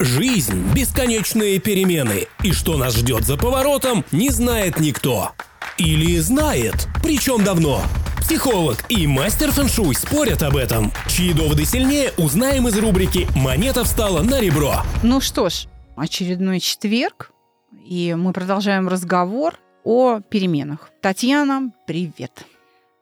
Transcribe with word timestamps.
Жизнь– 0.00 0.62
бесконечные 0.76 1.58
перемены, 1.58 2.28
и 2.44 2.52
что 2.52 2.76
нас 2.76 2.94
ждет 2.94 3.24
за 3.24 3.36
поворотом, 3.36 4.04
не 4.12 4.30
знает 4.30 4.78
никто. 4.78 5.32
Или 5.76 6.18
знает, 6.18 6.86
причем 7.02 7.42
давно. 7.42 7.82
Психолог 8.20 8.84
и 8.88 9.08
мастер 9.08 9.50
фэншуй 9.50 9.96
спорят 9.96 10.44
об 10.44 10.56
этом. 10.56 10.92
Чьи 11.08 11.32
доводы 11.32 11.64
сильнее, 11.64 12.12
узнаем 12.16 12.68
из 12.68 12.78
рубрики 12.78 13.26
«Монета 13.34 13.82
встала 13.82 14.22
на 14.22 14.40
ребро». 14.40 14.82
Ну 15.02 15.20
что 15.20 15.48
ж, 15.48 15.66
очередной 15.96 16.60
четверг, 16.60 17.32
и 17.84 18.14
мы 18.16 18.32
продолжаем 18.32 18.86
разговор 18.86 19.58
о 19.82 20.20
переменах. 20.20 20.90
Татьяна, 21.02 21.72
привет. 21.88 22.44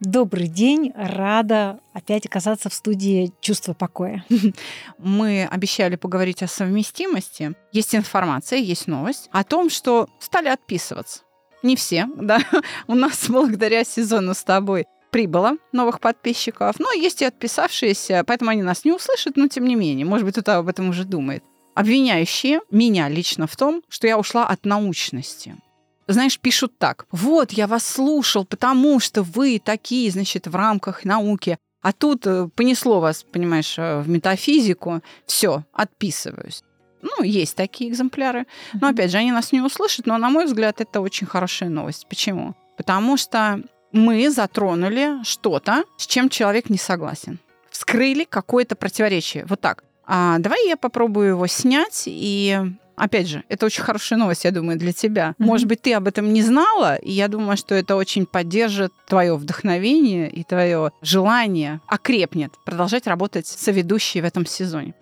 Добрый 0.00 0.48
день, 0.48 0.92
рада 0.94 1.80
опять 1.94 2.26
оказаться 2.26 2.68
в 2.68 2.74
студии 2.74 3.32
«Чувство 3.40 3.72
покоя». 3.72 4.26
Мы 4.98 5.46
обещали 5.50 5.96
поговорить 5.96 6.42
о 6.42 6.48
совместимости. 6.48 7.54
Есть 7.72 7.94
информация, 7.94 8.58
есть 8.58 8.88
новость 8.88 9.30
о 9.32 9.42
том, 9.42 9.70
что 9.70 10.10
стали 10.18 10.48
отписываться. 10.48 11.20
Не 11.62 11.76
все, 11.76 12.06
да. 12.14 12.40
У 12.86 12.94
нас 12.94 13.24
благодаря 13.30 13.84
сезону 13.84 14.34
с 14.34 14.44
тобой 14.44 14.84
прибыло 15.10 15.56
новых 15.72 16.00
подписчиков, 16.00 16.78
но 16.78 16.92
есть 16.92 17.22
и 17.22 17.24
отписавшиеся, 17.24 18.22
поэтому 18.26 18.50
они 18.50 18.62
нас 18.62 18.84
не 18.84 18.92
услышат, 18.92 19.38
но 19.38 19.48
тем 19.48 19.64
не 19.64 19.76
менее, 19.76 20.04
может 20.04 20.26
быть, 20.26 20.34
кто-то 20.34 20.58
об 20.58 20.68
этом 20.68 20.90
уже 20.90 21.04
думает. 21.04 21.42
Обвиняющие 21.74 22.60
меня 22.70 23.08
лично 23.08 23.46
в 23.46 23.56
том, 23.56 23.82
что 23.88 24.06
я 24.06 24.18
ушла 24.18 24.46
от 24.46 24.66
научности 24.66 25.56
знаешь, 26.06 26.38
пишут 26.38 26.78
так. 26.78 27.06
Вот, 27.10 27.52
я 27.52 27.66
вас 27.66 27.86
слушал, 27.86 28.44
потому 28.44 29.00
что 29.00 29.22
вы 29.22 29.60
такие, 29.62 30.10
значит, 30.10 30.46
в 30.46 30.54
рамках 30.54 31.04
науки. 31.04 31.58
А 31.82 31.92
тут 31.92 32.26
э, 32.26 32.48
понесло 32.54 33.00
вас, 33.00 33.24
понимаешь, 33.24 33.78
э, 33.78 34.00
в 34.00 34.08
метафизику. 34.08 35.02
Все, 35.26 35.64
отписываюсь. 35.72 36.62
Ну, 37.02 37.22
есть 37.22 37.56
такие 37.56 37.90
экземпляры. 37.90 38.46
Но, 38.80 38.88
опять 38.88 39.10
же, 39.10 39.18
они 39.18 39.30
нас 39.30 39.52
не 39.52 39.60
услышат, 39.60 40.06
но, 40.06 40.18
на 40.18 40.30
мой 40.30 40.46
взгляд, 40.46 40.80
это 40.80 41.00
очень 41.00 41.26
хорошая 41.26 41.68
новость. 41.68 42.06
Почему? 42.08 42.54
Потому 42.76 43.16
что 43.16 43.62
мы 43.92 44.30
затронули 44.30 45.22
что-то, 45.22 45.84
с 45.96 46.06
чем 46.06 46.28
человек 46.28 46.70
не 46.70 46.78
согласен. 46.78 47.38
Вскрыли 47.70 48.24
какое-то 48.24 48.74
противоречие. 48.74 49.44
Вот 49.46 49.60
так. 49.60 49.84
А 50.04 50.38
давай 50.38 50.66
я 50.68 50.76
попробую 50.76 51.30
его 51.30 51.46
снять 51.46 52.04
и 52.06 52.60
Опять 52.96 53.28
же, 53.28 53.44
это 53.48 53.66
очень 53.66 53.82
хорошая 53.82 54.18
новость, 54.18 54.44
я 54.44 54.50
думаю, 54.50 54.78
для 54.78 54.92
тебя. 54.92 55.34
Mm-hmm. 55.38 55.44
Может 55.44 55.66
быть, 55.66 55.82
ты 55.82 55.92
об 55.92 56.08
этом 56.08 56.32
не 56.32 56.42
знала, 56.42 56.96
и 56.96 57.12
я 57.12 57.28
думаю, 57.28 57.56
что 57.56 57.74
это 57.74 57.94
очень 57.94 58.24
поддержит 58.24 58.92
твое 59.06 59.36
вдохновение 59.36 60.30
и 60.30 60.44
твое 60.44 60.92
желание 61.02 61.80
окрепнет 61.86 62.52
продолжать 62.64 63.06
работать 63.06 63.46
соведущей 63.46 64.22
в 64.22 64.24
этом 64.24 64.46
сезоне. 64.46 64.94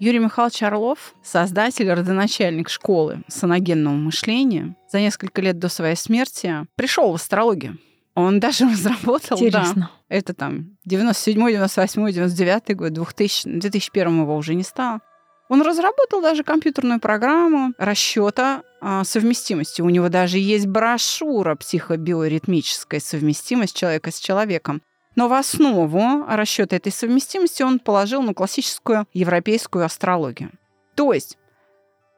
Юрий 0.00 0.20
Михайлович 0.20 0.62
Орлов, 0.62 1.14
создатель, 1.24 1.90
родоначальник 1.90 2.68
школы 2.68 3.24
саногенного 3.26 3.94
мышления, 3.94 4.76
за 4.90 5.00
несколько 5.00 5.42
лет 5.42 5.58
до 5.58 5.68
своей 5.68 5.96
смерти 5.96 6.66
пришел 6.76 7.10
в 7.10 7.16
астрологию. 7.16 7.78
Он 8.14 8.40
даже 8.40 8.64
разработал, 8.68 9.38
Интересно. 9.38 9.90
да, 10.08 10.16
это 10.16 10.34
там 10.34 10.76
97 10.84 11.34
98 11.50 12.12
99 12.12 12.76
год, 12.76 12.92
2000, 12.92 13.58
2001 13.58 14.22
его 14.22 14.36
уже 14.36 14.54
не 14.54 14.62
стало. 14.62 15.00
Он 15.48 15.62
разработал 15.62 16.20
даже 16.20 16.44
компьютерную 16.44 17.00
программу 17.00 17.72
расчета 17.78 18.62
а, 18.80 19.02
совместимости. 19.04 19.80
У 19.80 19.88
него 19.88 20.08
даже 20.08 20.38
есть 20.38 20.66
брошюра 20.66 21.54
психобиоритмическая 21.54 23.00
совместимость 23.00 23.74
человека 23.74 24.10
с 24.10 24.18
человеком. 24.18 24.82
Но 25.16 25.28
в 25.28 25.32
основу 25.32 26.24
расчета 26.28 26.76
этой 26.76 26.92
совместимости 26.92 27.62
он 27.62 27.78
положил 27.78 28.22
на 28.22 28.34
классическую 28.34 29.06
европейскую 29.14 29.84
астрологию. 29.84 30.50
То 30.94 31.12
есть 31.12 31.38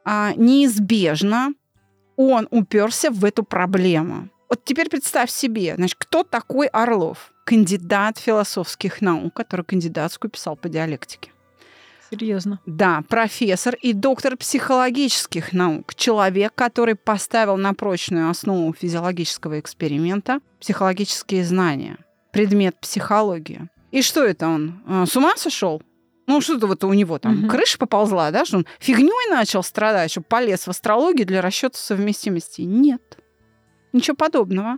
а, 0.03 0.33
неизбежно 0.35 1.53
он 2.17 2.47
уперся 2.51 3.09
в 3.09 3.23
эту 3.23 3.43
проблему. 3.43 4.29
Вот 4.49 4.65
теперь 4.65 4.89
представь 4.89 5.31
себе, 5.31 5.75
значит, 5.75 5.95
кто 5.97 6.23
такой 6.23 6.67
Орлов? 6.67 7.31
Кандидат 7.45 8.17
философских 8.17 9.01
наук, 9.01 9.33
который 9.33 9.65
кандидатскую 9.65 10.29
писал 10.29 10.57
по 10.57 10.67
диалектике. 10.67 11.31
Серьезно? 12.11 12.59
Да, 12.65 13.03
профессор 13.07 13.75
и 13.81 13.93
доктор 13.93 14.35
психологических 14.35 15.53
наук. 15.53 15.95
Человек, 15.95 16.53
который 16.53 16.95
поставил 16.95 17.55
на 17.55 17.73
прочную 17.73 18.29
основу 18.29 18.73
физиологического 18.73 19.61
эксперимента 19.61 20.41
психологические 20.59 21.45
знания. 21.45 21.97
Предмет 22.33 22.77
психология. 22.81 23.69
И 23.91 24.01
что 24.01 24.25
это 24.25 24.47
он? 24.47 24.81
А, 24.87 25.05
с 25.05 25.15
ума 25.15 25.37
сошел? 25.37 25.81
Ну, 26.27 26.41
что-то 26.41 26.67
вот 26.67 26.83
у 26.83 26.93
него 26.93 27.17
там 27.17 27.43
угу. 27.43 27.47
крыша 27.49 27.77
поползла, 27.77 28.31
да, 28.31 28.43
что 28.43 28.57
он 28.57 28.67
фигней 28.79 29.29
начал 29.29 29.63
страдать, 29.63 30.11
что 30.11 30.21
полез 30.21 30.67
в 30.67 30.69
астрологию 30.69 31.25
для 31.25 31.41
расчета 31.41 31.77
совместимости. 31.77 32.61
Нет. 32.61 33.17
Ничего 33.93 34.15
подобного. 34.15 34.77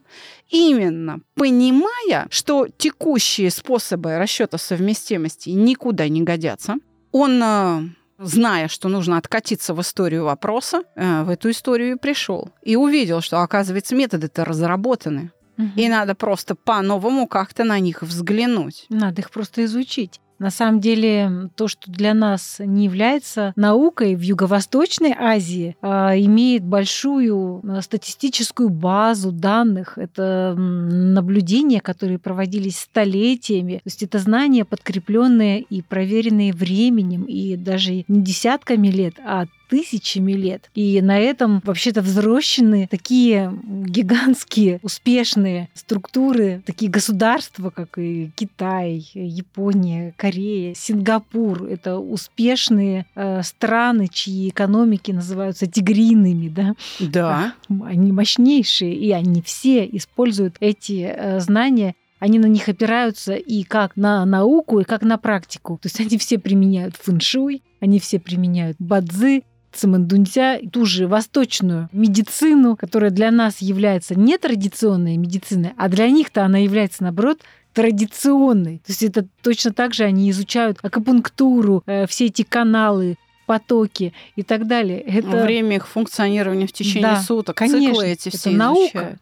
Именно 0.50 1.21
понимая, 1.35 2.27
что 2.29 2.67
текущие 2.67 3.50
способы 3.50 4.17
расчета 4.17 4.57
совместимости 4.57 5.50
никуда 5.50 6.07
не 6.07 6.21
годятся, 6.21 6.77
он, 7.13 7.41
э, 7.41 7.81
зная, 8.19 8.68
что 8.68 8.90
нужно 8.90 9.18
откатиться 9.18 9.74
в 9.74 9.79
историю 9.79 10.25
вопроса, 10.25 10.84
э, 10.96 11.24
в 11.24 11.29
эту 11.29 11.50
историю 11.51 11.97
пришел. 11.97 12.50
И 12.62 12.75
увидел, 12.75 13.22
что, 13.22 13.41
оказывается, 13.41 13.96
методы-то 13.96 14.44
разработаны. 14.44 15.31
Угу. 15.57 15.69
И 15.78 15.88
надо 15.88 16.16
просто 16.16 16.56
по-новому 16.56 17.28
как-то 17.28 17.63
на 17.63 17.79
них 17.79 18.01
взглянуть. 18.01 18.88
Надо 18.90 19.22
их 19.22 19.29
просто 19.29 19.63
изучить. 19.63 20.19
На 20.39 20.49
самом 20.49 20.79
деле, 20.79 21.49
то, 21.55 21.67
что 21.67 21.91
для 21.91 22.13
нас 22.13 22.57
не 22.59 22.85
является 22.85 23.53
наукой 23.55 24.16
в 24.16 24.21
Юго-Восточной 24.21 25.16
Азии, 25.17 25.75
а, 25.81 26.17
имеет 26.17 26.63
большую 26.63 27.61
а, 27.63 27.81
статистическую 27.81 28.69
базу 28.69 29.31
данных. 29.31 29.97
Это 29.97 30.55
наблюдения, 30.57 31.79
которые 31.79 32.19
проводились 32.19 32.79
столетиями. 32.79 33.75
То 33.75 33.81
есть 33.85 34.03
это 34.03 34.19
знания, 34.19 34.66
подкрепленные 34.66 35.61
и 35.61 35.81
проверенные 35.81 36.53
временем, 36.53 37.23
и 37.23 37.55
даже 37.55 38.03
не 38.07 38.21
десятками 38.21 38.88
лет, 38.88 39.15
а 39.25 39.45
тысячами 39.69 40.34
лет. 40.34 40.69
И 40.75 41.01
на 41.01 41.19
этом 41.19 41.62
вообще-то 41.66 42.01
взрощены 42.01 42.88
такие 42.90 43.53
гигантские, 43.63 44.79
успешные 44.84 45.69
структуры, 45.74 46.62
такие 46.66 46.91
государства, 46.91 47.69
как 47.69 47.97
и 47.97 48.31
Китай, 48.35 49.09
Япония, 49.13 50.13
Корея, 50.18 50.74
Сингапур. 50.75 51.63
Это 51.66 51.97
успешные 51.97 53.06
э, 53.16 53.41
страны, 53.44 54.07
чьи 54.12 54.50
экономики 54.50 55.12
называются 55.12 55.68
тигриными, 55.68 56.50
да? 56.50 56.75
Да. 57.00 57.53
Они 57.84 58.12
мощнейшие, 58.12 58.95
и 58.95 59.12
они 59.12 59.41
все 59.41 59.85
используют 59.85 60.56
эти 60.59 61.13
э, 61.16 61.40
знания 61.40 61.95
они 62.24 62.40
на 62.40 62.45
них 62.45 62.69
опираются 62.69 63.34
и 63.34 63.63
как 63.63 63.97
на 63.97 64.24
науку, 64.24 64.80
и 64.80 64.85
как 64.85 65.01
на 65.01 65.18
практику. 65.18 65.78
То 65.81 65.88
есть 65.88 66.00
они 66.00 66.18
все 66.18 66.40
применяют 66.40 66.95
фэншуй, 66.95 67.62
они 67.81 68.00
все 68.00 68.18
применяют 68.18 68.78
бадзи, 68.80 69.44
цимэндунця, 69.73 70.59
ту 70.72 70.85
же 70.85 71.07
восточную 71.07 71.89
медицину, 71.91 72.75
которая 72.75 73.11
для 73.11 73.31
нас 73.31 73.59
является 73.59 74.16
не 74.16 74.38
традиционной 74.38 75.17
медициной, 75.17 75.72
а 75.78 75.89
для 75.89 76.09
них-то 76.09 76.44
она 76.45 76.59
является, 76.59 77.03
наоборот, 77.03 77.39
традиционной. 77.73 78.78
То 78.79 78.91
есть 78.91 79.03
это 79.03 79.25
точно 79.41 79.73
так 79.73 79.94
же 79.94 80.03
они 80.03 80.29
изучают 80.29 80.78
акупунктуру, 80.81 81.83
э, 81.85 82.07
все 82.07 82.28
эти 82.28 82.44
каналы, 82.44 83.17
потоки 83.45 84.13
и 84.35 84.44
так 84.44 84.67
далее. 84.67 85.00
Это... 85.01 85.44
Время 85.44 85.78
их 85.78 85.88
функционирования 85.88 86.67
в 86.67 86.72
течение 86.72 87.01
да, 87.16 87.22
суток, 87.22 87.57
конечно, 87.57 87.94
циклы 87.94 88.07
эти 88.07 88.29
все 88.29 88.50
это 88.50 88.57
наука. 88.57 89.17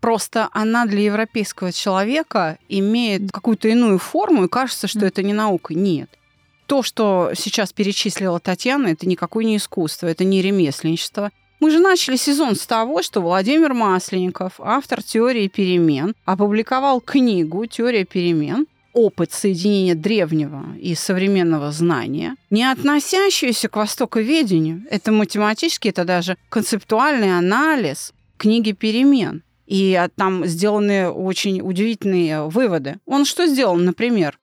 Просто 0.00 0.50
она 0.52 0.84
для 0.84 1.00
европейского 1.00 1.72
человека 1.72 2.58
имеет 2.68 3.32
какую-то 3.32 3.68
иную 3.68 3.98
форму, 3.98 4.44
и 4.44 4.48
кажется, 4.48 4.86
что 4.86 5.00
mm. 5.00 5.06
это 5.06 5.22
не 5.22 5.32
наука. 5.32 5.72
Нет. 5.72 6.10
То, 6.66 6.82
что 6.82 7.32
сейчас 7.34 7.72
перечислила 7.72 8.40
Татьяна, 8.40 8.88
это 8.88 9.06
никакое 9.08 9.44
не 9.44 9.56
искусство, 9.56 10.06
это 10.06 10.24
не 10.24 10.42
ремесленничество. 10.42 11.30
Мы 11.60 11.70
же 11.70 11.78
начали 11.78 12.16
сезон 12.16 12.56
с 12.56 12.66
того, 12.66 13.02
что 13.02 13.20
Владимир 13.20 13.74
Масленников, 13.74 14.54
автор 14.58 15.02
теории 15.02 15.48
перемен, 15.48 16.14
опубликовал 16.24 17.00
книгу 17.00 17.64
«Теория 17.66 18.04
перемен», 18.04 18.66
опыт 18.92 19.32
соединения 19.32 19.94
древнего 19.94 20.64
и 20.80 20.94
современного 20.94 21.72
знания, 21.72 22.36
не 22.50 22.64
относящуюся 22.64 23.68
к 23.68 23.76
востоковедению. 23.76 24.84
Это 24.90 25.12
математический, 25.12 25.90
это 25.90 26.04
даже 26.04 26.36
концептуальный 26.48 27.36
анализ 27.36 28.12
книги 28.36 28.72
перемен. 28.72 29.42
И 29.66 30.00
там 30.16 30.46
сделаны 30.46 31.08
очень 31.08 31.60
удивительные 31.60 32.48
выводы. 32.48 32.98
Он 33.06 33.24
что 33.24 33.46
сделал, 33.46 33.76
например? 33.76 34.38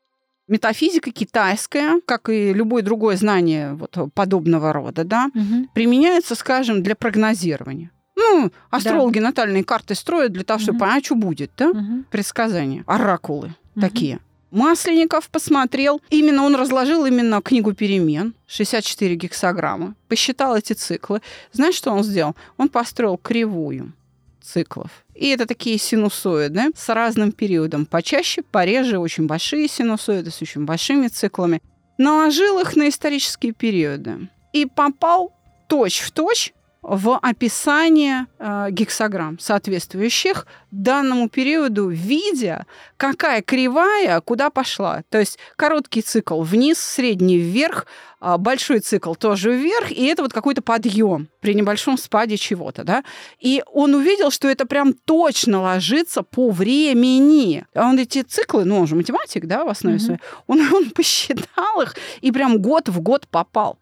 Метафизика 0.52 1.12
китайская, 1.12 2.00
как 2.06 2.30
и 2.30 2.54
любое 2.54 2.84
другое 2.84 3.16
знание 3.16 3.74
вот 3.74 3.98
подобного 4.14 4.74
рода, 4.74 5.04
да, 5.04 5.32
угу. 5.34 5.68
применяется, 5.74 6.36
скажем, 6.36 6.84
для 6.84 6.96
прогнозирования. 6.96 7.90
Ну, 8.16 8.52
астрологи 8.70 9.20
да. 9.20 9.28
натальные 9.28 9.64
карты 9.64 9.96
строят 9.96 10.34
для 10.34 10.44
того, 10.44 10.60
чтобы 10.60 10.78
угу. 10.78 10.86
понять, 10.86 11.06
что 11.06 11.16
будет, 11.16 11.52
да? 11.58 11.70
Угу. 11.70 12.04
Предсказания, 12.12 12.84
оракулы 12.86 13.56
угу. 13.76 13.82
такие. 13.82 14.20
Масленников 14.52 15.30
посмотрел, 15.30 16.02
именно 16.10 16.44
он 16.44 16.56
разложил 16.56 17.06
именно 17.06 17.42
книгу 17.42 17.74
перемен, 17.74 18.36
64 18.48 19.16
гексограмма, 19.16 19.96
посчитал 20.10 20.58
эти 20.58 20.74
циклы. 20.74 21.22
Знаешь, 21.54 21.76
что 21.76 21.92
он 21.92 22.04
сделал? 22.04 22.36
Он 22.58 22.68
построил 22.68 23.18
кривую 23.18 23.94
циклов. 24.44 25.06
И 25.16 25.30
это 25.30 25.46
такие 25.46 25.78
синусоиды 25.78 26.72
с 26.76 26.90
разным 26.94 27.32
периодом. 27.32 27.86
Почаще, 27.86 28.42
пореже, 28.42 28.98
очень 28.98 29.28
большие 29.28 29.68
синусоиды 29.68 30.32
с 30.32 30.42
очень 30.42 30.66
большими 30.66 31.08
циклами. 31.08 31.62
Наложил 31.98 32.60
их 32.60 32.76
на 32.76 32.90
исторические 32.90 33.54
периоды. 33.54 34.30
И 34.54 34.66
попал 34.66 35.34
точь 35.68 36.00
в 36.00 36.12
точь 36.12 36.54
в 36.82 37.16
описание 37.20 38.26
э, 38.40 38.70
гексограмм, 38.72 39.38
соответствующих 39.40 40.48
данному 40.72 41.30
периоду, 41.30 41.90
видя, 41.90 42.66
какая 42.98 43.44
кривая 43.44 44.20
куда 44.22 44.50
пошла. 44.50 45.04
То 45.10 45.20
есть 45.20 45.38
короткий 45.58 46.02
цикл 46.02 46.42
вниз, 46.42 46.80
средний 46.80 47.38
вверх, 47.38 47.86
э, 48.20 48.36
большой 48.38 48.80
цикл 48.80 49.14
тоже 49.14 49.54
вверх, 49.54 49.92
и 49.92 50.06
это 50.06 50.24
вот 50.24 50.34
какой-то 50.34 50.64
подъем 50.64 51.30
при 51.40 51.54
небольшом 51.54 52.00
спаде 52.00 52.36
чего-то. 52.36 52.84
Да? 52.84 53.04
И 53.40 53.64
он 53.72 53.94
увидел, 53.94 54.32
что 54.32 54.48
это 54.50 54.66
прям 54.66 54.94
точно 54.94 55.62
ложится 55.62 56.24
по 56.24 56.50
времени. 56.50 57.64
А 57.76 57.90
он 57.90 58.00
эти 58.00 58.24
циклы, 58.24 58.66
ну 58.66 58.80
он 58.80 58.88
же 58.88 58.96
математик, 58.96 59.46
да, 59.46 59.66
в 59.66 59.70
основе 59.70 59.98
mm-hmm. 59.98 60.00
своей, 60.00 60.20
он, 60.48 60.62
он 60.74 60.90
посчитал 60.90 61.82
их 61.84 61.96
и 62.22 62.32
прям 62.32 62.60
год 62.60 62.90
в 62.90 63.02
год 63.02 63.28
попал. 63.28 63.78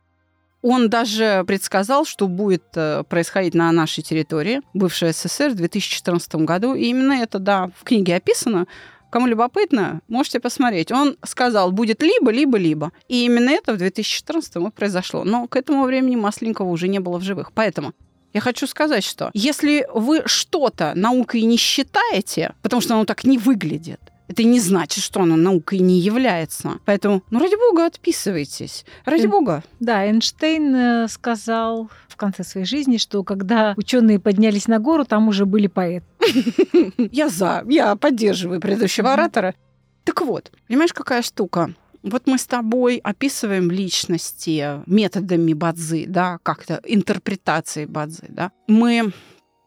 Он 0.61 0.89
даже 0.89 1.43
предсказал, 1.47 2.05
что 2.05 2.27
будет 2.27 2.63
э, 2.75 3.03
происходить 3.07 3.53
на 3.53 3.71
нашей 3.71 4.03
территории, 4.03 4.61
бывшей 4.73 5.13
СССР, 5.13 5.51
в 5.51 5.55
2014 5.55 6.35
году. 6.35 6.75
И 6.75 6.85
именно 6.85 7.13
это, 7.13 7.39
да, 7.39 7.69
в 7.79 7.83
книге 7.83 8.15
описано. 8.15 8.67
Кому 9.09 9.25
любопытно, 9.25 10.01
можете 10.07 10.39
посмотреть. 10.39 10.91
Он 10.91 11.17
сказал, 11.23 11.71
будет 11.71 12.03
либо, 12.03 12.29
либо, 12.29 12.57
либо. 12.57 12.91
И 13.07 13.25
именно 13.25 13.49
это 13.49 13.73
в 13.73 13.77
2014 13.77 14.55
и 14.55 14.69
произошло. 14.71 15.23
Но 15.23 15.47
к 15.47 15.55
этому 15.55 15.85
времени 15.85 16.15
Масленникова 16.15 16.69
уже 16.69 16.87
не 16.87 16.99
было 16.99 17.17
в 17.17 17.23
живых. 17.23 17.51
Поэтому 17.53 17.93
я 18.33 18.41
хочу 18.41 18.67
сказать, 18.67 19.03
что 19.03 19.31
если 19.33 19.87
вы 19.93 20.21
что-то 20.25 20.93
наукой 20.95 21.41
не 21.41 21.57
считаете, 21.57 22.53
потому 22.61 22.81
что 22.81 22.93
оно 22.93 23.05
так 23.05 23.23
не 23.23 23.37
выглядит, 23.37 23.99
это 24.29 24.43
не 24.43 24.59
значит, 24.59 25.03
что 25.03 25.21
оно 25.21 25.35
наукой 25.35 25.79
не 25.79 25.99
является. 25.99 26.79
Поэтому, 26.85 27.23
ну, 27.31 27.39
ради 27.39 27.55
бога, 27.55 27.87
отписывайтесь. 27.87 28.85
Ради 29.03 29.25
Эн... 29.25 29.31
бога. 29.31 29.63
Да, 29.79 30.05
Эйнштейн 30.05 30.75
э, 30.75 31.07
сказал 31.07 31.89
в 32.07 32.15
конце 32.15 32.43
своей 32.43 32.67
жизни, 32.67 32.97
что 32.97 33.23
когда 33.23 33.73
ученые 33.75 34.19
поднялись 34.19 34.67
на 34.67 34.77
гору, 34.77 35.03
там 35.03 35.27
уже 35.27 35.45
были 35.45 35.65
поэты. 35.65 36.05
Я 37.11 37.29
за, 37.29 37.65
я 37.67 37.95
поддерживаю 37.95 38.61
предыдущего 38.61 39.13
оратора. 39.13 39.55
Так 40.03 40.21
вот, 40.21 40.51
понимаешь, 40.67 40.93
какая 40.93 41.23
штука? 41.23 41.73
Вот 42.03 42.27
мы 42.27 42.37
с 42.37 42.45
тобой 42.45 42.97
описываем 42.97 43.71
личности 43.71 44.81
методами 44.85 45.53
бадзы, 45.53 46.05
да, 46.07 46.37
как-то 46.43 46.79
интерпретацией 46.85 47.87
бадзы, 47.87 48.27
да. 48.29 48.51
Мы 48.67 49.11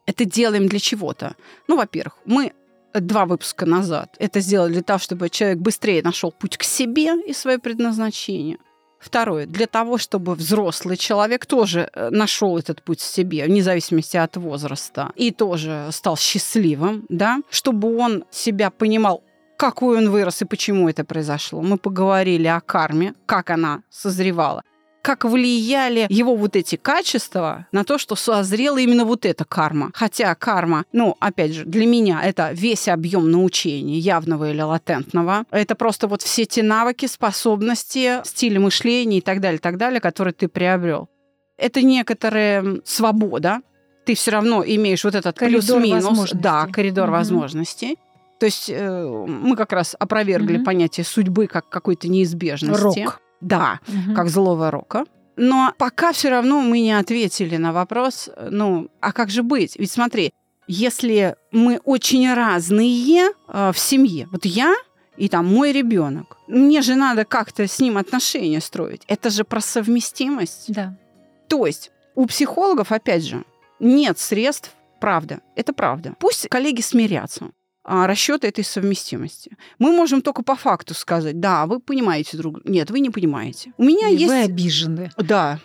это 0.05 0.25
делаем 0.25 0.67
для 0.67 0.79
чего-то. 0.79 1.35
Ну, 1.67 1.75
во-первых, 1.75 2.17
мы 2.25 2.53
два 2.93 3.25
выпуска 3.25 3.65
назад 3.65 4.15
это 4.19 4.39
сделали 4.39 4.73
для 4.73 4.83
того, 4.83 4.99
чтобы 4.99 5.29
человек 5.29 5.59
быстрее 5.59 6.01
нашел 6.03 6.31
путь 6.31 6.57
к 6.57 6.63
себе 6.63 7.15
и 7.27 7.33
свое 7.33 7.59
предназначение. 7.59 8.57
Второе, 8.99 9.45
для 9.45 9.67
того, 9.67 9.97
чтобы 9.97 10.33
взрослый 10.33 10.95
человек 10.95 11.45
тоже 11.45 11.89
э, 11.93 12.09
нашел 12.09 12.57
этот 12.57 12.81
путь 12.83 13.01
в 13.01 13.03
себе, 13.03 13.45
вне 13.45 13.61
зависимости 13.61 14.15
от 14.15 14.37
возраста, 14.37 15.11
и 15.17 15.31
тоже 15.31 15.89
стал 15.91 16.15
счастливым, 16.15 17.05
да, 17.09 17.39
чтобы 17.49 17.97
он 17.97 18.23
себя 18.31 18.69
понимал, 18.69 19.21
какой 19.57 19.97
он 19.97 20.09
вырос 20.09 20.41
и 20.41 20.45
почему 20.45 20.87
это 20.87 21.03
произошло. 21.03 21.61
Мы 21.61 21.77
поговорили 21.77 22.47
о 22.47 22.61
карме, 22.61 23.13
как 23.25 23.49
она 23.49 23.81
созревала 23.89 24.63
как 25.03 25.25
влияли 25.25 26.07
его 26.09 26.33
вот 26.35 26.55
эти 26.55 26.77
качества 26.77 27.67
на 27.73 27.83
то, 27.83 27.97
что 27.97 28.15
созрела 28.15 28.77
именно 28.77 29.03
вот 29.03 29.25
эта 29.25 29.43
карма. 29.43 29.91
Хотя 29.93 30.33
карма, 30.33 30.85
ну, 30.93 31.17
опять 31.19 31.51
же, 31.53 31.65
для 31.65 31.85
меня 31.85 32.23
это 32.23 32.51
весь 32.53 32.87
объем 32.87 33.29
научения, 33.29 33.99
явного 33.99 34.49
или 34.49 34.61
латентного. 34.61 35.43
Это 35.51 35.75
просто 35.75 36.07
вот 36.07 36.21
все 36.21 36.45
те 36.45 36.63
навыки, 36.63 37.05
способности, 37.05 38.21
стили 38.23 38.57
мышления 38.57 39.17
и 39.17 39.21
так 39.21 39.41
далее, 39.41 39.59
так 39.59 39.77
далее, 39.77 39.99
которые 39.99 40.33
ты 40.33 40.47
приобрел. 40.47 41.09
Это 41.57 41.81
некоторая 41.81 42.79
свобода. 42.85 43.59
Ты 44.05 44.15
все 44.15 44.31
равно 44.31 44.63
имеешь 44.65 45.03
вот 45.03 45.15
этот 45.15 45.35
плюс-минус. 45.35 46.31
Да, 46.31 46.67
коридор 46.71 47.09
угу. 47.09 47.17
возможностей. 47.17 47.97
То 48.39 48.45
есть 48.45 48.69
э, 48.69 49.25
мы 49.27 49.57
как 49.57 49.73
раз 49.73 49.97
опровергли 49.99 50.57
угу. 50.57 50.65
понятие 50.65 51.03
судьбы 51.03 51.47
как 51.47 51.67
какой-то 51.67 52.07
неизбежности. 52.07 53.01
Рок. 53.03 53.19
Да, 53.43 53.79
угу. 53.87 54.15
как 54.15 54.29
злого 54.29 54.71
рока. 54.71 55.05
Но 55.35 55.73
пока 55.77 56.13
все 56.13 56.29
равно 56.29 56.61
мы 56.61 56.79
не 56.79 56.93
ответили 56.93 57.57
на 57.57 57.73
вопрос, 57.73 58.29
ну, 58.49 58.89
а 59.01 59.11
как 59.11 59.29
же 59.29 59.43
быть? 59.43 59.75
Ведь 59.77 59.91
смотри, 59.91 60.31
если 60.67 61.35
мы 61.51 61.79
очень 61.83 62.31
разные 62.33 63.31
э, 63.47 63.71
в 63.73 63.79
семье, 63.79 64.27
вот 64.31 64.45
я 64.45 64.73
и 65.17 65.29
там 65.29 65.45
мой 65.45 65.71
ребенок, 65.71 66.37
мне 66.47 66.81
же 66.81 66.95
надо 66.95 67.25
как-то 67.25 67.67
с 67.67 67.79
ним 67.79 67.97
отношения 67.97 68.61
строить. 68.61 69.03
Это 69.07 69.29
же 69.29 69.43
про 69.43 69.61
совместимость. 69.61 70.65
Да. 70.73 70.97
То 71.47 71.65
есть 71.65 71.91
у 72.15 72.25
психологов, 72.25 72.91
опять 72.91 73.23
же, 73.23 73.43
нет 73.79 74.17
средств, 74.19 74.71
правда, 74.99 75.41
это 75.55 75.73
правда. 75.73 76.15
Пусть 76.19 76.47
коллеги 76.47 76.81
смирятся. 76.81 77.51
А, 77.85 78.07
расчета 78.07 78.47
этой 78.47 78.63
совместимости. 78.63 79.57
Мы 79.77 79.91
можем 79.91 80.21
только 80.21 80.41
по 80.43 80.55
факту 80.55 80.93
сказать, 80.93 81.39
да, 81.39 81.65
вы 81.65 81.79
понимаете 81.79 82.37
друг 82.37 82.63
Нет, 82.65 82.89
вы 82.91 83.01
не 83.01 83.09
понимаете. 83.09 83.73
У 83.77 83.83
меня 83.83 84.07
Или 84.07 84.21
есть... 84.21 84.27
Вы 84.27 84.41
обижены. 84.43 85.11
Да, 85.17 85.59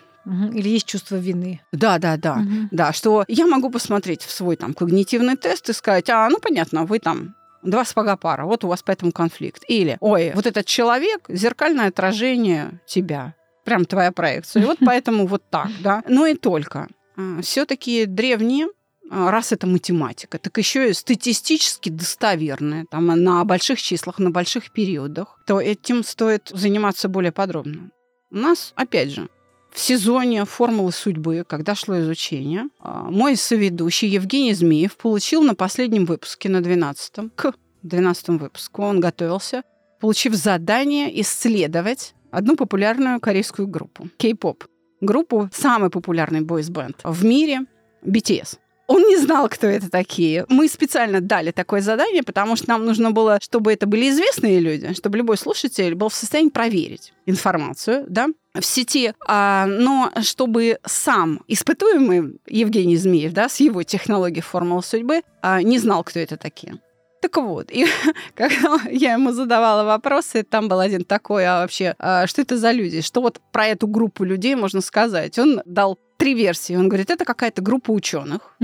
или 0.53 0.69
есть 0.69 0.87
чувство 0.87 1.17
вины. 1.17 1.63
Да, 1.73 1.99
да, 1.99 2.19
да. 2.19 2.35
Угу. 2.35 2.69
Да, 2.71 2.93
что 2.93 3.25
я 3.29 3.47
могу 3.47 3.71
посмотреть 3.71 4.23
в 4.23 4.31
свой 4.31 4.57
там 4.57 4.75
когнитивный 4.75 5.37
тест 5.37 5.71
и 5.71 5.73
сказать, 5.73 6.11
а, 6.11 6.29
ну 6.29 6.39
понятно, 6.39 6.85
вы 6.85 6.99
там 6.99 7.35
два 7.63 7.85
сапога 7.85 8.17
пара, 8.17 8.45
вот 8.45 8.65
у 8.65 8.69
вас 8.69 8.83
поэтому 8.83 9.13
конфликт. 9.13 9.65
Или, 9.69 9.97
ой, 10.01 10.33
вот 10.35 10.47
этот 10.47 10.67
человек– 10.67 11.25
зеркальное 11.29 11.89
отражение 11.89 12.81
тебя. 12.87 13.35
Прям 13.65 13.85
твоя 13.85 14.13
проекция. 14.13 14.63
И 14.63 14.67
вот 14.67 14.79
поэтому 14.85 15.27
вот 15.27 15.43
так, 15.51 15.69
да. 15.83 16.03
Но 16.09 16.27
и 16.27 16.35
только. 16.35 16.89
А, 17.17 17.41
Все-таки 17.43 18.07
древние 18.07 18.69
раз 19.11 19.53
это 19.53 19.67
математика, 19.67 20.39
так 20.39 20.57
еще 20.59 20.91
и 20.91 20.93
статистически 20.93 21.89
достоверная, 21.89 22.87
там 22.91 23.07
на 23.07 23.45
больших 23.45 23.81
числах, 23.81 24.19
на 24.19 24.31
больших 24.31 24.71
периодах, 24.71 25.39
то 25.47 25.61
этим 25.61 26.05
стоит 26.05 26.51
заниматься 26.55 27.09
более 27.09 27.33
подробно. 27.33 27.91
У 28.31 28.37
нас, 28.37 28.73
опять 28.77 29.11
же, 29.11 29.29
в 29.71 29.81
сезоне 29.81 30.45
формулы 30.45 30.93
судьбы, 30.93 31.45
когда 31.47 31.75
шло 31.75 31.99
изучение, 32.01 32.69
а, 32.81 33.11
мой 33.11 33.37
соведущий 33.37 34.09
Евгений 34.09 34.55
Змеев 34.55 34.97
получил 34.97 35.43
на 35.43 35.55
последнем 35.55 36.05
выпуске, 36.05 36.49
на 36.49 36.59
12-м, 36.59 37.31
к 37.35 37.53
12 37.83 38.41
выпуску, 38.41 38.83
он 38.83 39.01
готовился, 39.01 39.63
получив 40.01 40.35
задание 40.35 41.21
исследовать 41.21 42.15
одну 42.31 42.57
популярную 42.57 43.21
корейскую 43.21 43.69
группу, 43.69 44.09
кей-поп. 44.17 44.65
Группу 45.01 45.49
самый 45.53 45.91
популярный 45.91 46.41
бойс-бенд 46.41 47.01
в 47.05 47.25
мире– 47.25 47.61
BTS. 48.05 48.59
Он 48.89 49.03
не 49.03 49.19
знал, 49.19 49.49
кто 49.51 49.67
это 49.67 49.91
такие. 49.91 50.47
Мы 50.49 50.67
специально 50.67 51.21
дали 51.21 51.51
такое 51.51 51.83
задание, 51.83 52.23
потому 52.23 52.57
что 52.57 52.71
нам 52.71 52.87
нужно 52.87 53.11
было, 53.11 53.39
чтобы 53.41 53.75
это 53.75 53.87
были 53.87 54.09
известные 54.09 54.61
люди, 54.61 54.95
чтобы 54.95 55.19
любой 55.19 55.37
слушатель 55.37 55.95
был 55.95 56.09
в 56.09 56.15
состоянии 56.15 56.49
проверить 56.49 57.13
информацию, 57.27 58.07
да, 58.09 58.29
в 58.55 58.65
сети, 58.65 59.13
а, 59.27 59.67
но 59.67 60.11
чтобы 60.23 60.79
сам 60.87 61.43
испытуемый 61.49 62.41
Евгений 62.47 62.97
Змеев, 62.97 63.33
да, 63.35 63.51
с 63.51 63.61
его 63.61 63.83
технологией 63.83 64.43
формулы 64.43 64.83
судьбы, 64.83 65.21
а, 65.43 65.63
не 65.63 65.79
знал, 65.79 66.03
кто 66.03 66.19
это 66.19 66.39
такие. 66.39 66.79
Так 67.21 67.37
вот, 67.37 67.71
и 67.71 67.87
когда 68.35 68.79
я 68.91 69.13
ему 69.13 69.33
задавала 69.33 69.85
вопросы, 69.85 70.45
там 70.45 70.69
был 70.69 70.81
один 70.81 71.05
такой, 71.05 71.47
а 71.47 71.61
вообще, 71.61 71.95
а 71.99 72.27
что 72.27 72.41
это 72.41 72.57
за 72.57 72.73
люди? 72.73 73.03
Что 73.03 73.21
вот 73.21 73.39
про 73.53 73.67
эту 73.67 73.87
группу 73.87 74.25
людей 74.25 74.55
можно 74.55 74.81
сказать? 74.81 75.39
Он 75.39 75.61
дал 75.67 75.99
три 76.19 76.35
версии. 76.35 76.77
Он 76.77 76.89
говорит, 76.89 77.11
это 77.11 77.25
какая-то 77.25 77.63
группа 77.63 77.91
ученых, 77.91 78.57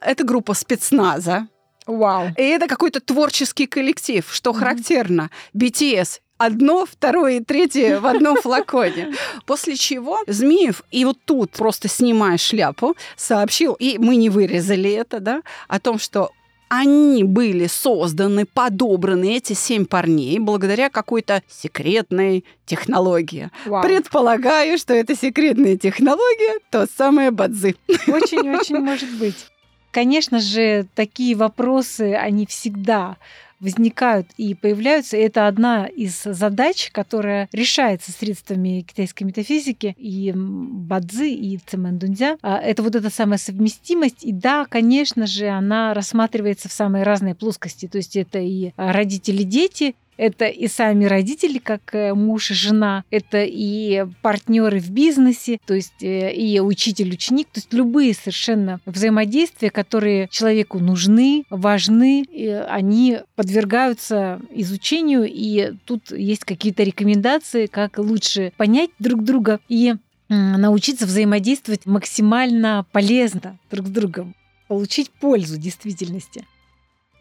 это 0.00 0.24
группа 0.24 0.54
спецназа, 0.54 1.46
Вау. 1.86 2.28
И 2.36 2.42
это 2.42 2.68
какой-то 2.68 3.00
творческий 3.00 3.66
коллектив, 3.66 4.24
что 4.30 4.52
характерно. 4.52 5.30
BTS 5.54 6.20
одно, 6.40 6.86
второе 6.86 7.38
и 7.38 7.44
третье 7.44 8.00
в 8.00 8.06
одном 8.06 8.36
флаконе. 8.42 9.12
После 9.46 9.76
чего 9.76 10.18
Змеев, 10.26 10.82
и 10.90 11.04
вот 11.04 11.18
тут 11.24 11.52
просто 11.52 11.88
снимая 11.88 12.38
шляпу, 12.38 12.96
сообщил, 13.16 13.74
и 13.74 13.98
мы 13.98 14.16
не 14.16 14.30
вырезали 14.30 14.90
это, 14.90 15.20
да, 15.20 15.42
о 15.68 15.78
том, 15.80 15.98
что 15.98 16.30
они 16.70 17.24
были 17.24 17.66
созданы, 17.66 18.46
подобраны, 18.46 19.36
эти 19.36 19.54
семь 19.54 19.84
парней, 19.84 20.38
благодаря 20.38 20.88
какой-то 20.88 21.42
секретной 21.48 22.44
технологии. 22.64 23.50
Вау. 23.66 23.82
Предполагаю, 23.82 24.78
что 24.78 24.94
это 24.94 25.16
секретная 25.16 25.76
технология, 25.76 26.60
то 26.70 26.86
самое 26.96 27.32
бадзы. 27.32 27.74
Очень-очень 28.06 28.78
может 28.78 29.10
быть. 29.18 29.48
Конечно 29.90 30.38
же, 30.38 30.86
такие 30.94 31.34
вопросы, 31.34 32.14
они 32.14 32.46
всегда 32.46 33.16
возникают 33.60 34.26
и 34.36 34.54
появляются. 34.54 35.16
И 35.16 35.20
это 35.20 35.46
одна 35.46 35.86
из 35.86 36.22
задач, 36.22 36.90
которая 36.92 37.48
решается 37.52 38.12
средствами 38.12 38.80
китайской 38.80 39.24
метафизики 39.24 39.94
и 39.98 40.32
бадзи, 40.34 41.30
и 41.30 41.58
цемендунзя. 41.66 42.38
А, 42.42 42.58
это 42.58 42.82
вот 42.82 42.96
эта 42.96 43.10
самая 43.10 43.38
совместимость. 43.38 44.24
И 44.24 44.32
да, 44.32 44.66
конечно 44.66 45.26
же, 45.26 45.48
она 45.48 45.94
рассматривается 45.94 46.68
в 46.68 46.72
самые 46.72 47.04
разные 47.04 47.34
плоскости. 47.34 47.86
То 47.86 47.98
есть 47.98 48.16
это 48.16 48.38
и 48.38 48.72
родители-дети, 48.76 49.94
это 50.20 50.44
и 50.44 50.68
сами 50.68 51.06
родители, 51.06 51.56
как 51.56 51.94
э, 51.94 52.12
муж 52.12 52.50
и 52.50 52.54
жена, 52.54 53.04
это 53.10 53.42
и 53.42 54.04
партнеры 54.20 54.78
в 54.78 54.90
бизнесе, 54.90 55.58
то 55.64 55.72
есть 55.72 56.02
э, 56.02 56.34
и 56.34 56.60
учитель-ученик, 56.60 57.46
то 57.46 57.58
есть 57.58 57.72
любые 57.72 58.12
совершенно 58.12 58.80
взаимодействия, 58.84 59.70
которые 59.70 60.28
человеку 60.28 60.78
нужны, 60.78 61.44
важны, 61.48 62.26
они 62.68 63.20
подвергаются 63.34 64.40
изучению, 64.50 65.24
и 65.26 65.72
тут 65.86 66.12
есть 66.12 66.44
какие-то 66.44 66.82
рекомендации, 66.82 67.64
как 67.64 67.96
лучше 67.96 68.52
понять 68.58 68.90
друг 68.98 69.24
друга 69.24 69.58
и 69.70 69.94
научиться 70.28 71.06
взаимодействовать 71.06 71.86
максимально 71.86 72.84
полезно 72.92 73.58
друг 73.70 73.86
с 73.86 73.90
другом, 73.90 74.34
получить 74.68 75.10
пользу 75.10 75.56
действительности. 75.56 76.44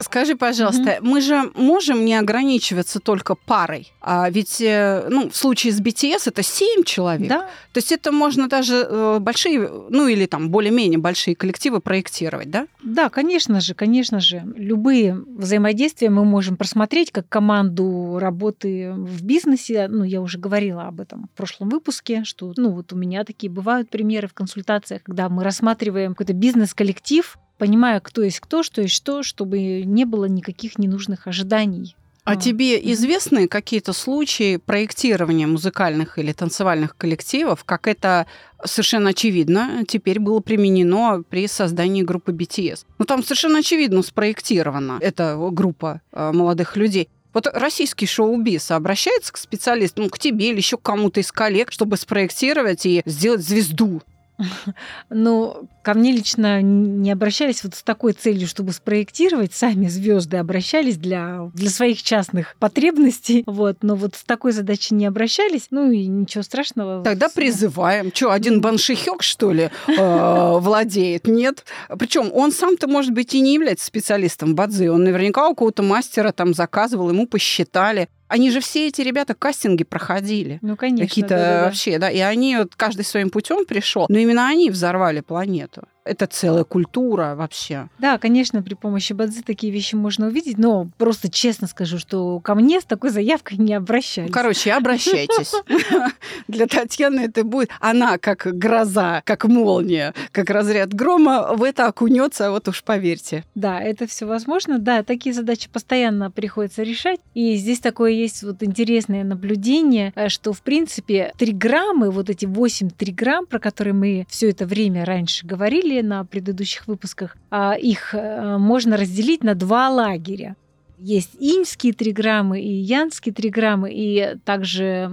Скажи, 0.02 0.38
пожалуйста, 0.38 0.92
mm-hmm. 0.92 1.02
мы 1.02 1.20
же 1.20 1.52
можем 1.56 2.06
не 2.06 2.16
ограничиваться 2.16 3.02
только 3.02 3.36
парой, 3.36 3.92
а 4.00 4.30
ведь, 4.30 4.62
э, 4.62 5.06
ну, 5.10 5.30
в 5.30 5.36
случае 5.36 5.74
с 5.74 5.82
BTS 5.82 6.22
это 6.28 6.42
семь 6.42 6.84
человек. 6.86 7.28
Да. 7.28 7.50
То 7.74 7.80
есть 7.80 7.92
это 7.92 8.14
можно 8.14 8.48
даже 8.48 8.88
э, 8.90 9.20
большие, 9.20 9.70
ну 9.90 10.08
или 10.08 10.26
там 10.26 10.52
более-менее 10.52 11.00
большие 11.00 11.36
коллективы 11.36 11.82
проектировать, 11.82 12.50
да? 12.50 12.68
Да, 12.82 13.10
конечно 13.10 13.60
же, 13.60 13.74
конечно 13.74 14.22
же. 14.22 14.42
Любые 14.56 15.16
взаимодействия 15.16 16.10
мы 16.10 16.24
можем 16.24 16.56
просмотреть 16.56 17.12
как 17.12 17.28
команду 17.28 18.20
работы 18.20 18.94
в 18.94 19.22
бизнесе. 19.22 19.90
Ну, 19.90 20.06
я 20.06 20.22
уже 20.22 20.38
говорила 20.38 20.84
об 20.84 21.02
этом 21.02 21.28
в 21.34 21.38
прошлом 21.38 21.68
выпуске, 21.68 22.24
что, 22.24 22.54
ну, 22.56 22.72
вот 22.72 22.94
у 22.94 22.96
меня 22.96 23.26
такие 23.26 23.52
бывают 23.52 23.90
примеры 23.90 24.30
в 24.30 24.34
консультациях, 24.34 25.04
когда 25.04 25.28
мы 25.28 25.44
рассматриваем 25.44 26.14
какой-то 26.14 26.34
бизнес-коллектив, 26.34 27.38
понимая, 27.60 28.00
кто 28.00 28.24
есть 28.24 28.40
кто, 28.40 28.64
что 28.64 28.82
есть 28.82 28.96
что, 28.96 29.22
чтобы 29.22 29.84
не 29.84 30.06
было 30.06 30.26
никаких 30.26 30.80
ненужных 30.80 31.28
ожиданий. 31.28 31.96
А, 32.24 32.32
а 32.32 32.36
тебе 32.36 32.80
известны 32.94 33.48
какие-то 33.48 33.94
случаи 33.94 34.58
проектирования 34.58 35.48
музыкальных 35.48 36.18
или 36.18 36.32
танцевальных 36.32 36.96
коллективов, 36.96 37.64
как 37.64 37.88
это 37.88 38.28
совершенно 38.64 39.12
очевидно 39.12 39.84
теперь 39.88 40.20
было 40.20 40.40
применено 40.40 41.24
при 41.28 41.48
создании 41.48 42.02
группы 42.02 42.32
BTS? 42.32 42.86
Ну 42.98 43.06
там 43.06 43.24
совершенно 43.24 43.60
очевидно 43.60 44.02
спроектирована 44.04 45.00
эта 45.02 45.38
группа 45.52 46.02
э, 46.12 46.32
молодых 46.32 46.78
людей. 46.78 47.10
Вот 47.34 47.48
российский 47.54 48.08
шоу-биз 48.08 48.72
обращается 48.72 49.34
к 49.34 49.38
специалисту, 49.38 50.02
ну, 50.02 50.10
к 50.10 50.18
тебе 50.18 50.50
или 50.50 50.58
еще 50.58 50.78
к 50.78 50.82
кому-то 50.82 51.20
из 51.20 51.32
коллег, 51.32 51.72
чтобы 51.72 51.98
спроектировать 51.98 52.86
и 52.86 53.02
сделать 53.06 53.42
звезду 53.42 54.02
ну, 55.10 55.70
ко 55.84 55.94
мне 55.94 56.12
лично 56.12 56.62
не 56.62 57.12
обращались 57.12 57.64
вот 57.64 57.76
с 57.76 57.84
такой 57.84 58.14
целью, 58.14 58.48
чтобы 58.48 58.72
спроектировать. 58.72 59.54
Сами 59.54 59.88
звезды 59.88 60.38
обращались 60.38 60.98
для, 60.98 61.50
для 61.54 61.70
своих 61.70 62.02
частных 62.04 62.56
потребностей. 62.60 63.44
Вот, 63.60 63.78
но 63.82 63.96
вот 63.96 64.16
с 64.16 64.24
такой 64.24 64.54
задачей 64.54 64.96
не 64.96 65.06
обращались. 65.06 65.68
Ну 65.72 65.92
и 65.92 66.06
ничего 66.06 66.44
страшного. 66.44 67.04
Тогда 67.04 67.28
призываем. 67.30 68.12
Что, 68.14 68.32
один 68.32 68.62
баншихёк, 68.62 69.22
что 69.22 69.52
ли, 69.52 69.70
э, 69.88 70.58
владеет? 70.60 71.28
Нет. 71.28 71.66
Причем 71.98 72.32
он 72.34 72.52
сам-то, 72.52 72.88
может 72.88 73.12
быть, 73.12 73.34
и 73.34 73.42
не 73.42 73.54
является 73.54 73.86
специалистом 73.86 74.56
бадзи. 74.56 74.88
Он 74.88 75.04
наверняка 75.04 75.50
у 75.50 75.56
кого-то 75.56 75.84
мастера 75.84 76.32
там 76.32 76.54
заказывал, 76.54 77.10
ему 77.10 77.28
посчитали. 77.28 78.08
Они 78.30 78.52
же 78.52 78.62
все 78.62 78.88
эти 78.88 79.02
ребята 79.02 79.34
кастинги 79.34 79.84
проходили. 79.84 80.60
Ну, 80.62 80.78
конечно. 80.78 81.08
Какие-то 81.08 81.36
да, 81.36 81.60
да, 81.60 81.64
вообще, 81.66 81.98
да. 81.98 82.10
И 82.10 82.20
они 82.20 82.56
вот 82.58 82.76
каждый 82.76 83.04
своим 83.04 83.32
путем 83.32 83.66
пришел. 83.66 84.06
Но 84.08 84.18
именно 84.18 84.48
они 84.48 84.70
взорвали 84.70 85.22
планету 85.22 85.84
это 86.10 86.28
целая 86.28 86.64
культура 86.64 87.36
вообще. 87.36 87.88
Да, 88.00 88.18
конечно, 88.18 88.64
при 88.64 88.74
помощи 88.74 89.14
бадзи 89.14 89.44
такие 89.44 89.72
вещи 89.72 89.96
можно 89.96 90.28
увидеть, 90.28 90.58
но 90.58 90.90
просто 90.98 91.30
честно 91.30 91.68
скажу, 91.68 92.00
что 92.00 92.40
ко 92.40 92.56
мне 92.56 92.82
с 92.82 92.84
такой 92.84 93.12
заявкой 93.12 93.58
не 93.58 93.74
обращались. 93.74 94.32
Короче, 94.32 94.74
обращайтесь. 94.74 95.54
Для 96.48 96.68
Татьяны 96.68 97.22
это 97.22 97.44
будет... 97.44 97.70
Она 97.80 98.18
как 98.18 98.48
гроза, 98.58 99.22
как 99.26 99.46
молния, 99.46 100.14
как 100.32 100.50
разряд 100.50 100.94
грома 100.94 101.54
в 101.54 101.64
это 101.64 101.88
окунется, 101.88 102.52
вот 102.52 102.68
уж 102.68 102.84
поверьте. 102.84 103.44
Да, 103.56 103.80
это 103.80 104.08
все 104.08 104.26
возможно. 104.26 104.80
Да, 104.80 105.04
такие 105.04 105.34
задачи 105.34 105.70
постоянно 105.70 106.32
приходится 106.32 106.84
решать. 106.84 107.20
И 107.34 107.56
здесь 107.56 107.80
такое 107.80 108.12
есть 108.12 108.44
вот 108.44 108.64
интересное 108.64 109.24
наблюдение, 109.24 110.12
э, 110.16 110.30
что, 110.30 110.54
в 110.54 110.62
принципе, 110.62 111.34
триграммы, 111.38 112.10
вот 112.10 112.30
эти 112.30 112.46
8 112.46 112.90
триграмм, 112.90 113.46
про 113.46 113.60
которые 113.60 113.94
мы 113.94 114.26
все 114.30 114.50
это 114.50 114.66
время 114.66 115.06
раньше 115.06 115.46
говорили, 115.46 115.99
на 116.04 116.24
предыдущих 116.26 116.88
выпусках, 116.88 117.38
а, 117.50 117.74
их 117.74 118.14
э, 118.14 118.58
можно 118.58 118.98
разделить 118.98 119.44
на 119.44 119.56
два 119.56 119.90
лагеря. 119.90 120.56
Есть 120.98 121.32
иньские 121.40 121.94
триграммы 121.94 122.62
и 122.62 122.70
янские 122.70 123.34
триграммы, 123.34 123.90
и 123.94 124.36
также 124.44 125.10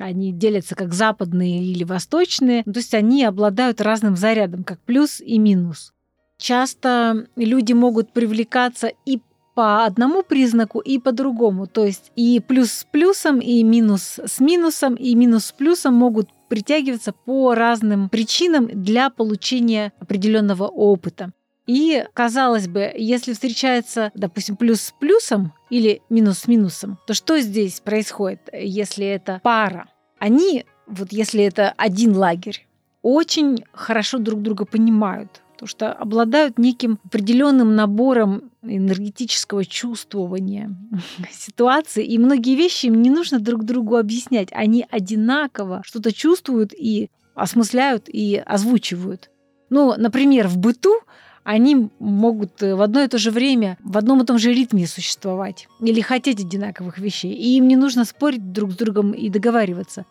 они 0.00 0.32
делятся 0.32 0.74
как 0.74 0.92
западные 0.92 1.62
или 1.62 1.84
восточные. 1.84 2.64
То 2.64 2.76
есть 2.76 2.92
они 2.92 3.24
обладают 3.24 3.80
разным 3.80 4.16
зарядом, 4.16 4.64
как 4.64 4.80
плюс 4.80 5.20
и 5.20 5.38
минус. 5.38 5.92
Часто 6.38 7.26
люди 7.36 7.72
могут 7.72 8.12
привлекаться 8.12 8.90
и 9.06 9.20
по 9.54 9.84
одному 9.84 10.22
признаку 10.22 10.78
и 10.78 11.00
по 11.00 11.10
другому. 11.10 11.66
То 11.66 11.84
есть 11.84 12.12
и 12.14 12.40
плюс 12.40 12.70
с 12.70 12.84
плюсом, 12.84 13.40
и 13.40 13.62
минус 13.64 14.20
с 14.24 14.38
минусом, 14.38 14.94
и 14.94 15.16
минус 15.16 15.46
с 15.46 15.52
плюсом 15.52 15.94
могут 15.94 16.28
притягиваться 16.48 17.12
по 17.12 17.54
разным 17.54 18.08
причинам 18.08 18.66
для 18.66 19.10
получения 19.10 19.92
определенного 20.00 20.64
опыта. 20.64 21.32
И, 21.66 22.02
казалось 22.14 22.66
бы, 22.66 22.90
если 22.96 23.34
встречается, 23.34 24.10
допустим, 24.14 24.56
плюс 24.56 24.80
с 24.80 24.94
плюсом 24.98 25.52
или 25.68 26.00
минус 26.08 26.38
с 26.40 26.48
минусом, 26.48 26.98
то 27.06 27.12
что 27.12 27.38
здесь 27.40 27.80
происходит, 27.80 28.40
если 28.52 29.04
это 29.06 29.40
пара? 29.42 29.86
Они, 30.18 30.64
вот 30.86 31.12
если 31.12 31.44
это 31.44 31.74
один 31.76 32.16
лагерь, 32.16 32.66
очень 33.02 33.64
хорошо 33.72 34.18
друг 34.18 34.40
друга 34.40 34.64
понимают, 34.64 35.42
потому 35.58 35.68
что 35.68 35.92
обладают 35.92 36.56
неким 36.56 37.00
определенным 37.04 37.74
набором 37.74 38.52
энергетического 38.62 39.64
чувствования 39.64 40.70
ситуации, 41.32 42.04
и 42.06 42.16
многие 42.16 42.54
вещи 42.54 42.86
им 42.86 43.02
не 43.02 43.10
нужно 43.10 43.40
друг 43.40 43.64
другу 43.64 43.96
объяснять. 43.96 44.50
Они 44.52 44.86
одинаково 44.88 45.82
что-то 45.84 46.12
чувствуют 46.12 46.72
и 46.72 47.10
осмысляют 47.34 48.04
и 48.06 48.36
озвучивают. 48.36 49.30
Ну, 49.68 49.94
например, 49.98 50.46
в 50.46 50.58
быту 50.58 50.94
они 51.42 51.90
могут 51.98 52.60
в 52.60 52.80
одно 52.80 53.00
и 53.00 53.08
то 53.08 53.18
же 53.18 53.32
время, 53.32 53.78
в 53.82 53.98
одном 53.98 54.22
и 54.22 54.26
том 54.26 54.38
же 54.38 54.52
ритме 54.52 54.86
существовать 54.86 55.66
или 55.80 56.00
хотеть 56.00 56.40
одинаковых 56.40 56.98
вещей. 56.98 57.32
И 57.32 57.56
им 57.56 57.66
не 57.66 57.76
нужно 57.76 58.04
спорить 58.04 58.52
друг 58.52 58.70
с 58.70 58.76
другом 58.76 59.10
и 59.10 59.28
договариваться 59.28 60.04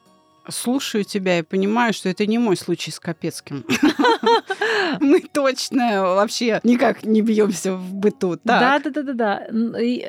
слушаю 0.50 1.04
тебя 1.04 1.40
и 1.40 1.42
понимаю, 1.44 1.94
что 1.94 2.10
это 2.10 2.26
не 2.26 2.38
мой 2.38 2.58
случай 2.58 2.92
с 2.92 3.00
Капецким. 3.00 3.66
Мы 5.00 5.22
точно 5.22 6.02
вообще 6.02 6.60
никак 6.64 7.04
не 7.04 7.22
бьемся 7.22 7.74
в 7.74 7.94
быту. 7.94 8.40
Да, 8.44 8.80
да, 8.80 8.90
да, 8.90 9.04
да, 9.04 9.14
да. 9.14 9.48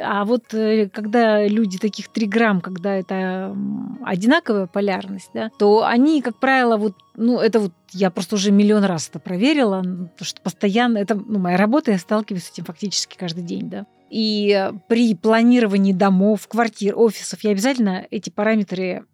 А 0.02 0.25
вот 0.25 0.54
э, 0.54 0.88
когда 0.92 1.47
люди 1.47 1.78
таких 1.78 2.09
3 2.09 2.26
грамм, 2.26 2.61
когда 2.61 2.95
это 2.95 3.57
одинаковая 4.04 4.66
полярность, 4.66 5.30
да, 5.35 5.50
то 5.59 5.85
они, 5.85 6.23
как 6.23 6.38
правило, 6.38 6.76
вот 6.76 6.95
ну, 7.16 7.40
это 7.40 7.59
вот 7.59 7.73
я 7.92 8.11
просто 8.11 8.37
уже 8.37 8.52
миллион 8.52 8.85
раз 8.85 9.09
это 9.09 9.18
проверила, 9.18 9.78
потому 9.78 10.12
что 10.21 10.40
постоянно, 10.40 10.99
это 10.99 11.14
ну, 11.16 11.38
моя 11.38 11.57
работа, 11.57 11.90
я 11.90 11.99
сталкиваюсь 11.99 12.45
с 12.45 12.52
этим 12.52 12.64
фактически 12.64 13.16
каждый 13.16 13.42
день, 13.42 13.68
да. 13.68 13.87
И 14.11 14.71
при 14.88 15.14
планировании 15.14 15.92
домов, 15.92 16.47
квартир, 16.49 16.97
офисов 16.97 17.40
я 17.42 17.50
обязательно 17.50 18.07
эти 18.11 18.30
параметры 18.30 19.04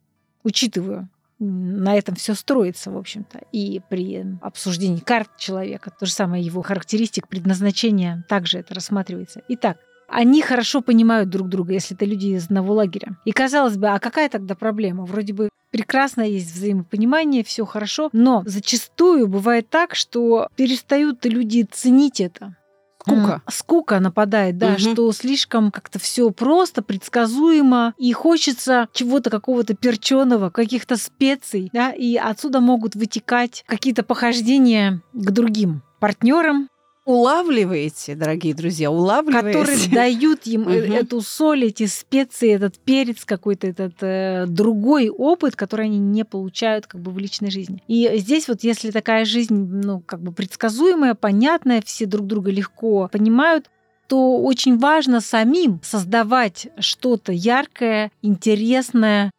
учитываю 0.44 1.08
на 1.44 1.96
этом 1.96 2.14
все 2.14 2.34
строится, 2.34 2.90
в 2.90 2.96
общем-то. 2.96 3.42
И 3.52 3.80
при 3.88 4.24
обсуждении 4.42 5.00
карт 5.00 5.36
человека, 5.36 5.90
то 5.90 6.06
же 6.06 6.12
самое 6.12 6.42
его 6.42 6.62
характеристик, 6.62 7.28
предназначения, 7.28 8.24
также 8.28 8.58
это 8.58 8.74
рассматривается. 8.74 9.42
Итак, 9.48 9.78
они 10.08 10.42
хорошо 10.42 10.80
понимают 10.80 11.30
друг 11.30 11.48
друга, 11.48 11.72
если 11.72 11.96
это 11.96 12.04
люди 12.04 12.28
из 12.28 12.46
одного 12.46 12.74
лагеря. 12.74 13.16
И 13.24 13.32
казалось 13.32 13.76
бы, 13.76 13.88
а 13.88 13.98
какая 13.98 14.28
тогда 14.28 14.54
проблема? 14.54 15.04
Вроде 15.04 15.32
бы 15.32 15.48
прекрасно 15.70 16.22
есть 16.22 16.54
взаимопонимание, 16.54 17.42
все 17.42 17.64
хорошо, 17.64 18.08
но 18.12 18.42
зачастую 18.46 19.26
бывает 19.26 19.68
так, 19.70 19.94
что 19.94 20.48
перестают 20.56 21.24
люди 21.24 21.66
ценить 21.70 22.20
это. 22.20 22.56
Скука. 23.06 23.42
Скука 23.48 24.00
нападает, 24.00 24.58
да, 24.58 24.72
угу. 24.72 24.78
что 24.78 25.12
слишком 25.12 25.70
как-то 25.70 25.98
все 25.98 26.30
просто, 26.30 26.82
предсказуемо, 26.82 27.94
и 27.98 28.12
хочется 28.12 28.88
чего-то 28.92 29.30
какого-то 29.30 29.74
перченого, 29.74 30.50
каких-то 30.50 30.96
специй, 30.96 31.70
да, 31.72 31.90
и 31.90 32.16
отсюда 32.16 32.60
могут 32.60 32.94
вытекать 32.94 33.64
какие-то 33.66 34.02
похождения 34.02 35.02
к 35.12 35.30
другим 35.30 35.82
партнерам, 36.00 36.68
улавливаете, 37.04 38.14
дорогие 38.14 38.54
друзья, 38.54 38.90
улавливаете. 38.90 39.58
Которые 39.58 39.88
дают 39.90 40.46
им 40.46 40.62
Мгм. 40.64 40.92
эту 40.92 41.20
соль, 41.20 41.66
эти 41.66 41.86
специи, 41.86 42.50
этот 42.50 42.78
перец, 42.78 43.24
какой-то 43.24 43.66
этот 43.66 43.94
э, 44.00 44.46
другой 44.46 45.08
опыт, 45.08 45.56
который 45.56 45.86
они 45.86 45.98
не 45.98 46.24
получают 46.24 46.86
как 46.86 47.00
бы 47.00 47.10
в 47.10 47.18
личной 47.18 47.50
жизни. 47.50 47.82
И 47.88 48.10
здесь 48.16 48.48
вот 48.48 48.62
если 48.64 48.90
такая 48.90 49.24
жизнь, 49.24 49.54
ну, 49.54 50.00
как 50.00 50.20
бы 50.20 50.32
предсказуемая, 50.32 51.14
понятная, 51.14 51.82
все 51.84 52.06
друг 52.06 52.26
друга 52.26 52.50
легко 52.50 53.08
понимают, 53.12 53.70
то 54.08 54.38
очень 54.38 54.78
важно 54.78 55.20
самим 55.20 55.80
создавать 55.82 56.68
что-то 56.78 57.32
яркое, 57.32 58.10
интересное, 58.22 59.30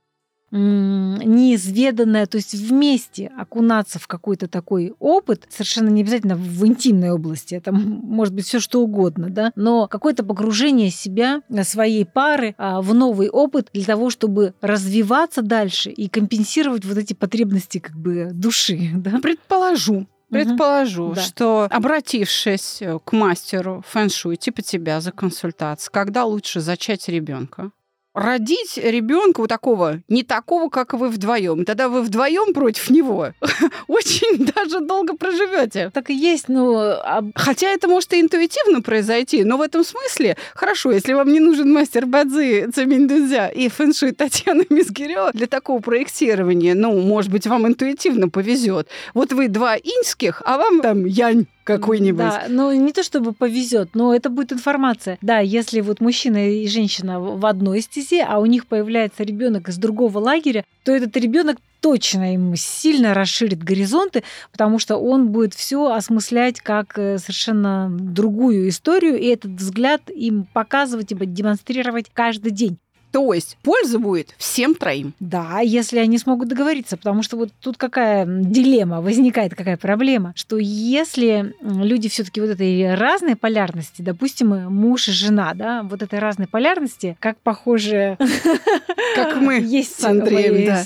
неизведанное, 0.51 2.25
то 2.25 2.37
есть 2.37 2.53
вместе 2.53 3.31
окунаться 3.37 3.99
в 3.99 4.07
какой-то 4.07 4.47
такой 4.47 4.93
опыт, 4.99 5.45
совершенно 5.49 5.89
не 5.89 6.01
обязательно 6.01 6.35
в 6.35 6.65
интимной 6.65 7.11
области, 7.11 7.55
это 7.55 7.71
может 7.71 8.33
быть 8.33 8.45
все 8.45 8.59
что 8.59 8.81
угодно, 8.81 9.29
да, 9.29 9.51
но 9.55 9.87
какое-то 9.87 10.23
погружение 10.23 10.89
себя, 10.89 11.41
э, 11.49 11.63
своей 11.63 12.05
пары 12.05 12.55
а, 12.57 12.81
в 12.81 12.93
новый 12.93 13.29
опыт 13.29 13.69
для 13.73 13.85
того, 13.85 14.09
чтобы 14.09 14.53
развиваться 14.61 15.41
дальше 15.41 15.89
и 15.91 16.07
компенсировать 16.07 16.85
вот 16.85 16.97
эти 16.97 17.13
потребности 17.13 17.79
как 17.79 17.95
бы 17.95 18.29
души, 18.33 18.89
да. 18.95 19.19
Предположу, 19.21 20.07
предположу, 20.29 21.13
Да. 21.15 21.21
что 21.21 21.67
обратившись 21.69 22.81
э, 22.81 22.99
к 23.03 23.11
мастеру 23.13 23.83
фэн-шуй, 23.87 24.37
типа 24.37 24.61
тебя 24.61 25.01
за 25.01 25.11
консультацией, 25.11 25.91
когда 25.93 26.25
лучше 26.25 26.59
зачать 26.59 27.07
ребенка? 27.09 27.71
Родить 28.15 28.77
ребенка 28.77 29.41
вот 29.41 29.49
такого, 29.49 29.99
не 30.07 30.23
такого, 30.23 30.69
как 30.69 30.93
вы 30.93 31.09
вдвоем. 31.09 31.65
Тогда 31.65 31.89
вы 31.89 32.01
вдвоем 32.01 32.53
против 32.53 32.89
него 32.89 33.33
очень 33.87 34.45
даже 34.55 34.79
долго 34.79 35.17
проживете. 35.17 35.91
Так 35.93 36.09
и 36.09 36.13
есть, 36.13 36.47
ну, 36.47 36.77
а 36.77 37.23
Хотя 37.35 37.67
это 37.67 37.89
может 37.89 38.13
и 38.13 38.21
интуитивно 38.21 38.81
произойти, 38.81 39.43
но 39.43 39.57
в 39.57 39.61
этом 39.61 39.83
смысле 39.83 40.37
хорошо, 40.53 40.91
если 40.91 41.11
вам 41.11 41.27
не 41.33 41.41
нужен 41.41 41.73
мастер 41.73 42.05
Бадзи, 42.05 42.71
Цеминдузя 42.73 43.47
и 43.47 43.67
фэншуй 43.67 44.13
Татьяна 44.13 44.63
Мизгирева 44.69 45.31
для 45.33 45.47
такого 45.47 45.81
проектирования, 45.81 46.73
ну, 46.73 46.97
может 47.01 47.29
быть, 47.29 47.45
вам 47.47 47.67
интуитивно 47.67 48.29
повезет. 48.29 48.87
Вот 49.13 49.33
вы 49.33 49.49
два 49.49 49.75
иньских, 49.75 50.41
а 50.45 50.57
вам 50.57 50.81
там 50.81 51.03
янь 51.03 51.47
какой-нибудь. 51.65 52.19
Да, 52.19 52.45
ну 52.47 52.71
не 52.71 52.93
то 52.93 53.03
чтобы 53.03 53.33
повезет, 53.33 53.89
но 53.93 54.15
это 54.15 54.29
будет 54.29 54.53
информация. 54.53 55.17
Да, 55.21 55.39
если 55.39 55.81
вот 55.81 55.99
мужчина 55.99 56.49
и 56.51 56.67
женщина 56.67 57.19
в 57.19 57.45
одной 57.45 57.81
стезе, 57.81 58.23
а 58.23 58.39
у 58.39 58.45
них 58.45 58.67
появляется 58.67 59.23
ребенок 59.23 59.67
из 59.67 59.77
другого 59.77 60.19
лагеря, 60.19 60.63
то 60.83 60.93
этот 60.93 61.17
ребенок 61.17 61.57
точно 61.81 62.33
им 62.33 62.55
сильно 62.55 63.13
расширит 63.13 63.63
горизонты, 63.63 64.23
потому 64.51 64.79
что 64.79 64.97
он 64.97 65.29
будет 65.29 65.53
все 65.53 65.91
осмыслять 65.91 66.61
как 66.61 66.97
э, 66.97 67.17
совершенно 67.17 67.89
другую 67.91 68.69
историю, 68.69 69.19
и 69.19 69.25
этот 69.27 69.51
взгляд 69.51 70.01
им 70.09 70.47
показывать 70.53 71.11
и 71.11 71.15
демонстрировать 71.15 72.07
каждый 72.13 72.51
день. 72.51 72.77
То 73.15 73.33
есть 73.33 73.57
польза 73.63 73.97
будет 73.97 74.35
всем 74.37 74.75
троим. 74.75 75.13
Да, 75.21 75.61
если 75.61 75.99
они 75.99 76.17
смогут 76.17 76.49
договориться, 76.49 76.97
потому 76.97 77.23
что 77.23 77.37
вот 77.37 77.49
тут 77.61 77.77
какая 77.77 78.25
дилемма 78.25 78.99
возникает, 78.99 79.55
какая 79.55 79.77
проблема, 79.77 80.33
что 80.35 80.57
если 80.57 81.55
люди 81.61 82.09
все-таки 82.09 82.41
вот 82.41 82.49
этой 82.49 82.93
разной 82.95 83.37
полярности, 83.37 84.01
допустим, 84.01 84.49
муж 84.69 85.07
и 85.07 85.13
жена, 85.13 85.53
да, 85.53 85.83
вот 85.83 86.03
этой 86.03 86.19
разной 86.19 86.47
полярности, 86.47 87.15
как 87.21 87.37
похоже, 87.37 88.17
Как 89.15 89.37
мы 89.37 89.59
есть 89.61 89.97
с 89.97 90.03
Андреем, 90.03 90.65
да. 90.65 90.83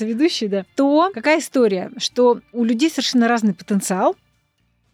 да, 0.48 0.66
то 0.76 1.10
какая 1.12 1.40
история, 1.40 1.90
что 1.98 2.42
у 2.54 2.64
людей 2.64 2.92
совершенно 2.92 3.28
разный 3.28 3.56
потенциал, 3.56 4.16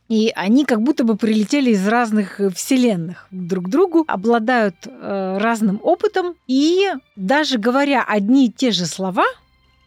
и 0.08 0.32
они 0.36 0.66
как 0.66 0.82
будто 0.82 1.04
бы 1.04 1.16
прилетели 1.16 1.72
из 1.72 1.88
разных 1.88 2.40
э, 2.40 2.50
вселенных 2.50 3.28
друг 3.32 3.66
к 3.66 3.70
другу, 3.70 4.06
обладают 4.08 4.76
э, 4.86 5.38
разным 5.40 5.80
опытом, 5.82 6.36
и 6.48 6.92
даже 7.16 7.58
говоря 7.58 8.04
одни 8.04 8.48
и 8.48 8.52
те 8.52 8.72
же 8.72 8.86
слова, 8.86 9.26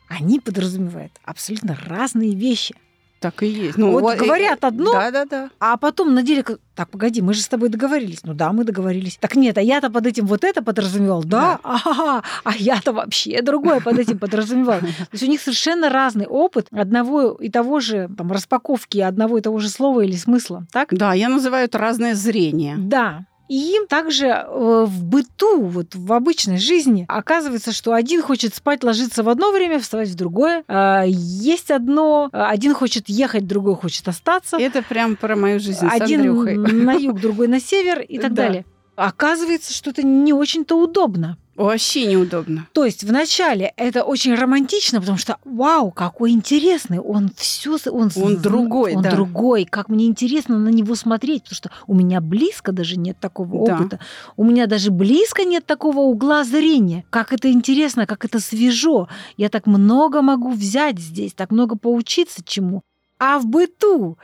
они 0.09 0.41
подразумевают 0.41 1.13
абсолютно 1.25 1.79
разные 1.87 2.35
вещи. 2.35 2.75
Так 3.21 3.43
и 3.43 3.47
есть. 3.47 3.77
Вот 3.77 4.17
говорят 4.17 4.65
одно, 4.65 4.93
Да, 4.93 5.11
да, 5.11 5.25
да. 5.25 5.51
А 5.59 5.77
потом 5.77 6.15
на 6.15 6.23
деле, 6.23 6.45
так, 6.75 6.89
погоди, 6.91 7.21
мы 7.21 7.35
же 7.35 7.43
с 7.43 7.49
тобой 7.49 7.69
договорились. 7.69 8.21
Ну 8.23 8.35
да, 8.35 8.53
мы 8.53 8.65
договорились. 8.65 9.19
Так 9.21 9.35
нет, 9.35 9.59
а 9.59 9.61
я-то 9.61 9.91
под 9.91 10.07
этим 10.07 10.27
вот 10.27 10.45
это 10.45 10.63
подразумевал. 10.63 11.25
Да, 11.25 11.59
ага, 11.63 12.23
а 12.45 12.57
я-то 12.57 12.93
вообще 12.93 13.43
другое 13.43 13.81
под 13.81 13.99
этим 13.99 14.19
подразумевал. 14.19 14.81
То 14.81 14.87
есть 15.13 15.25
у 15.25 15.27
них 15.27 15.41
совершенно 15.41 15.89
разный 15.89 16.27
опыт 16.27 16.69
одного 16.71 17.33
и 17.33 17.49
того 17.49 17.81
же 17.81 18.09
там, 18.17 18.31
распаковки 18.31 18.99
одного 18.99 19.39
и 19.39 19.41
того 19.41 19.59
же 19.59 19.69
слова 19.69 20.03
или 20.03 20.17
смысла. 20.17 20.67
Так? 20.73 20.89
Да, 20.93 21.13
я 21.15 21.29
называю 21.29 21.65
это 21.65 21.79
разное 21.79 22.15
зрение. 22.15 22.77
Да. 22.79 23.27
И 23.49 23.75
также 23.89 24.27
э, 24.27 24.85
в 24.87 25.05
быту, 25.05 25.63
вот 25.63 25.95
в 25.95 26.13
обычной 26.13 26.59
жизни, 26.59 27.07
оказывается, 27.09 27.73
что 27.73 27.93
один 27.95 28.23
хочет 28.23 28.55
спать, 28.55 28.85
ложиться 28.85 29.23
в 29.23 29.29
одно 29.29 29.51
время, 29.53 29.81
вставать 29.81 30.09
в 30.11 30.15
другое. 30.15 30.65
А, 30.69 31.05
Есть 31.07 31.71
одно, 31.71 32.29
а, 32.33 32.51
один 32.51 32.75
хочет 32.75 33.09
ехать, 33.09 33.47
другой 33.47 33.75
хочет 33.77 34.07
остаться. 34.07 34.59
Это 34.59 34.83
прям 34.83 35.17
про 35.17 35.35
мою 35.35 35.61
жизнь 35.61 35.89
с 35.89 35.93
Один 35.93 36.21
Андрюхой. 36.21 36.57
на 36.57 36.93
юг, 36.93 37.21
другой 37.21 37.49
на 37.49 37.61
север 37.61 38.01
и 38.01 38.19
так 38.19 38.35
Да. 38.35 38.43
далее. 38.45 38.65
Оказывается, 38.97 39.73
что 39.73 39.91
это 39.91 40.03
не 40.03 40.33
очень-то 40.33 40.75
удобно. 40.77 41.39
Вообще 41.59 42.07
неудобно. 42.07 42.69
То 42.73 42.85
есть 42.85 43.03
вначале 43.03 43.73
это 43.77 44.05
очень 44.05 44.35
романтично, 44.35 45.01
потому 45.01 45.19
что 45.19 45.39
вау, 45.45 45.91
какой 45.91 46.31
интересный, 46.31 47.01
он 47.01 47.31
все, 47.37 47.77
он, 47.91 48.11
Он 48.17 48.37
з- 48.37 48.37
другой, 48.37 48.95
он 48.95 49.03
да. 49.03 49.11
другой, 49.11 49.65
как 49.65 49.89
мне 49.89 50.07
интересно 50.07 50.57
на 50.59 50.69
него 50.69 50.95
смотреть, 50.95 51.43
потому 51.43 51.57
что 51.57 51.71
у 51.89 51.95
меня 51.95 52.21
близко 52.21 52.71
даже 52.71 52.97
нет 52.97 53.19
такого 53.19 53.67
Да. 53.67 53.75
опыта, 53.75 53.99
у 54.37 54.45
меня 54.45 54.67
даже 54.67 54.93
близко 54.93 55.45
нет 55.45 55.67
такого 55.67 55.99
угла 55.99 56.45
зрения. 56.45 57.05
Как 57.11 57.33
это 57.33 57.51
интересно, 57.51 58.07
как 58.07 58.25
это 58.25 58.39
свежо, 58.39 59.09
я 59.37 59.49
так 59.49 59.67
много 59.67 60.23
могу 60.23 60.51
взять 60.53 60.99
здесь, 61.01 61.33
так 61.35 61.51
много 61.51 61.77
поучиться 61.77 62.43
чему. 62.45 62.83
А 63.19 63.41
в 63.41 63.47
быту 63.47 64.17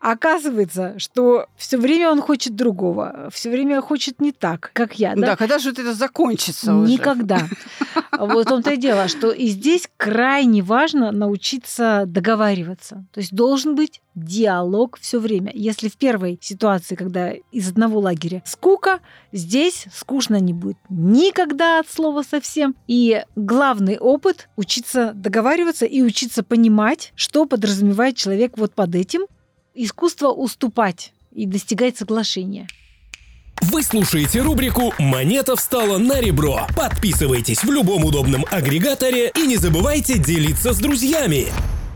оказывается, 0.00 0.98
что 0.98 1.46
все 1.56 1.78
время 1.78 2.10
он 2.10 2.20
хочет 2.20 2.54
другого, 2.54 3.28
все 3.32 3.50
время 3.50 3.80
хочет 3.80 4.20
не 4.20 4.32
так, 4.32 4.70
как 4.72 4.98
я, 4.98 5.14
Да, 5.14 5.26
да? 5.28 5.36
когда 5.36 5.58
же 5.58 5.70
это 5.70 5.94
закончится 5.94 6.74
уже? 6.74 6.92
Никогда. 6.92 7.40
Вот 8.18 8.46
в 8.46 8.48
том-то 8.48 8.72
и 8.72 8.76
дело, 8.76 9.08
что 9.08 9.30
и 9.30 9.46
здесь 9.48 9.88
крайне 9.96 10.62
важно 10.62 11.12
научиться 11.12 12.04
договариваться. 12.06 13.04
То 13.12 13.20
есть 13.20 13.34
должен 13.34 13.74
быть 13.74 14.00
диалог 14.14 14.98
все 15.00 15.18
время. 15.18 15.50
Если 15.54 15.88
в 15.88 15.96
первой 15.96 16.38
ситуации, 16.40 16.94
когда 16.94 17.32
из 17.52 17.68
одного 17.68 18.00
лагеря 18.00 18.42
скука, 18.46 19.00
здесь 19.32 19.86
скучно 19.92 20.40
не 20.40 20.52
будет 20.52 20.78
никогда 20.88 21.80
от 21.80 21.90
слова 21.90 22.22
совсем. 22.22 22.74
И 22.86 23.22
главный 23.36 23.98
опыт— 23.98 24.48
учиться 24.56 25.12
договариваться 25.14 25.84
и 25.84 26.02
учиться 26.02 26.42
понимать, 26.42 27.12
что 27.14 27.44
подразумевает 27.44 28.16
человек 28.16 28.56
вот 28.56 28.72
под 28.74 28.94
этим. 28.94 29.22
Искусство 29.78 30.28
уступать 30.28 31.12
и 31.32 31.44
достигать 31.44 31.98
соглашения. 31.98 32.66
Вы 33.60 33.82
слушаете 33.82 34.40
рубрику 34.40 34.94
«Монета 34.98 35.54
встала 35.54 35.98
на 35.98 36.18
ребро». 36.18 36.66
Подписывайтесь 36.74 37.62
в 37.62 37.70
любом 37.70 38.04
удобном 38.06 38.46
агрегаторе 38.50 39.30
и 39.34 39.46
не 39.46 39.56
забывайте 39.58 40.16
делиться 40.18 40.72
с 40.72 40.78
друзьями. 40.78 41.48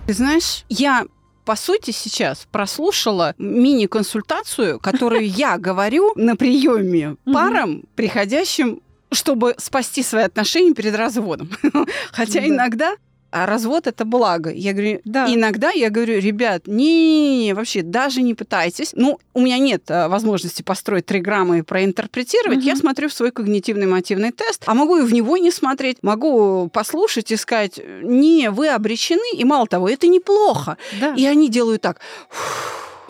Ты 0.07 0.13
знаешь, 0.13 0.65
я 0.69 1.07
по 1.47 1.57
сути, 1.57 1.91
сейчас 1.91 2.47
прослушала 2.53 3.35
мини-консультацию, 3.39 4.79
которую 4.79 5.27
я 5.27 5.57
говорю 5.57 6.13
на 6.17 6.37
приеме 6.37 7.17
парам, 7.25 7.85
приходящим, 7.97 8.83
чтобы 9.11 9.55
спасти 9.57 10.03
свои 10.03 10.25
отношения 10.25 10.75
перед 10.75 10.95
разводом. 10.95 11.51
Хотя 12.13 12.41
Да. 12.41 12.47
иногда 12.47 12.95
а 13.31 13.47
развод 13.47 13.87
это 13.87 14.05
благо. 14.05 14.51
Я 14.51 14.73
говорю, 14.73 15.01
Да. 15.05 15.27
иногда 15.33 15.71
я 15.71 15.91
говорю, 15.91 16.21
ребят, 16.21 16.67
не, 16.67 17.53
вообще 17.55 17.83
даже 17.83 18.23
не 18.23 18.35
пытайтесь. 18.35 18.93
Ну, 18.95 19.19
у 19.35 19.41
меня 19.41 19.59
нет 19.59 19.85
а, 19.91 20.09
возможности 20.09 20.63
построить 20.63 21.07
три 21.07 21.21
грамма 21.21 21.59
и 21.59 21.63
проинтерпретировать. 21.63 22.59
Мгм. 22.59 22.67
Я 22.67 22.77
смотрю 22.77 23.09
в 23.09 23.13
свой 23.13 23.31
когнитивный 23.31 23.87
мотивный 23.87 24.33
тест, 24.33 24.63
а 24.67 24.75
могу 24.75 24.97
и 24.99 25.03
в 25.03 25.13
него 25.13 25.37
не 25.37 25.51
смотреть, 25.51 25.99
могу 26.03 26.69
послушать 26.69 27.31
и 27.31 27.37
сказать, 27.37 27.81
не, 28.03 28.51
вы 28.51 28.69
обречены, 28.69 29.37
и 29.37 29.45
мало 29.45 29.67
того, 29.67 29.89
это 29.89 30.07
неплохо. 30.07 30.77
Да. 31.01 31.15
И 31.15 31.25
они 31.27 31.49
делают 31.49 31.83
так, 31.83 32.01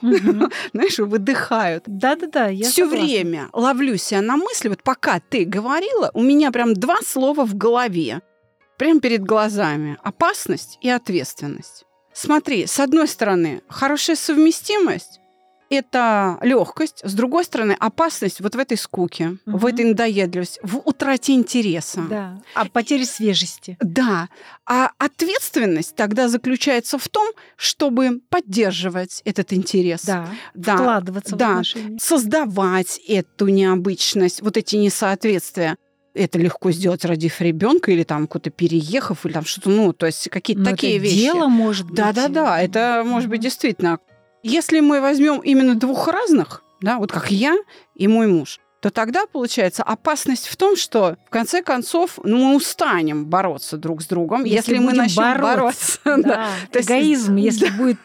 Мгм. 0.03 0.51
знаешь, 0.73 0.99
выдыхают. 0.99 1.85
Да-да-да, 1.87 2.49
я 2.49 2.69
Все 2.69 2.87
время 2.87 3.49
ловлю 3.53 3.97
себя 3.97 4.23
на 4.23 4.37
мысли, 4.37 4.69
вот 4.69 4.83
пока 4.83 5.21
ты 5.29 5.45
говорила, 5.45 6.11
у 6.15 6.23
меня 6.23 6.51
прям 6.51 6.75
два 6.75 6.97
слова 7.07 7.45
в 7.45 7.55
голове, 7.55 8.23
прям 8.81 9.01
перед 9.01 9.23
глазами. 9.23 9.99
Опасность 10.03 10.79
и 10.81 10.89
ответственность. 10.89 11.85
Смотри, 12.15 12.67
с 12.67 12.81
одной 12.81 13.09
стороны, 13.09 13.61
хорошая 13.69 14.17
совместимость, 14.17 15.21
это 15.69 16.39
легкость, 16.41 17.03
с 17.05 17.13
другой 17.13 17.45
стороны, 17.45 17.77
опасность 17.79 18.41
вот 18.41 18.55
в 18.55 18.59
этой 18.59 18.79
скуке, 18.79 19.37
Мгм. 19.45 19.59
в 19.59 19.67
этой 19.67 19.85
надоедливости, 19.85 20.61
в 20.63 20.79
утрате 20.79 21.35
интереса. 21.35 22.01
Да. 22.09 22.43
А 22.55 22.65
потеря 22.65 23.05
свежести. 23.05 23.77
Да. 23.81 24.31
А 24.65 24.93
ответственность 24.97 25.95
тогда 25.95 26.29
заключается 26.29 26.97
в 26.99 27.07
том, 27.11 27.29
чтобы 27.57 28.23
поддерживать 28.31 29.21
этот 29.27 29.53
интерес. 29.53 30.05
Да. 30.07 30.27
Да. 30.55 30.77
Вкладываться 30.77 31.35
в 31.35 31.39
да. 31.39 31.51
отношения. 31.51 31.99
Создавать 32.01 32.99
эту 33.07 33.49
необычность, 33.49 34.41
вот 34.41 34.57
эти 34.57 34.77
несоответствия. 34.77 35.77
Это 36.15 36.39
легко 36.39 36.73
сделать, 36.73 37.05
родив 37.05 37.41
ребенка 37.41 37.93
или 37.93 38.03
там 38.03 38.27
куда-то 38.27 38.51
переехав, 38.51 39.25
или 39.25 39.33
там 39.33 39.45
что-то, 39.45 39.71
ну, 39.71 39.93
то 39.93 40.07
есть 40.07 40.29
какие-то 40.29 40.63
Но 40.63 40.71
такие 40.71 40.97
это 40.97 41.05
вещи. 41.05 41.17
Дело 41.19 41.47
может 41.47 41.87
быть. 41.87 41.97
Да-да-да, 41.97 42.61
это 42.61 43.03
может 43.07 43.29
быть 43.29 43.41
действительно. 43.41 43.99
Если 44.43 44.81
мы 44.81 45.01
возьмем 45.01 45.39
именно 45.41 45.75
двух 45.75 46.09
разных, 46.09 46.65
да, 46.81 46.99
вот 46.99 47.13
как 47.13 47.31
я 47.31 47.57
и 47.95 48.09
мой 48.09 48.27
муж, 48.27 48.59
то 48.81 48.91
тогда 48.91 49.27
получается 49.27 49.83
опасность 49.83 50.49
в 50.49 50.57
том, 50.57 50.75
что 50.75 51.17
в 51.27 51.31
конце 51.31 51.63
концов 51.63 52.19
ну, 52.25 52.39
мы 52.39 52.57
устанем 52.57 53.27
бороться 53.27 53.77
друг 53.77 54.03
с 54.03 54.07
другом, 54.07 54.45
если, 54.45 54.79
мы 54.79 54.87
будем 54.87 54.99
начнем 54.99 55.41
бороться. 55.41 55.99
да. 56.05 56.17
Да, 56.17 56.49
То 56.73 56.79
есть- 56.79 56.89
эгоизм, 56.89 57.37
если 57.37 57.69
будет 57.77 57.99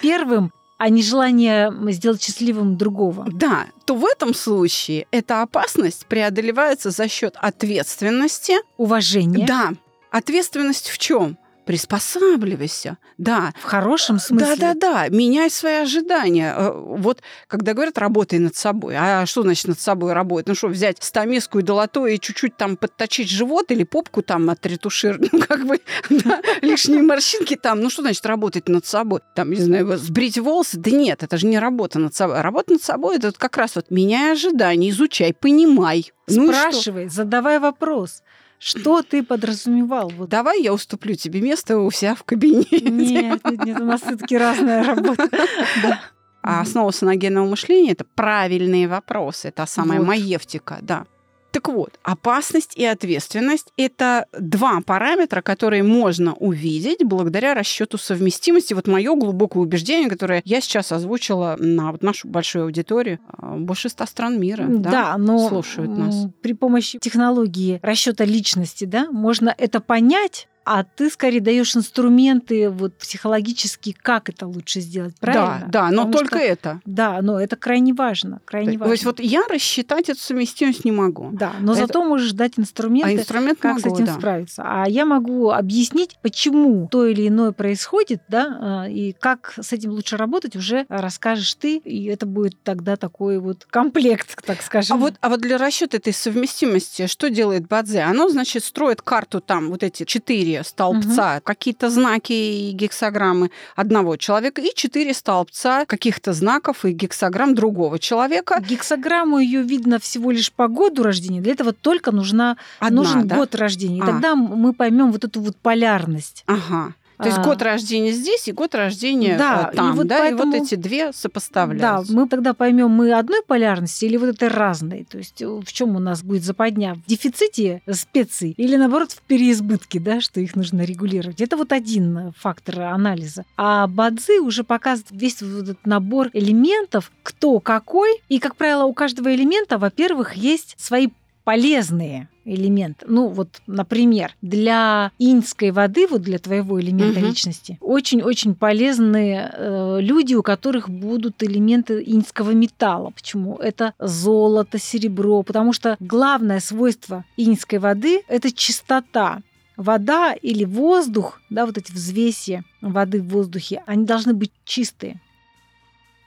первым, 0.00 0.52
а 0.76 0.88
не 0.88 1.02
желание 1.02 1.72
сделать 1.92 2.22
счастливым 2.22 2.76
другого. 2.76 3.26
Да, 3.30 3.66
то 3.84 3.94
в 3.94 4.04
этом 4.04 4.34
случае 4.34 5.06
эта 5.10 5.42
опасность 5.42 6.06
преодолевается 6.06 6.90
за 6.90 7.08
счет 7.08 7.36
ответственности. 7.40 8.54
Уважение. 8.76 9.46
Да, 9.46 9.72
ответственность 10.10 10.88
в 10.88 10.98
чем? 10.98 11.38
Приспосабливайся. 11.64 12.98
Да, 13.18 13.52
В 13.60 13.64
хорошем 13.64 14.18
смысле. 14.18 14.56
Да-да-да, 14.56 15.08
меняй 15.08 15.50
свои 15.50 15.74
ожидания. 15.82 16.54
Э, 16.56 16.70
Вот 16.74 17.22
когда 17.46 17.72
говорят, 17.74 17.98
работай 17.98 18.38
над 18.38 18.56
собой. 18.56 18.94
А 18.96 19.26
что 19.26 19.42
значит 19.42 19.68
над 19.68 19.80
собой 19.80 20.12
работать? 20.12 20.48
Ну 20.48 20.54
что, 20.54 20.68
взять 20.68 21.02
стамеску 21.02 21.58
и 21.58 21.62
долото 21.62 22.06
и 22.06 22.18
чуть-чуть 22.18 22.56
там 22.56 22.76
подточить 22.76 23.28
живот 23.28 23.70
или 23.70 23.84
попку 23.84 24.22
там 24.22 24.50
отретушировать? 24.50 25.32
Ну 25.32 25.40
как 25.40 25.66
бы 25.66 25.80
да, 26.10 26.40
лишние 26.62 27.02
морщинки 27.02 27.56
там. 27.56 27.80
Ну 27.80 27.90
что 27.90 28.02
значит 28.02 28.24
работать 28.26 28.68
над 28.68 28.86
собой? 28.86 29.20
Там, 29.34 29.50
не 29.50 29.60
знаю, 29.60 29.96
сбрить 29.96 30.38
волосы? 30.38 30.78
Да 30.78 30.90
нет, 30.90 31.22
это 31.22 31.36
же 31.38 31.46
не 31.46 31.58
работа 31.58 31.98
над 31.98 32.14
собой. 32.14 32.40
Работа 32.40 32.72
над 32.72 32.82
собой– 32.82 33.16
это 33.18 33.28
вот 33.28 33.38
как 33.38 33.56
раз 33.56 33.76
вот 33.76 33.90
меняй 33.90 34.32
ожидания, 34.32 34.90
изучай, 34.90 35.32
понимай. 35.32 36.12
Ну? 36.26 36.48
Спрашивай, 36.48 37.08
задавай 37.08 37.58
вопрос. 37.58 38.22
Что 38.64 39.02
ты 39.02 39.22
подразумевал? 39.22 40.08
Вот 40.08 40.30
Давай 40.30 40.62
я 40.62 40.72
уступлю 40.72 41.14
тебе 41.16 41.42
место 41.42 41.78
у 41.78 41.90
себя 41.90 42.14
в 42.14 42.24
кабинете. 42.24 42.80
Нет, 42.80 43.44
нет, 43.44 43.64
нет, 43.64 43.80
у 43.80 43.84
нас 43.84 44.00
все-таки 44.00 44.38
разная 44.38 44.82
работа. 44.82 45.28
А 46.46 46.60
основа 46.60 46.90
саногенного 46.90 47.48
мышления– 47.48 47.92
это 47.92 48.04
правильные 48.04 48.86
вопросы. 48.86 49.48
Это 49.48 49.64
самая 49.64 49.98
Вот. 50.00 50.08
маевтика, 50.08 50.78
да. 50.82 51.06
Так 51.54 51.68
вот, 51.68 52.00
опасность 52.02 52.76
и 52.76 52.84
ответственность– 52.84 53.72
это 53.76 54.26
два 54.36 54.80
параметра, 54.84 55.40
которые 55.40 55.84
можно 55.84 56.34
увидеть 56.34 57.04
благодаря 57.04 57.54
расчету 57.54 57.96
совместимости. 57.96 58.74
Вот 58.74 58.88
мое 58.88 59.14
глубокое 59.14 59.62
убеждение, 59.62 60.10
которое 60.10 60.42
я 60.44 60.60
сейчас 60.60 60.90
озвучила 60.90 61.54
на 61.60 61.92
вот 61.92 62.02
нашу 62.02 62.26
большую 62.26 62.64
аудиторию, 62.64 63.20
а, 63.28 63.54
больше 63.54 63.88
ста 63.88 64.04
стран 64.04 64.40
мира, 64.40 64.64
да, 64.68 64.90
Да, 64.90 65.16
но 65.16 65.48
слушают 65.48 65.96
нас. 65.96 66.26
при 66.42 66.54
помощи 66.54 66.98
технологии 66.98 67.78
расчета 67.82 68.24
личности, 68.24 68.84
да, 68.84 69.08
можно 69.12 69.54
это 69.56 69.78
понять, 69.80 70.48
а 70.64 70.84
ты 70.84 71.10
скорее 71.10 71.40
даешь 71.40 71.76
инструменты 71.76 72.70
вот 72.70 72.96
психологически, 72.98 73.96
как 74.00 74.28
это 74.28 74.46
лучше 74.46 74.80
сделать, 74.80 75.14
правильно? 75.20 75.66
Да, 75.68 75.84
да, 75.86 75.90
но 75.90 76.04
Потому 76.04 76.12
только 76.12 76.36
что- 76.38 76.46
это. 76.46 76.80
Да, 76.84 77.20
но 77.22 77.40
это 77.40 77.56
крайне 77.56 77.92
важно, 77.92 78.40
крайне 78.44 78.72
То 78.74 78.78
важно. 78.80 78.92
есть 78.92 79.04
вот 79.04 79.20
я 79.20 79.42
рассчитать 79.48 80.08
эту 80.08 80.20
совместимость 80.20 80.84
не 80.84 80.92
могу. 80.92 81.30
Да, 81.32 81.52
но 81.60 81.72
это- 81.72 81.82
зато 81.86 82.04
можешь 82.04 82.32
дать 82.32 82.52
инструменты, 82.58 83.10
А 83.10 83.14
инструмент 83.14 83.58
как 83.58 83.76
могу, 83.76 83.82
с 83.88 83.92
этим 83.92 84.06
да. 84.06 84.14
справиться. 84.14 84.62
А 84.64 84.88
я 84.88 85.04
могу 85.04 85.50
объяснить, 85.50 86.18
почему 86.22 86.88
то 86.90 87.06
или 87.06 87.28
иное 87.28 87.52
происходит, 87.52 88.22
да, 88.28 88.58
а, 88.60 88.88
и 88.88 89.12
как 89.12 89.54
с 89.60 89.72
этим 89.72 89.90
лучше 89.90 90.16
работать, 90.16 90.56
уже 90.56 90.86
расскажешь 90.88 91.54
ты, 91.54 91.76
и 91.78 92.04
это 92.06 92.26
будет 92.26 92.62
тогда 92.62 92.96
такой 92.96 93.38
вот 93.38 93.64
комплект, 93.68 94.36
так 94.44 94.62
скажем. 94.62 94.96
А 94.96 95.00
вот, 95.00 95.14
а 95.20 95.28
вот 95.28 95.40
для 95.40 95.58
расчета 95.58 95.96
этой 95.98 96.12
совместимости 96.12 97.06
что 97.06 97.30
делает 97.30 97.66
Бадзе? 97.68 98.00
Оно, 98.00 98.28
значит, 98.28 98.64
строит 98.64 99.02
карту 99.02 99.40
там 99.40 99.68
вот 99.68 99.82
эти 99.82 100.04
четыре 100.04 100.53
столбца, 100.62 101.40
какие-то 101.42 101.90
знаки 101.90 102.32
и 102.32 102.70
гексограммы 102.72 103.50
одного 103.76 104.16
человека, 104.16 104.60
и 104.60 104.74
четыре 104.74 105.14
столбца 105.14 105.84
каких-то 105.86 106.32
знаков 106.32 106.84
и 106.84 106.92
гексограмм 106.92 107.54
другого 107.54 107.98
человека. 107.98 108.62
Гексограмму 108.66 109.38
ее 109.38 109.62
видно 109.62 109.98
всего 109.98 110.30
лишь 110.30 110.52
по 110.52 110.68
году 110.68 111.02
рождения. 111.02 111.40
Для 111.40 111.52
этого 111.52 111.72
только 111.72 112.12
нужна, 112.12 112.56
Одна, 112.78 112.96
нужен 113.02 113.26
да? 113.26 113.36
год 113.36 113.54
рождения. 113.54 113.98
И 113.98 114.02
А. 114.02 114.06
тогда 114.06 114.34
мы 114.34 114.72
поймем 114.72 115.12
вот 115.12 115.24
эту 115.24 115.40
вот 115.40 115.56
полярность. 115.56 116.44
Ага. 116.46 116.94
То 117.18 117.26
есть 117.26 117.38
А. 117.38 117.42
год 117.44 117.62
рождения 117.62 118.12
здесь 118.12 118.48
и 118.48 118.52
год 118.52 118.74
рождения 118.74 119.36
Да, 119.38 119.68
э, 119.70 119.74
и 119.74 119.76
там, 119.76 119.94
вот 119.96 120.06
да, 120.06 120.16
и 120.28 120.30
поэтому- 120.32 120.52
вот 120.52 120.62
эти 120.62 120.74
две 120.74 121.06
Да, 121.06 121.12
сопоставляются. 121.12 122.12
мы 122.12 122.28
тогда 122.28 122.54
поймем, 122.54 122.90
мы 122.90 123.12
одной 123.12 123.42
полярности 123.46 124.04
или 124.04 124.16
вот 124.16 124.30
этой 124.30 124.48
разной. 124.48 125.06
То 125.10 125.18
есть 125.18 125.40
э, 125.42 125.46
в 125.46 125.72
чем 125.72 125.96
у 125.96 125.98
нас 126.00 126.22
будет 126.22 126.42
западня? 126.44 126.94
В 126.96 127.06
дефиците 127.08 127.82
специй 127.92 128.54
или 128.56 128.76
наоборот 128.76 129.12
в 129.12 129.20
переизбытке, 129.22 130.00
да, 130.00 130.20
что 130.20 130.40
их 130.40 130.56
нужно 130.56 130.82
регулировать. 130.82 131.40
Это 131.40 131.56
вот 131.56 131.72
один 131.72 132.16
э, 132.18 132.30
фактор 132.38 132.80
анализа. 132.82 133.44
А 133.56 133.86
Бадзи 133.86 134.40
уже 134.40 134.64
показывает 134.64 135.08
весь 135.10 135.40
вот 135.42 135.62
этот 135.62 135.86
набор 135.86 136.30
элементов, 136.32 137.10
кто 137.22 137.60
какой. 137.60 138.20
И, 138.28 138.38
как 138.38 138.56
правило, 138.56 138.84
у 138.84 138.92
каждого 138.94 139.34
элемента, 139.34 139.78
во-первых, 139.78 140.34
есть 140.34 140.74
свои 140.78 141.08
полезные 141.44 142.28
элементы. 142.44 143.06
Ну, 143.08 143.28
вот, 143.28 143.48
например, 143.66 144.34
для 144.42 145.12
иньской 145.18 145.70
воды, 145.70 146.06
вот 146.06 146.22
для 146.22 146.38
твоего 146.38 146.80
элемента 146.80 147.20
Мгм. 147.20 147.28
личности, 147.28 147.78
очень-очень 147.80 148.54
полезны 148.54 149.50
э, 149.52 149.98
люди, 150.00 150.34
у 150.34 150.42
которых 150.42 150.88
будут 150.90 151.42
элементы 151.42 152.02
иньского 152.02 152.50
металла. 152.50 153.10
Почему? 153.10 153.56
Это 153.56 153.94
золото, 153.98 154.78
серебро, 154.78 155.42
потому 155.42 155.72
что 155.72 155.96
главное 156.00 156.60
свойство 156.60 157.24
иньской 157.36 157.78
воды– 157.78 158.22
это 158.28 158.52
чистота. 158.52 159.40
Вода 159.76 160.34
или 160.34 160.64
воздух, 160.64 161.40
да, 161.50 161.66
вот 161.66 161.76
эти 161.78 161.90
взвеси 161.90 162.62
воды 162.80 163.20
в 163.20 163.28
воздухе, 163.28 163.82
они 163.86 164.04
должны 164.04 164.32
быть 164.32 164.52
чистые. 164.64 165.20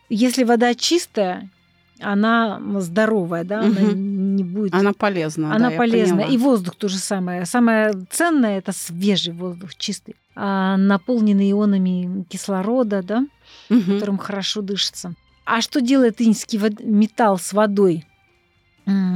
Если 0.09 0.43
вода 0.43 0.73
чистая, 0.75 1.49
она 2.01 2.59
здоровая, 2.79 3.43
да, 3.43 3.61
она 3.61 3.81
Мгм. 3.81 4.35
не 4.35 4.43
будет 4.43 4.73
Она 4.73 4.93
полезна. 4.93 5.55
она 5.55 5.69
да, 5.71 5.77
полезна. 5.77 6.21
И 6.21 6.37
воздух 6.37 6.75
то 6.75 6.87
же 6.87 6.97
самое. 6.97 7.45
Самое 7.45 7.93
ценное 8.11 8.57
это 8.59 8.71
свежий 8.71 9.33
воздух, 9.33 9.75
чистый, 9.75 10.15
а, 10.35 10.77
наполненный 10.77 11.51
ионами 11.51 12.23
кислорода, 12.29 13.01
да, 13.03 13.25
Мгм. 13.69 13.93
которым 13.93 14.17
хорошо 14.17 14.61
дышится. 14.61 15.13
А 15.45 15.61
что 15.61 15.81
делает 15.81 16.21
инский 16.21 16.59
металл 16.83 17.37
с 17.39 17.53
водой? 17.53 18.05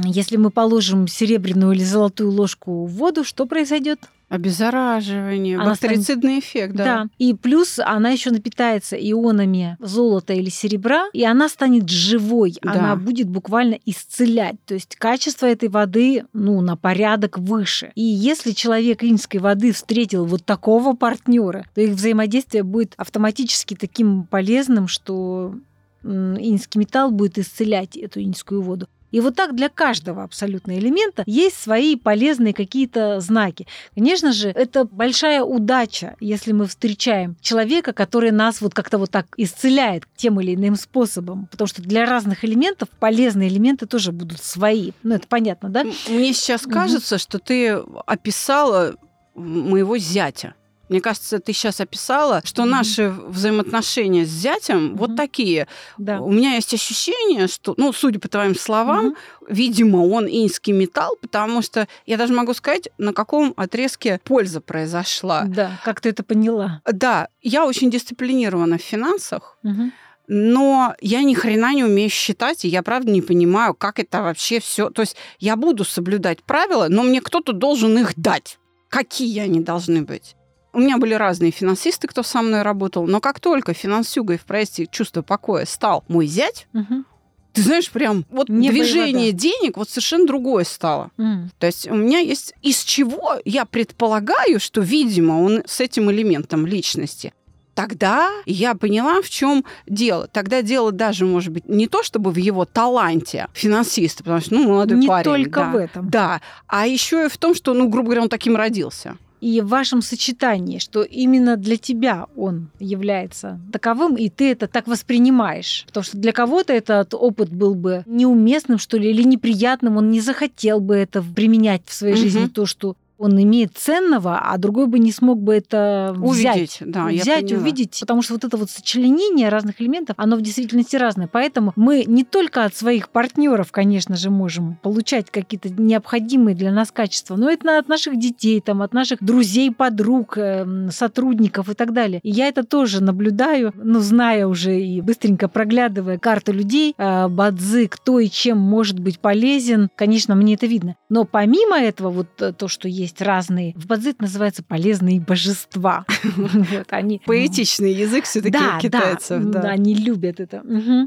Если 0.04 0.36
мы 0.36 0.50
положим 0.50 1.06
серебряную 1.08 1.72
или 1.72 1.82
золотую 1.82 2.30
ложку 2.30 2.84
в 2.84 2.92
воду, 2.92 3.24
что 3.24 3.46
произойдет? 3.46 4.00
Обеззараживание, 4.32 5.58
Она 5.58 5.74
станет- 5.74 5.98
бактерицидный 5.98 6.38
эффект, 6.38 6.74
да. 6.74 7.06
И 7.18 7.34
плюс 7.34 7.78
она 7.78 8.10
еще 8.10 8.30
напитается 8.30 8.96
ионами 8.96 9.76
золота 9.78 10.32
или 10.32 10.48
серебра, 10.48 11.04
и 11.12 11.22
она 11.24 11.50
станет 11.50 11.88
живой. 11.90 12.56
Да. 12.62 12.72
Она 12.72 12.96
будет 12.96 13.28
буквально 13.28 13.78
исцелять. 13.84 14.56
То 14.64 14.72
есть 14.74 14.96
качество 14.96 15.44
этой 15.44 15.68
воды, 15.68 16.24
ну, 16.32 16.62
на 16.62 16.76
порядок 16.76 17.38
выше. 17.38 17.92
И 17.94 18.02
если 18.02 18.52
человек 18.52 19.04
инской 19.04 19.38
воды 19.38 19.72
встретил 19.72 20.24
вот 20.24 20.44
такого 20.46 20.96
партнера, 20.96 21.66
то 21.74 21.82
их 21.82 21.90
взаимодействие 21.92 22.62
будет 22.62 22.94
автоматически 22.96 23.74
таким 23.74 24.24
полезным, 24.24 24.88
что 24.88 25.54
инский 26.02 26.78
металл 26.80 27.10
будет 27.10 27.38
исцелять 27.38 27.96
эту 27.96 28.22
инскую 28.22 28.62
воду. 28.62 28.88
И 29.12 29.20
вот 29.20 29.36
так 29.36 29.54
для 29.54 29.68
каждого 29.68 30.24
абсолютно 30.24 30.76
элемента 30.78 31.22
есть 31.26 31.56
свои 31.56 31.96
полезные 31.96 32.52
какие-то 32.52 33.20
знаки. 33.20 33.66
Конечно 33.94 34.32
же, 34.32 34.48
это 34.48 34.84
большая 34.84 35.42
удача, 35.42 36.16
если 36.18 36.52
мы 36.52 36.66
встречаем 36.66 37.36
человека, 37.40 37.92
который 37.92 38.32
нас 38.32 38.60
вот 38.60 38.74
как-то 38.74 38.98
вот 38.98 39.10
так 39.10 39.26
исцеляет 39.36 40.04
тем 40.16 40.40
или 40.40 40.54
иным 40.54 40.76
способом. 40.76 41.46
Потому 41.50 41.68
что 41.68 41.82
для 41.82 42.06
разных 42.06 42.44
элементов 42.44 42.88
полезные 42.98 43.48
элементы 43.48 43.86
тоже 43.86 44.12
будут 44.12 44.42
свои. 44.42 44.92
Ну, 45.02 45.14
это 45.14 45.28
понятно, 45.28 45.68
да? 45.68 45.84
Мне 46.08 46.32
сейчас 46.32 46.62
кажется, 46.62 47.18
что 47.18 47.38
ты 47.38 47.72
описала 48.06 48.96
моего 49.34 49.98
зятя. 49.98 50.54
Мне 50.92 51.00
кажется, 51.00 51.38
ты 51.38 51.54
сейчас 51.54 51.80
описала, 51.80 52.42
что 52.44 52.62
Мгм. 52.62 52.70
наши 52.70 53.08
взаимоотношения 53.08 54.26
с 54.26 54.28
зятем 54.28 54.94
вот 54.94 55.08
Мгм. 55.08 55.16
такие. 55.16 55.66
Да. 55.96 56.20
У 56.20 56.30
меня 56.30 56.56
есть 56.56 56.74
ощущение, 56.74 57.46
что, 57.48 57.72
ну, 57.78 57.94
судя 57.94 58.20
по 58.20 58.28
твоим 58.28 58.54
словам, 58.54 59.06
Мгм. 59.06 59.16
видимо, 59.48 59.96
он 60.04 60.26
инский 60.28 60.74
металл, 60.74 61.16
потому 61.22 61.62
что 61.62 61.88
я 62.04 62.18
даже 62.18 62.34
могу 62.34 62.52
сказать, 62.52 62.90
на 62.98 63.14
каком 63.14 63.54
отрезке 63.56 64.20
польза 64.22 64.60
произошла. 64.60 65.44
Да, 65.46 65.80
как 65.82 66.02
ты 66.02 66.10
это 66.10 66.22
поняла? 66.22 66.82
Да, 66.84 67.28
я 67.40 67.64
очень 67.64 67.90
дисциплинирована 67.90 68.76
в 68.76 68.82
финансах, 68.82 69.56
Мгм. 69.62 69.92
но 70.28 70.94
я 71.00 71.22
ни 71.22 71.32
хрена 71.32 71.72
не 71.72 71.84
умею 71.84 72.10
считать, 72.10 72.66
и 72.66 72.68
я 72.68 72.82
правда 72.82 73.10
не 73.10 73.22
понимаю, 73.22 73.72
как 73.72 73.98
это 73.98 74.20
вообще 74.20 74.60
все. 74.60 74.90
То 74.90 75.00
есть 75.00 75.16
я 75.38 75.56
буду 75.56 75.86
соблюдать 75.86 76.42
правила, 76.42 76.88
но 76.90 77.02
мне 77.02 77.22
кто-то 77.22 77.54
должен 77.54 77.96
их 77.96 78.12
дать. 78.16 78.58
Какие 78.90 79.40
они 79.40 79.60
должны 79.60 80.02
быть? 80.02 80.36
У 80.72 80.80
меня 80.80 80.96
были 80.98 81.14
разные 81.14 81.50
финансисты, 81.50 82.08
кто 82.08 82.22
со 82.22 82.40
мной 82.42 82.62
работал, 82.62 83.06
но 83.06 83.20
как 83.20 83.40
только 83.40 83.74
финансюгой 83.74 84.38
в 84.38 84.44
проекте 84.44 84.86
«Чувство 84.86 85.22
покоя» 85.22 85.66
стал 85.66 86.02
мой 86.08 86.26
зять, 86.26 86.66
Мгм. 86.72 87.04
ты 87.52 87.60
знаешь, 87.62 87.90
прям 87.90 88.24
вот 88.30 88.48
и 88.48 88.52
движение 88.70 89.26
вода. 89.32 89.38
денег 89.38 89.76
вот 89.76 89.90
совершенно 89.90 90.26
другое 90.26 90.64
стало. 90.64 91.10
М. 91.18 91.50
То 91.58 91.66
есть 91.66 91.86
у 91.90 91.94
меня 91.94 92.20
есть 92.20 92.54
из 92.62 92.82
чего 92.84 93.34
я 93.44 93.66
предполагаю, 93.66 94.58
что, 94.60 94.80
видимо, 94.80 95.42
он 95.42 95.62
с 95.66 95.80
этим 95.80 96.10
элементом 96.10 96.66
личности. 96.66 97.34
Тогда 97.74 98.30
я 98.44 98.74
поняла, 98.74 99.22
в 99.22 99.30
чем 99.30 99.64
дело. 99.86 100.26
Тогда 100.28 100.60
дело 100.60 100.92
даже, 100.92 101.24
может 101.24 101.52
быть, 101.52 101.68
не 101.68 101.86
то, 101.88 102.02
чтобы 102.02 102.30
в 102.30 102.36
его 102.36 102.64
таланте 102.66 103.48
финансиста, 103.54 104.22
потому 104.22 104.40
что, 104.42 104.54
ну, 104.54 104.68
молодой 104.68 104.98
Не 104.98 105.06
парень. 105.06 105.24
только 105.24 105.60
да. 105.60 105.70
в 105.70 105.76
этом. 105.76 106.10
Да, 106.10 106.40
а 106.66 106.86
еще 106.86 107.26
и 107.26 107.28
в 107.28 107.36
том, 107.38 107.54
что, 107.54 107.72
ну, 107.72 107.88
грубо 107.88 108.06
говоря, 108.08 108.22
он 108.22 108.28
таким 108.28 108.56
родился. 108.56 109.16
И 109.42 109.60
в 109.60 109.66
вашем 109.66 110.02
сочетании, 110.02 110.78
что 110.78 111.02
именно 111.02 111.56
для 111.56 111.76
тебя 111.76 112.26
он 112.36 112.70
является 112.78 113.58
таковым, 113.72 114.14
и 114.14 114.28
ты 114.28 114.52
это 114.52 114.68
так 114.68 114.86
воспринимаешь. 114.86 115.82
Потому 115.88 116.04
что 116.04 116.16
для 116.16 116.30
кого-то 116.30 116.72
этот 116.72 117.12
опыт 117.12 117.50
был 117.50 117.74
бы 117.74 118.04
неуместным, 118.06 118.78
что 118.78 118.98
ли, 118.98 119.10
или 119.10 119.24
неприятным, 119.24 119.96
он 119.96 120.12
не 120.12 120.20
захотел 120.20 120.78
бы 120.78 120.94
это 120.94 121.22
применять 121.22 121.82
в 121.86 121.92
своей 121.92 122.14
Мгм. 122.14 122.22
жизни, 122.22 122.46
то, 122.46 122.66
что 122.66 122.94
он 123.22 123.40
имеет 123.40 123.76
ценного, 123.76 124.40
а 124.42 124.58
другой 124.58 124.88
бы 124.88 124.98
не 124.98 125.12
смог 125.12 125.40
бы 125.40 125.54
это 125.54 126.12
взять. 126.16 126.56
Увидеть, 126.56 126.78
да, 126.80 127.06
взять, 127.06 127.52
увидеть, 127.52 127.98
потому 128.00 128.20
что 128.20 128.34
вот 128.34 128.42
это 128.42 128.56
вот 128.56 128.68
сочленение 128.68 129.48
разных 129.48 129.80
элементов, 129.80 130.16
оно 130.18 130.34
в 130.36 130.42
действительности 130.42 130.96
разное. 130.96 131.28
Поэтому 131.28 131.72
мы 131.76 132.04
не 132.04 132.24
только 132.24 132.64
от 132.64 132.74
своих 132.74 133.10
партнеров, 133.10 133.70
конечно 133.70 134.16
же, 134.16 134.30
можем 134.30 134.76
получать 134.82 135.30
какие-то 135.30 135.68
необходимые 135.70 136.56
для 136.56 136.72
нас 136.72 136.90
качества, 136.90 137.36
но 137.36 137.48
это 137.48 137.78
от 137.78 137.88
наших 137.88 138.18
детей, 138.18 138.60
там, 138.60 138.82
от 138.82 138.92
наших 138.92 139.22
друзей, 139.22 139.70
подруг, 139.70 140.36
эм, 140.36 140.90
сотрудников 140.90 141.68
и 141.68 141.74
так 141.74 141.92
далее. 141.92 142.18
И 142.24 142.30
я 142.30 142.48
это 142.48 142.64
тоже 142.64 143.02
наблюдаю, 143.02 143.72
ну, 143.76 144.00
зная 144.00 144.48
уже 144.48 144.80
и 144.80 145.00
быстренько 145.00 145.46
проглядывая 145.46 146.18
карту 146.18 146.52
людей, 146.52 146.94
э, 146.98 147.28
бадзы, 147.28 147.86
кто 147.86 148.18
и 148.18 148.28
чем 148.28 148.58
может 148.58 148.98
быть 148.98 149.20
полезен, 149.20 149.90
конечно, 149.94 150.34
мне 150.34 150.54
это 150.54 150.66
видно. 150.66 150.96
Но 151.08 151.24
помимо 151.24 151.78
этого, 151.78 152.10
вот 152.10 152.26
э, 152.40 152.52
то, 152.52 152.66
что 152.66 152.88
есть 152.88 153.11
разные, 153.20 153.74
в 153.76 153.86
бадзи 153.86 154.10
это 154.10 154.22
называется 154.22 154.62
полезные 154.62 155.20
божества. 155.20 156.04
Вот, 156.72 156.86
они 156.90 157.20
Поэтичный 157.26 157.92
язык 157.92 158.24
все-таки 158.24 158.52
да, 158.52 158.78
китайцев. 158.80 159.42
да, 159.44 159.62
Да. 159.62 159.68
они 159.70 159.94
любят 159.94 160.40
это. 160.40 160.62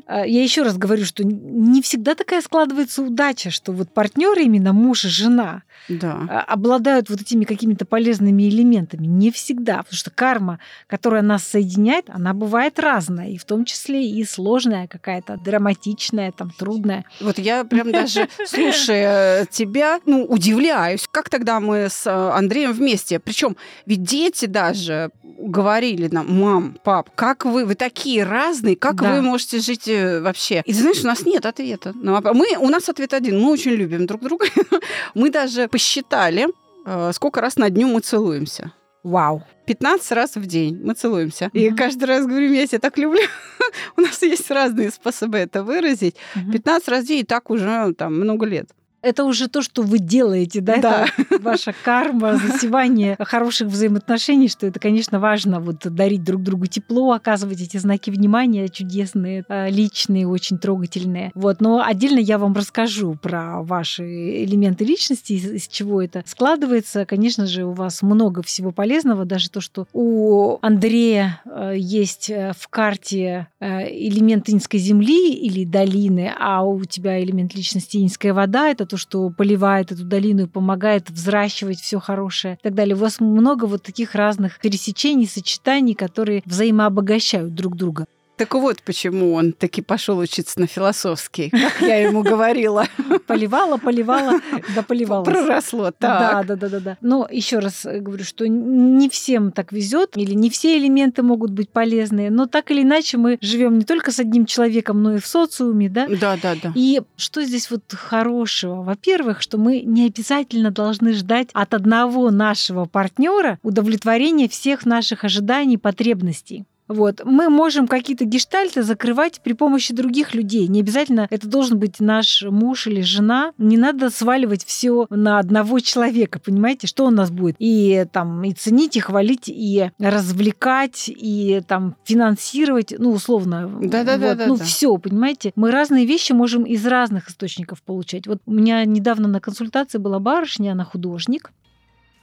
А, 0.07 0.25
Я 0.25 0.43
еще 0.43 0.63
раз 0.63 0.77
говорю, 0.77 1.05
что 1.05 1.23
не 1.23 1.81
всегда 1.81 2.15
такая 2.15 2.41
складывается 2.41 3.01
удача, 3.01 3.49
что 3.51 3.71
вот 3.71 3.91
партнеры 3.93 4.43
именно 4.43 4.73
муж 4.73 5.05
и 5.05 5.09
жена 5.09 5.63
да. 5.89 6.25
а, 6.29 6.41
обладают 6.41 7.09
вот 7.09 7.21
этими 7.21 7.45
какими-то 7.45 7.85
полезными 7.85 8.43
элементами. 8.49 9.05
Не 9.07 9.31
всегда, 9.31 9.77
потому 9.77 9.93
что 9.93 10.11
карма, 10.11 10.59
которая 10.87 11.21
нас 11.21 11.43
соединяет, 11.43 12.09
она 12.09 12.33
бывает 12.33 12.79
разная, 12.79 13.29
и 13.29 13.37
в 13.37 13.45
том 13.45 13.65
числе 13.65 14.07
и 14.07 14.23
сложная 14.25 14.87
какая-то, 14.87 15.37
драматичная, 15.37 16.31
там, 16.31 16.51
трудная. 16.51 17.05
Вот 17.21 17.39
я 17.39 17.63
прям 17.63 17.91
даже, 17.91 18.27
слушая 18.45 19.45
тебя, 19.45 19.99
ну, 20.05 20.25
удивляюсь, 20.25 21.07
как 21.11 21.29
тогда 21.29 21.59
мы 21.59 21.87
с 21.95 22.07
э, 22.07 22.11
Андреем 22.37 22.73
вместе. 22.73 23.19
Причем 23.19 23.55
ведь 23.85 24.03
дети 24.03 24.45
даже 24.45 25.09
говорили 25.23 26.07
нам, 26.11 26.31
мам, 26.41 26.77
пап, 26.83 27.09
как 27.15 27.45
вы, 27.45 27.65
вы 27.65 27.75
такие 27.75 28.23
разные, 28.23 28.75
как 28.75 28.95
Да. 29.01 29.13
вы 29.15 29.21
можете 29.21 29.59
жить 29.59 29.87
э, 29.87 30.21
вообще? 30.21 30.61
И 30.65 30.73
знаешь, 30.73 31.03
у 31.03 31.07
нас 31.07 31.25
нет 31.25 31.45
ответа. 31.45 31.93
на 31.95 32.13
вопрос. 32.13 32.35
Мы, 32.35 32.57
у 32.59 32.69
нас 32.69 32.89
ответ 32.89 33.13
один, 33.13 33.39
мы 33.39 33.51
очень 33.51 33.71
любим 33.71 34.05
друг 34.05 34.21
друга. 34.21 34.45
Мы 35.13 35.29
даже 35.29 35.67
посчитали, 35.67 36.47
э, 36.85 37.11
сколько 37.13 37.41
раз 37.41 37.57
на 37.57 37.69
дню 37.69 37.87
мы 37.87 37.99
целуемся. 38.01 38.71
Вау. 39.03 39.43
15 39.67 40.11
раз 40.13 40.35
в 40.35 40.45
день 40.45 40.79
мы 40.83 40.93
целуемся. 40.95 41.49
И 41.53 41.67
Мгм. 41.69 41.77
каждый 41.77 42.05
раз 42.05 42.25
говорю, 42.25 42.51
я 42.53 42.65
тебя 42.67 42.79
так 42.79 42.97
люблю. 42.97 43.21
У 43.97 44.01
нас 44.01 44.21
есть 44.23 44.49
разные 44.51 44.89
способы 44.91 45.37
это 45.37 45.63
выразить. 45.63 46.15
Мгм. 46.35 46.51
15 46.51 46.87
раз 46.87 47.03
в 47.03 47.07
день 47.07 47.19
и 47.19 47.23
так 47.23 47.49
уже 47.51 47.93
там 47.93 48.15
много 48.15 48.45
лет. 48.45 48.69
Это 49.05 49.23
уже 49.23 49.47
то, 49.47 49.61
что 49.61 49.83
вы 49.83 49.99
делаете, 49.99 50.61
да? 50.61 50.77
Да. 50.77 51.05
Это 51.15 51.37
ваша 51.43 51.75
карма, 51.83 52.37
засевание 52.37 53.15
хороших 53.19 53.67
взаимоотношений, 53.67 54.49
что 54.49 54.65
это, 54.65 54.79
конечно, 54.79 55.19
важно 55.19 55.59
вот 55.59 55.77
дарить 55.83 56.23
друг 56.23 56.41
другу 56.41 56.65
тепло, 56.65 57.11
оказывать 57.11 57.61
эти 57.61 57.77
знаки 57.77 58.09
внимания 58.09 58.67
чудесные, 58.67 59.45
э, 59.47 59.69
личные, 59.69 60.27
очень 60.27 60.57
трогательные. 60.57 61.31
Вот, 61.35 61.61
но 61.61 61.83
отдельно 61.85 62.17
я 62.17 62.39
вам 62.39 62.55
расскажу 62.55 63.15
про 63.21 63.61
ваши 63.61 64.03
элементы 64.43 64.85
личности, 64.85 65.33
из, 65.33 65.51
из 65.51 65.67
чего 65.67 66.01
это 66.01 66.23
складывается. 66.25 67.05
Конечно 67.05 67.45
же, 67.45 67.63
у 67.63 67.73
вас 67.73 68.01
много 68.01 68.41
всего 68.41 68.71
полезного, 68.71 69.25
даже 69.25 69.51
то, 69.51 69.61
что 69.61 69.85
у 69.93 70.57
Андрея 70.63 71.41
э, 71.45 71.75
есть 71.77 72.31
э, 72.31 72.53
в 72.57 72.67
карте 72.69 73.49
элемент 73.59 74.49
инской 74.49 74.79
земли 74.79 75.33
или 75.33 75.63
долины, 75.63 76.33
а 76.39 76.63
у 76.63 76.83
тебя 76.85 77.21
элемент 77.21 77.53
личности 77.53 77.97
инская 77.97 78.33
вода, 78.33 78.69
это 78.69 78.85
то, 78.85 78.94
что 78.97 79.29
поливает 79.29 79.91
эту 79.91 80.03
долину 80.03 80.43
и 80.43 80.47
помогает 80.47 81.09
взращивать 81.09 81.79
все 81.79 81.99
хорошее 81.99 82.55
и 82.55 82.63
так 82.63 82.73
далее. 82.73 82.95
У 82.95 82.99
вас 82.99 83.19
много 83.19 83.65
вот 83.65 83.83
таких 83.83 84.15
разных 84.15 84.59
пересечений, 84.59 85.27
сочетаний, 85.27 85.93
которые 85.93 86.41
взаимообогащают 86.45 87.53
друг 87.53 87.75
друга. 87.75 88.05
Так 88.37 88.53
вот, 88.53 88.81
почему 88.83 89.33
он 89.33 89.53
таки 89.53 89.81
пошел 89.81 90.17
учиться 90.17 90.59
на 90.59 90.67
философский, 90.67 91.49
как 91.49 91.81
я 91.81 92.01
ему 92.07 92.21
говорила. 92.21 92.85
Поливала, 93.27 93.77
поливала, 93.77 94.41
да 94.75 94.83
поливала. 94.83 95.23
Проросло. 95.23 95.85
Да, 95.85 95.91
Так. 95.99 96.47
да, 96.47 96.55
да, 96.55 96.69
да, 96.69 96.79
да. 96.79 96.97
Но 97.01 97.27
еще 97.31 97.59
раз 97.59 97.85
говорю, 97.85 98.23
что 98.23 98.47
не 98.47 99.09
всем 99.09 99.51
так 99.51 99.71
везет, 99.71 100.17
или 100.17 100.33
не 100.33 100.49
все 100.49 100.77
элементы 100.77 101.23
могут 101.23 101.51
быть 101.51 101.69
полезные, 101.69 102.29
но 102.29 102.45
так 102.45 102.71
или 102.71 102.81
иначе 102.83 103.17
мы 103.17 103.37
живем 103.41 103.77
не 103.79 103.85
только 103.85 104.11
с 104.11 104.19
одним 104.19 104.45
человеком, 104.45 105.01
но 105.01 105.15
и 105.15 105.19
в 105.19 105.25
социуме, 105.27 105.89
да? 105.89 106.07
Да, 106.07 106.37
да, 106.41 106.55
да. 106.61 106.71
И 106.75 107.01
что 107.15 107.43
здесь 107.43 107.71
вот 107.71 107.83
хорошего? 107.93 108.83
Во-первых, 108.83 109.41
что 109.41 109.57
мы 109.57 109.81
не 109.81 110.07
обязательно 110.07 110.71
должны 110.71 111.13
ждать 111.13 111.49
от 111.53 111.73
одного 111.73 112.31
нашего 112.31 112.85
партнера 112.85 113.59
удовлетворения 113.63 114.49
всех 114.49 114.85
наших 114.85 115.23
ожиданий, 115.23 115.77
потребностей. 115.77 116.65
Вот. 116.87 117.21
Мы 117.23 117.49
можем 117.49 117.87
какие-то 117.87 118.25
гештальты 118.25 118.83
закрывать 118.83 119.41
при 119.43 119.53
помощи 119.53 119.93
других 119.93 120.33
людей. 120.33 120.67
Не 120.67 120.81
обязательно 120.81 121.27
это 121.29 121.47
должен 121.47 121.79
быть 121.79 121.99
наш 121.99 122.43
муж 122.43 122.87
или 122.87 123.01
жена. 123.01 123.53
Не 123.57 123.77
надо 123.77 124.09
сваливать 124.09 124.63
все 124.63 125.07
на 125.09 125.39
одного 125.39 125.79
человека, 125.79 126.39
понимаете, 126.39 126.87
что 126.87 127.05
у 127.05 127.09
нас 127.09 127.31
будет. 127.31 127.55
И 127.59 128.05
там 128.11 128.43
и 128.43 128.53
ценить, 128.53 128.95
и 128.97 128.99
хвалить, 128.99 129.47
и 129.47 129.91
развлекать, 129.99 131.05
и 131.07 131.61
там 131.67 131.95
финансировать, 132.03 132.93
ну, 132.97 133.11
условно. 133.11 133.71
Да-да-да, 133.81 134.29
вот, 134.29 134.37
да, 134.37 134.47
ну, 134.47 134.57
да. 134.57 134.63
все, 134.63 134.95
понимаете. 134.97 135.51
Мы 135.55 135.71
разные 135.71 136.05
вещи 136.05 136.33
можем 136.33 136.63
из 136.63 136.85
разных 136.85 137.29
источников 137.29 137.81
получать. 137.81 138.27
Вот 138.27 138.39
у 138.45 138.53
меня 138.53 138.85
недавно 138.85 139.27
на 139.27 139.39
консультации 139.39 139.97
была 139.97 140.19
барышня, 140.19 140.71
она 140.71 140.83
художник. 140.83 141.51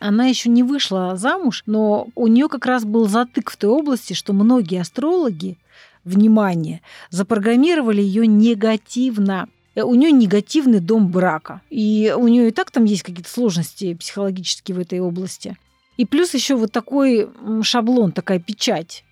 Она 0.03 0.27
еще 0.27 0.49
не 0.49 0.65
вышла 0.65 1.17
замуж, 1.17 1.63
но 1.67 2.09
у 2.17 2.27
нее 2.27 2.49
как 2.49 2.67
раз 2.67 2.85
был 2.85 3.09
затык 3.09 3.51
в 3.51 3.57
той 3.57 3.71
области, 3.71 4.15
что 4.15 4.33
многие 4.33 4.81
астрологи, 4.81 5.57
внимание, 6.05 6.81
запрограммировали 7.11 8.03
ее 8.03 8.27
негативно. 8.27 9.49
Э, 9.77 9.83
У 9.83 9.95
нее 9.95 10.11
негативный 10.11 10.81
дом 10.81 11.09
брака. 11.09 11.61
И 11.71 12.13
у 12.17 12.27
нее 12.27 12.49
и 12.49 12.51
так 12.51 12.73
там 12.73 12.85
есть 12.85 13.05
какие-то 13.05 13.31
сложности 13.31 13.95
психологические 13.95 14.77
в 14.77 14.81
этой 14.81 14.99
области. 14.99 15.57
И 15.97 16.05
плюс 16.05 16.35
еще 16.35 16.57
вот 16.57 16.73
такой 16.73 17.29
шаблон, 17.63 18.11
такая 18.11 18.41
печать. 18.41 19.05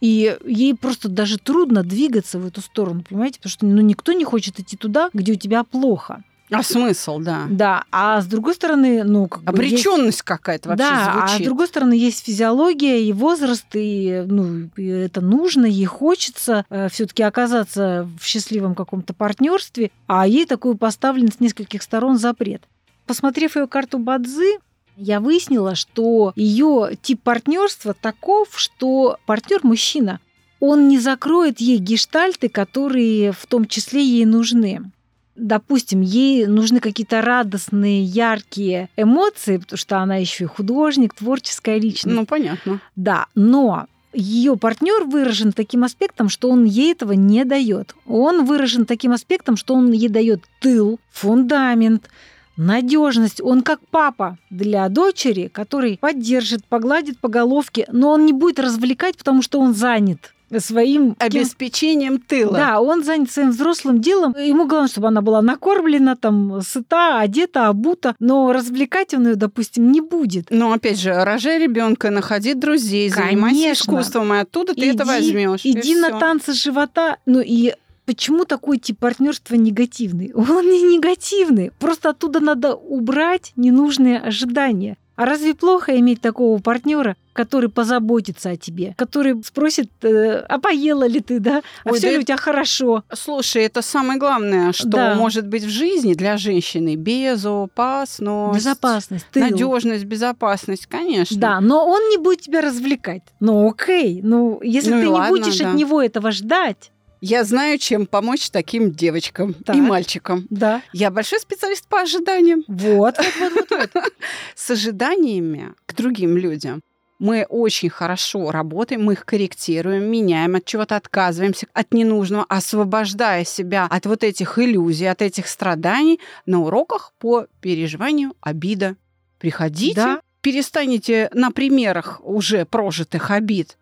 И 0.00 0.34
ей 0.46 0.74
просто 0.74 1.10
даже 1.10 1.36
трудно 1.36 1.82
двигаться 1.82 2.38
в 2.38 2.46
эту 2.46 2.62
сторону, 2.62 3.04
понимаете? 3.06 3.38
Потому 3.38 3.50
что 3.50 3.66
ну, 3.66 3.82
никто 3.82 4.12
не 4.12 4.24
хочет 4.24 4.58
идти 4.58 4.78
туда, 4.78 5.10
где 5.12 5.32
у 5.32 5.36
тебя 5.36 5.62
плохо. 5.62 6.22
А 6.50 6.62
смысл, 6.62 7.18
да. 7.18 7.46
Да, 7.50 7.84
а 7.90 8.20
с 8.20 8.26
другой 8.26 8.54
стороны, 8.54 9.04
ну, 9.04 9.28
как 9.28 9.42
бы 9.42 9.62
есть- 9.64 9.84
Обреченность 9.86 10.22
какая-то 10.22 10.70
вообще 10.70 10.84
да, 10.84 11.12
а 11.12 11.26
с 11.26 11.30
звучит. 11.32 11.46
другой 11.46 11.66
стороны 11.68 11.92
есть 11.92 12.24
физиология 12.24 13.02
и 13.02 13.12
возраст, 13.12 13.66
и 13.74 14.24
ну, 14.26 14.70
это 14.76 15.20
нужно, 15.20 15.66
ей 15.66 15.84
хочется 15.84 16.64
все-таки 16.90 17.22
оказаться 17.22 18.08
в 18.20 18.24
счастливом 18.24 18.74
каком-то 18.74 19.12
партнерстве, 19.14 19.90
а 20.06 20.26
ей 20.26 20.46
такой 20.46 20.76
поставлен 20.76 21.30
с 21.30 21.40
нескольких 21.40 21.82
сторон 21.82 22.18
запрет. 22.18 22.62
Посмотрев 23.06 23.56
ее 23.56 23.66
карту 23.66 23.98
Бадзы, 23.98 24.58
я 24.96 25.20
выяснила, 25.20 25.74
что 25.74 26.32
ее 26.34 26.90
тип 27.00 27.22
партнерства 27.22 27.94
таков, 27.94 28.48
что 28.56 29.18
партнер 29.26 29.60
мужчина, 29.62 30.20
он 30.60 30.88
не 30.88 30.98
закроет 30.98 31.60
ей 31.60 31.78
гештальты, 31.78 32.48
которые 32.48 33.30
в 33.32 33.46
том 33.46 33.66
числе 33.66 34.04
ей 34.04 34.24
нужны 34.24 34.90
допустим, 35.38 36.00
ей 36.00 36.46
нужны 36.46 36.80
какие-то 36.80 37.22
радостные, 37.22 38.02
яркие 38.02 38.88
эмоции, 38.96 39.58
потому 39.58 39.78
что 39.78 39.98
она 39.98 40.16
еще 40.16 40.44
и 40.44 40.48
художник, 40.48 41.14
творческая 41.14 41.78
личность. 41.78 42.16
Ну, 42.16 42.26
понятно. 42.26 42.80
Да, 42.96 43.26
но 43.34 43.86
ее 44.12 44.56
партнер 44.56 45.04
выражен 45.04 45.52
таким 45.52 45.84
аспектом, 45.84 46.28
что 46.28 46.50
он 46.50 46.64
ей 46.64 46.92
этого 46.92 47.12
не 47.12 47.44
дает. 47.44 47.94
Он 48.06 48.44
выражен 48.44 48.86
таким 48.86 49.12
аспектом, 49.12 49.56
что 49.56 49.74
он 49.74 49.92
ей 49.92 50.08
дает 50.08 50.44
тыл, 50.60 50.98
фундамент, 51.10 52.08
надежность. 52.56 53.40
Он 53.40 53.62
как 53.62 53.80
папа 53.90 54.38
для 54.50 54.88
дочери, 54.88 55.48
который 55.48 55.98
поддержит, 55.98 56.64
погладит 56.64 57.18
по 57.18 57.28
головке, 57.28 57.86
но 57.92 58.10
он 58.10 58.26
не 58.26 58.32
будет 58.32 58.58
развлекать, 58.58 59.16
потому 59.16 59.42
что 59.42 59.60
он 59.60 59.74
занят 59.74 60.34
своим 60.58 61.16
обеспечением 61.18 62.18
тыла. 62.18 62.56
Да, 62.56 62.80
он 62.80 63.04
занят 63.04 63.30
своим 63.30 63.50
взрослым 63.50 64.00
делом. 64.00 64.34
Ему 64.38 64.66
главное, 64.66 64.88
чтобы 64.88 65.08
она 65.08 65.20
была 65.22 65.42
накормлена, 65.42 66.16
там, 66.16 66.60
сыта, 66.62 67.20
одета, 67.20 67.68
обута, 67.68 68.14
но 68.18 68.52
развлекать 68.52 69.14
он 69.14 69.28
ее, 69.28 69.34
допустим, 69.36 69.92
не 69.92 70.00
будет. 70.00 70.46
Но 70.50 70.72
опять 70.72 70.98
же, 70.98 71.12
рожай 71.12 71.58
ребенка, 71.58 72.10
находи 72.10 72.54
друзей, 72.54 73.10
Конечно. 73.10 73.30
занимайся 73.30 73.72
искусством, 73.72 74.34
и 74.34 74.38
оттуда 74.38 74.74
ты 74.74 74.80
иди, 74.80 74.94
это 74.94 75.04
возьмешь. 75.04 75.60
Иди 75.64 75.94
на 75.94 76.08
всё. 76.08 76.18
танцы 76.18 76.52
живота, 76.52 77.18
ну 77.26 77.40
и 77.40 77.74
почему 78.06 78.44
такой 78.44 78.78
тип 78.78 78.98
партнерства 78.98 79.54
негативный? 79.54 80.32
Он 80.34 80.64
не 80.64 80.82
негативный. 80.82 81.72
Просто 81.78 82.10
оттуда 82.10 82.40
надо 82.40 82.74
убрать 82.74 83.52
ненужные 83.56 84.18
ожидания. 84.18 84.96
А 85.18 85.24
разве 85.24 85.52
плохо 85.52 85.98
иметь 85.98 86.20
такого 86.20 86.60
партнера, 86.60 87.16
который 87.32 87.68
позаботится 87.68 88.50
о 88.50 88.56
тебе, 88.56 88.94
который 88.96 89.42
спросит, 89.42 89.90
э, 90.02 90.44
а 90.48 90.58
поела 90.60 91.08
ли 91.08 91.18
ты, 91.18 91.40
да? 91.40 91.62
А 91.84 91.92
все 91.92 92.02
да 92.02 92.10
ли 92.12 92.18
у 92.18 92.22
тебя 92.22 92.36
хорошо? 92.36 93.02
Слушай, 93.12 93.64
это 93.64 93.82
самое 93.82 94.20
главное, 94.20 94.72
что 94.72 94.86
да. 94.86 95.14
может 95.16 95.48
быть 95.48 95.64
в 95.64 95.68
жизни 95.68 96.14
для 96.14 96.36
женщины. 96.36 96.94
Безопасность. 96.94 98.58
Безопасность. 98.58 99.26
Надежность, 99.34 100.04
безопасность, 100.04 100.86
конечно. 100.86 101.36
Да, 101.36 101.60
но 101.60 101.84
он 101.84 102.10
не 102.10 102.18
будет 102.18 102.42
тебя 102.42 102.60
развлекать. 102.60 103.22
Ну 103.40 103.68
окей, 103.68 104.20
ну 104.22 104.60
если 104.62 104.92
ну, 104.92 105.00
ты 105.00 105.06
не 105.06 105.12
ладно, 105.12 105.36
будешь 105.36 105.58
да. 105.58 105.70
от 105.70 105.74
него 105.74 106.00
этого 106.00 106.30
ждать, 106.30 106.92
я 107.20 107.44
знаю, 107.44 107.78
чем 107.78 108.06
помочь 108.06 108.50
таким 108.50 108.92
девочкам 108.92 109.54
так. 109.54 109.76
и 109.76 109.80
мальчикам. 109.80 110.46
Да. 110.50 110.82
Я 110.92 111.10
большой 111.10 111.40
специалист 111.40 111.86
по 111.88 112.00
ожиданиям. 112.00 112.64
Вот, 112.68 113.16
вот, 113.18 113.52
вот, 113.54 113.70
вот. 113.70 113.90
вот. 113.94 114.12
С 114.54 114.70
ожиданиями 114.70 115.74
к 115.86 115.94
другим 115.94 116.36
людям 116.36 116.82
мы 117.18 117.46
очень 117.48 117.90
хорошо 117.90 118.50
работаем, 118.50 119.04
мы 119.04 119.14
их 119.14 119.24
корректируем, 119.24 120.04
меняем, 120.04 120.54
от 120.54 120.64
чего-то 120.64 120.96
отказываемся, 120.96 121.66
от 121.72 121.92
ненужного, 121.92 122.46
освобождая 122.48 123.44
себя 123.44 123.86
от 123.90 124.06
вот 124.06 124.22
этих 124.22 124.58
иллюзий, 124.58 125.06
от 125.06 125.22
этих 125.22 125.48
страданий 125.48 126.20
на 126.46 126.60
уроках 126.60 127.12
по 127.18 127.46
переживанию 127.60 128.34
обида. 128.40 128.96
Приходите, 129.38 129.94
да. 129.94 130.20
перестанете 130.40 131.28
на 131.32 131.50
примерах 131.50 132.20
уже 132.22 132.64
прожитых 132.64 133.30
обид 133.30 133.77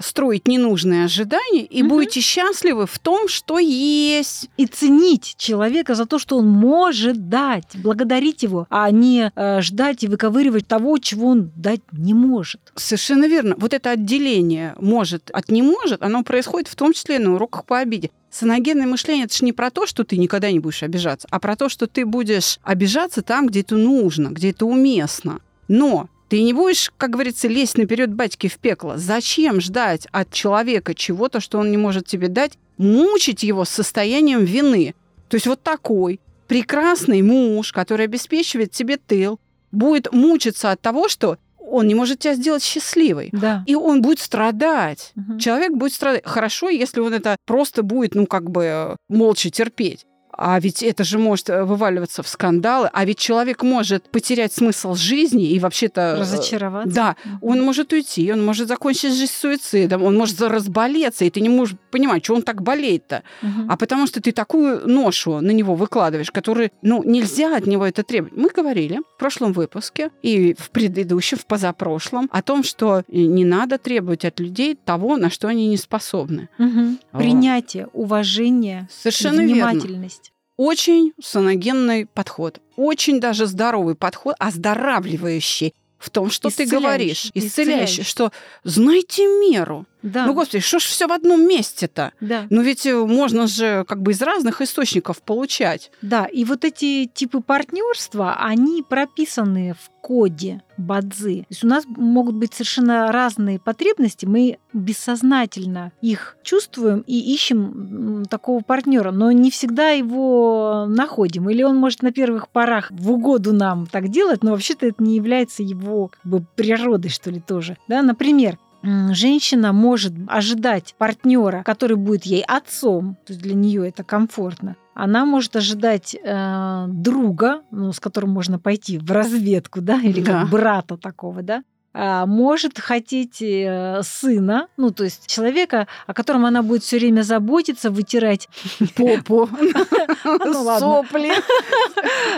строить 0.00 0.48
ненужные 0.48 1.04
ожидания 1.04 1.64
и 1.64 1.82
угу. 1.82 1.90
будете 1.90 2.20
счастливы 2.20 2.86
в 2.86 2.98
том, 2.98 3.28
что 3.28 3.58
есть. 3.58 4.48
И 4.56 4.66
ценить 4.66 5.34
человека 5.36 5.94
за 5.94 6.06
то, 6.06 6.18
что 6.18 6.38
он 6.38 6.48
может 6.48 7.28
дать, 7.28 7.68
благодарить 7.74 8.42
его, 8.42 8.66
а 8.70 8.90
не 8.90 9.30
э, 9.34 9.60
ждать 9.60 10.02
и 10.04 10.08
выковыривать 10.08 10.66
того, 10.66 10.98
чего 10.98 11.28
он 11.28 11.50
дать 11.56 11.80
не 11.92 12.14
может. 12.14 12.60
Совершенно 12.74 13.26
верно. 13.26 13.54
Вот 13.58 13.74
это 13.74 13.90
отделение 13.90 14.74
может 14.80 15.30
от 15.30 15.50
не 15.50 15.62
может, 15.62 16.02
оно 16.02 16.22
происходит 16.22 16.68
в 16.68 16.76
том 16.76 16.92
числе 16.92 17.18
на 17.18 17.34
уроках 17.34 17.64
по 17.64 17.78
обиде. 17.78 18.10
Саногенное 18.30 18.86
мышление 18.86 19.26
это 19.26 19.36
же 19.36 19.44
не 19.44 19.52
про 19.52 19.70
то, 19.70 19.86
что 19.86 20.04
ты 20.04 20.16
никогда 20.16 20.50
не 20.50 20.58
будешь 20.58 20.82
обижаться, 20.82 21.28
а 21.30 21.38
про 21.38 21.54
то, 21.54 21.68
что 21.68 21.86
ты 21.86 22.06
будешь 22.06 22.58
обижаться 22.62 23.20
там, 23.20 23.46
где 23.46 23.60
это 23.60 23.76
нужно, 23.76 24.28
где 24.28 24.50
это 24.50 24.64
уместно. 24.64 25.40
Но 25.68 26.08
ты 26.32 26.40
не 26.40 26.54
будешь, 26.54 26.90
как 26.96 27.10
говорится, 27.10 27.46
лезть 27.46 27.76
наперед 27.76 28.14
батьки 28.14 28.48
в 28.48 28.56
пекло. 28.56 28.94
Зачем 28.96 29.60
ждать 29.60 30.06
от 30.12 30.32
человека 30.32 30.94
чего-то, 30.94 31.40
что 31.40 31.58
он 31.58 31.70
не 31.70 31.76
может 31.76 32.06
тебе 32.06 32.28
дать, 32.28 32.52
мучить 32.78 33.42
его 33.42 33.66
состоянием 33.66 34.42
вины? 34.42 34.94
То 35.28 35.34
есть 35.34 35.46
вот 35.46 35.62
такой 35.62 36.20
прекрасный 36.48 37.20
муж, 37.20 37.70
который 37.74 38.06
обеспечивает 38.06 38.70
тебе 38.70 38.96
тыл, 38.96 39.40
будет 39.72 40.10
мучиться 40.10 40.70
от 40.70 40.80
того, 40.80 41.10
что 41.10 41.36
он 41.58 41.86
не 41.86 41.94
может 41.94 42.20
тебя 42.20 42.32
сделать 42.32 42.62
счастливой. 42.62 43.28
Да. 43.32 43.62
И 43.66 43.74
он 43.74 44.00
будет 44.00 44.18
страдать. 44.18 45.12
Угу. 45.16 45.38
Человек 45.38 45.72
будет 45.72 45.92
страдать. 45.92 46.22
Хорошо, 46.24 46.70
если 46.70 47.00
он 47.00 47.12
это 47.12 47.36
просто 47.44 47.82
будет, 47.82 48.14
ну, 48.14 48.24
как 48.24 48.50
бы 48.50 48.96
молча 49.10 49.50
терпеть. 49.50 50.06
А 50.32 50.58
ведь 50.58 50.82
это 50.82 51.04
же 51.04 51.18
может 51.18 51.50
э, 51.50 51.64
вываливаться 51.64 52.22
в 52.22 52.28
скандалы, 52.28 52.88
а 52.92 53.04
ведь 53.04 53.18
человек 53.18 53.62
может 53.62 54.08
потерять 54.10 54.52
смысл 54.52 54.94
жизни 54.94 55.50
и 55.50 55.58
вообще-то... 55.58 56.00
Э, 56.00 56.20
Разочароваться. 56.20 56.94
Да, 56.94 57.16
он 57.42 57.62
может 57.62 57.92
уйти, 57.92 58.32
он 58.32 58.44
может 58.44 58.68
закончить 58.68 59.14
жизнь 59.14 59.32
суицидом, 59.32 60.02
он 60.02 60.16
может 60.16 60.40
разболеться, 60.40 61.24
и 61.24 61.30
ты 61.30 61.40
не 61.40 61.50
можешь 61.50 61.76
понимать, 61.90 62.24
что 62.24 62.34
он 62.34 62.42
так 62.42 62.62
болеет-то. 62.62 63.22
Угу. 63.42 63.66
А 63.68 63.76
потому 63.76 64.06
что 64.06 64.22
ты 64.22 64.32
такую 64.32 64.88
ношу 64.88 65.40
на 65.40 65.50
него 65.50 65.74
выкладываешь, 65.74 66.30
которую, 66.30 66.70
ну, 66.80 67.02
нельзя 67.04 67.56
от 67.56 67.66
него 67.66 67.86
это 67.86 68.02
требовать. 68.02 68.36
Мы 68.36 68.48
говорили 68.48 69.00
в 69.14 69.18
прошлом 69.18 69.52
выпуске 69.52 70.10
и 70.22 70.54
в 70.58 70.70
предыдущем, 70.70 71.36
в 71.36 71.46
позапрошлом, 71.46 72.28
о 72.32 72.42
том, 72.42 72.64
что 72.64 73.02
не 73.08 73.44
надо 73.44 73.76
требовать 73.78 74.24
от 74.24 74.40
людей 74.40 74.78
того, 74.82 75.16
на 75.16 75.28
что 75.28 75.48
они 75.48 75.68
не 75.68 75.76
способны. 75.76 76.48
Угу. 76.58 77.18
Принятие, 77.18 77.88
уважение, 77.92 78.88
Совершенно 78.90 79.42
внимательность. 79.42 80.21
Верно 80.21 80.21
очень 80.56 81.12
саногенный 81.22 82.06
подход, 82.06 82.60
очень 82.76 83.20
даже 83.20 83.46
здоровый 83.46 83.94
подход, 83.94 84.36
оздоравливающий 84.38 85.74
в 85.98 86.10
том, 86.10 86.30
что 86.30 86.50
ты 86.50 86.66
говоришь, 86.66 87.30
исцеляющий, 87.34 87.48
исцеляющий, 87.48 88.02
что 88.02 88.32
знайте 88.64 89.26
меру. 89.26 89.86
Да. 90.02 90.26
Ну, 90.26 90.34
господи, 90.34 90.62
что 90.62 90.78
ж 90.78 90.84
все 90.84 91.06
в 91.06 91.12
одном 91.12 91.46
месте-то? 91.46 92.12
Да. 92.20 92.46
Ну, 92.50 92.62
ведь 92.62 92.86
э, 92.86 92.94
можно 92.94 93.46
же 93.46 93.84
как 93.86 94.02
бы 94.02 94.12
из 94.12 94.22
разных 94.22 94.60
источников 94.60 95.22
получать. 95.22 95.90
Да, 96.02 96.26
и 96.26 96.44
вот 96.44 96.64
эти 96.64 97.06
типы 97.06 97.40
партнерства, 97.40 98.36
они 98.38 98.82
прописаны 98.82 99.74
в 99.74 99.90
коде 100.02 100.62
бадзи. 100.76 101.42
То 101.42 101.46
есть 101.48 101.64
у 101.64 101.68
нас 101.68 101.84
могут 101.86 102.34
быть 102.34 102.52
совершенно 102.52 103.12
разные 103.12 103.60
потребности, 103.60 104.26
мы 104.26 104.58
бессознательно 104.72 105.92
их 106.00 106.36
чувствуем 106.42 107.04
и 107.06 107.18
ищем 107.32 108.24
такого 108.28 108.62
партнера, 108.62 109.12
но 109.12 109.30
не 109.30 109.50
всегда 109.50 109.90
его 109.90 110.86
находим. 110.88 111.48
Или 111.48 111.62
он 111.62 111.76
может 111.76 112.02
на 112.02 112.10
первых 112.12 112.48
порах 112.48 112.88
в 112.90 113.12
угоду 113.12 113.52
нам 113.52 113.86
так 113.86 114.08
делать, 114.08 114.42
но 114.42 114.50
вообще-то 114.50 114.86
это 114.86 115.02
не 115.02 115.14
является 115.14 115.62
его 115.62 116.08
как 116.08 116.20
бы, 116.24 116.44
природой, 116.56 117.10
что 117.10 117.30
ли, 117.30 117.40
тоже. 117.40 117.76
Да? 117.86 118.02
Например, 118.02 118.58
женщина 118.82 119.72
может 119.72 120.12
ожидать 120.28 120.94
партнера, 120.98 121.62
который 121.62 121.96
будет 121.96 122.24
ей 122.24 122.42
отцом, 122.42 123.16
то 123.26 123.32
есть 123.32 123.42
для 123.42 123.54
нее 123.54 123.88
это 123.88 124.04
комфортно. 124.04 124.76
Она 124.94 125.24
может 125.24 125.56
ожидать 125.56 126.14
э, 126.14 126.84
друга, 126.88 127.62
ну, 127.70 127.92
с 127.92 128.00
которым 128.00 128.30
можно 128.30 128.58
пойти 128.58 128.98
в 128.98 129.10
разведку, 129.10 129.80
да, 129.80 129.98
или 130.00 130.20
да. 130.20 130.40
как 130.42 130.50
брата 130.50 130.96
такого, 130.98 131.42
да, 131.42 131.62
может 131.94 132.78
хотеть 132.78 133.42
э, 133.42 134.00
сына, 134.02 134.68
ну, 134.76 134.90
то 134.90 135.04
есть 135.04 135.26
человека, 135.26 135.88
о 136.06 136.14
котором 136.14 136.46
она 136.46 136.62
будет 136.62 136.82
все 136.82 136.98
время 136.98 137.22
заботиться, 137.22 137.90
вытирать 137.90 138.48
попу, 138.96 139.48
ну 140.24 140.78
сопли, 140.78 141.32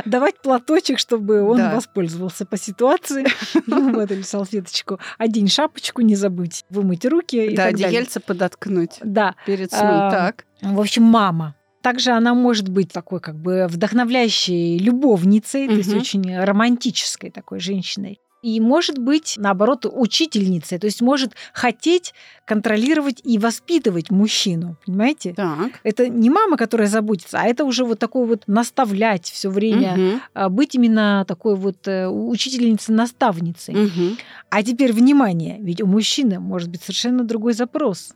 давать 0.04 0.40
платочек, 0.42 0.98
чтобы 0.98 1.42
он 1.42 1.70
воспользовался 1.70 2.46
по 2.46 2.56
ситуации, 2.56 3.26
ну, 3.66 3.94
вот, 3.94 4.10
или 4.10 4.22
салфеточку, 4.22 4.98
одень 5.18 5.48
шапочку, 5.48 6.02
не 6.02 6.16
забудь 6.16 6.64
вымыть 6.70 7.04
руки. 7.04 7.54
Да, 7.54 7.66
одеяльце 7.66 8.20
подоткнуть 8.20 8.98
да. 9.02 9.34
перед 9.46 9.70
сном, 9.70 10.10
так. 10.10 10.44
В 10.62 10.80
общем, 10.80 11.02
мама. 11.02 11.54
Также 11.82 12.12
она 12.12 12.32
может 12.32 12.70
быть 12.70 12.90
такой 12.90 13.20
как 13.20 13.36
бы 13.36 13.66
вдохновляющей 13.68 14.78
любовницей, 14.78 15.68
то 15.68 15.74
есть 15.74 15.92
очень 15.92 16.34
романтической 16.34 17.30
такой 17.30 17.60
женщиной 17.60 18.20
и 18.44 18.60
может 18.60 18.98
быть, 18.98 19.36
наоборот, 19.38 19.86
учительницей, 19.90 20.78
то 20.78 20.84
есть 20.84 21.00
может 21.00 21.32
хотеть 21.54 22.12
контролировать 22.44 23.22
и 23.24 23.38
воспитывать 23.38 24.10
мужчину, 24.10 24.76
понимаете? 24.84 25.32
Так. 25.32 25.80
Это 25.82 26.08
не 26.10 26.28
мама, 26.28 26.58
которая 26.58 26.86
заботится, 26.86 27.40
а 27.40 27.46
это 27.46 27.64
уже 27.64 27.86
вот 27.86 27.98
такой 27.98 28.26
вот 28.26 28.42
наставлять 28.46 29.30
все 29.30 29.48
время, 29.48 30.20
угу. 30.34 30.50
быть 30.50 30.74
именно 30.74 31.24
такой 31.26 31.56
вот 31.56 31.88
э, 31.88 32.06
учительницей-наставницей. 32.06 33.86
Угу. 33.86 34.16
А 34.50 34.62
теперь 34.62 34.92
внимание, 34.92 35.56
ведь 35.60 35.80
у 35.80 35.86
мужчины 35.86 36.38
может 36.38 36.68
быть 36.68 36.82
совершенно 36.82 37.24
другой 37.24 37.54
запрос. 37.54 38.12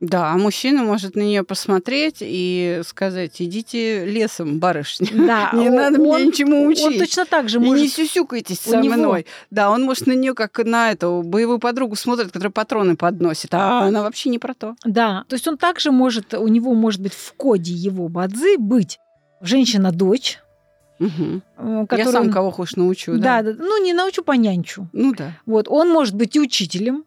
Да, 0.00 0.32
а 0.32 0.38
мужчина 0.38 0.84
может 0.84 1.16
на 1.16 1.20
нее 1.20 1.42
посмотреть 1.42 2.18
и 2.20 2.82
сказать: 2.84 3.42
идите 3.42 4.04
лесом, 4.04 4.58
барышня. 4.58 5.08
Да, 5.12 5.50
не 5.54 5.68
он, 5.68 5.74
надо 5.74 5.98
меня 5.98 6.24
ничему 6.24 6.66
учить. 6.66 6.84
Он 6.84 6.98
точно 6.98 7.26
так 7.26 7.48
же 7.48 7.58
может. 7.58 7.78
И 7.78 7.82
не 7.82 7.88
сюсюкайтесь 7.88 8.60
со 8.60 8.76
него... 8.76 8.94
мной. 8.94 9.26
Да, 9.50 9.70
он 9.70 9.82
может 9.82 10.06
на 10.06 10.12
нее 10.12 10.34
как 10.34 10.58
на 10.64 10.92
эту 10.92 11.22
боевую 11.24 11.58
подругу 11.58 11.96
смотрит, 11.96 12.30
которая 12.30 12.52
патроны 12.52 12.96
подносит, 12.96 13.52
а 13.54 13.80
она 13.80 14.02
вообще 14.02 14.28
не 14.28 14.38
про 14.38 14.54
то. 14.54 14.76
Да, 14.84 15.24
то 15.28 15.34
есть 15.34 15.48
он 15.48 15.58
также 15.58 15.90
может, 15.90 16.32
у 16.34 16.46
него 16.46 16.74
может 16.74 17.00
быть 17.00 17.14
в 17.14 17.32
коде 17.34 17.72
его 17.72 18.08
бадзы 18.08 18.56
быть 18.56 18.98
женщина-дочь, 19.40 20.38
Угу. 21.00 21.86
Я 21.96 22.10
сам 22.10 22.32
кого 22.32 22.50
хочешь 22.50 22.76
научу, 22.76 23.16
да? 23.18 23.42
Да, 23.42 23.54
ну 23.56 23.82
не 23.82 23.92
научу, 23.92 24.22
понянчу. 24.22 24.88
Ну 24.92 25.14
да. 25.14 25.32
Вот, 25.46 25.68
он 25.68 25.90
может 25.90 26.14
быть 26.14 26.34
и 26.34 26.40
учителем, 26.40 27.04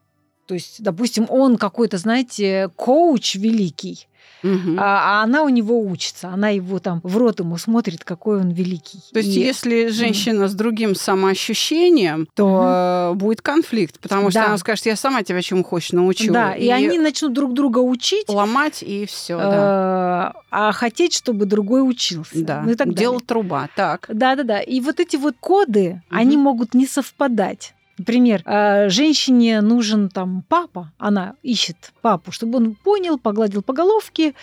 то 0.52 0.56
есть, 0.56 0.84
допустим, 0.84 1.28
он 1.30 1.56
какой-то, 1.56 1.98
знаете, 1.98 2.70
коуч 2.76 3.36
великий, 3.36 4.06
Мгм. 4.44 4.76
а, 4.78 5.22
а 5.22 5.24
она 5.24 5.44
у 5.44 5.50
него 5.50 5.80
учится. 5.80 6.28
Она 6.28 6.50
его 6.50 6.80
там 6.80 7.00
в 7.04 7.16
рот 7.16 7.40
ему 7.40 7.58
смотрит, 7.58 8.04
какой 8.04 8.42
он 8.42 8.50
великий. 8.50 9.00
То 9.14 9.20
есть, 9.20 9.34
И- 9.34 9.40
если 9.40 9.88
женщина 9.88 10.50
с 10.50 10.54
другим 10.54 10.94
самоощущением, 10.94 12.28
то 12.36 13.12
э, 13.14 13.16
будет 13.16 13.42
конфликт, 13.42 13.98
потому 14.02 14.30
что 14.30 14.42
Да. 14.42 14.48
она 14.48 14.58
скажет, 14.58 14.86
я 14.88 14.98
сама 14.98 15.24
тебя 15.24 15.42
чему 15.42 15.64
хочешь 15.64 15.94
научу. 15.94 16.34
Да, 16.34 16.54
и, 16.54 16.68
они 16.68 17.00
начнут 17.00 17.32
друг 17.32 17.54
друга 17.54 17.80
учить, 17.80 18.28
ломать, 18.28 18.84
и 18.84 19.06
все, 19.06 19.38
да. 19.38 20.34
э, 20.36 20.40
а 20.52 20.72
хотеть, 20.74 21.14
чтобы 21.14 21.46
другой 21.46 21.88
учился. 21.90 22.44
Да, 22.44 22.62
Ну 22.66 22.72
и 22.72 22.76
так 22.76 22.94
дело 22.94 23.14
далее. 23.16 23.26
труба. 23.26 23.70
Так. 23.78 24.08
Да, 24.12 24.36
да, 24.36 24.44
да. 24.44 24.60
И 24.60 24.82
вот 24.82 25.00
эти 25.00 25.16
вот 25.16 25.36
коды, 25.40 26.02
Мгм. 26.10 26.20
они 26.20 26.36
могут 26.36 26.74
не 26.74 26.88
совпадать. 26.88 27.74
Например, 28.02 28.42
э, 28.46 28.90
женщине 28.90 29.62
нужен 29.62 30.10
там 30.10 30.44
папа, 30.50 30.92
она 30.98 31.36
ищет 31.44 31.94
папу, 32.02 32.32
чтобы 32.32 32.58
он 32.58 32.74
понял, 32.74 33.20
погладил 33.20 33.62
по 33.62 33.74
головке, 33.74 34.34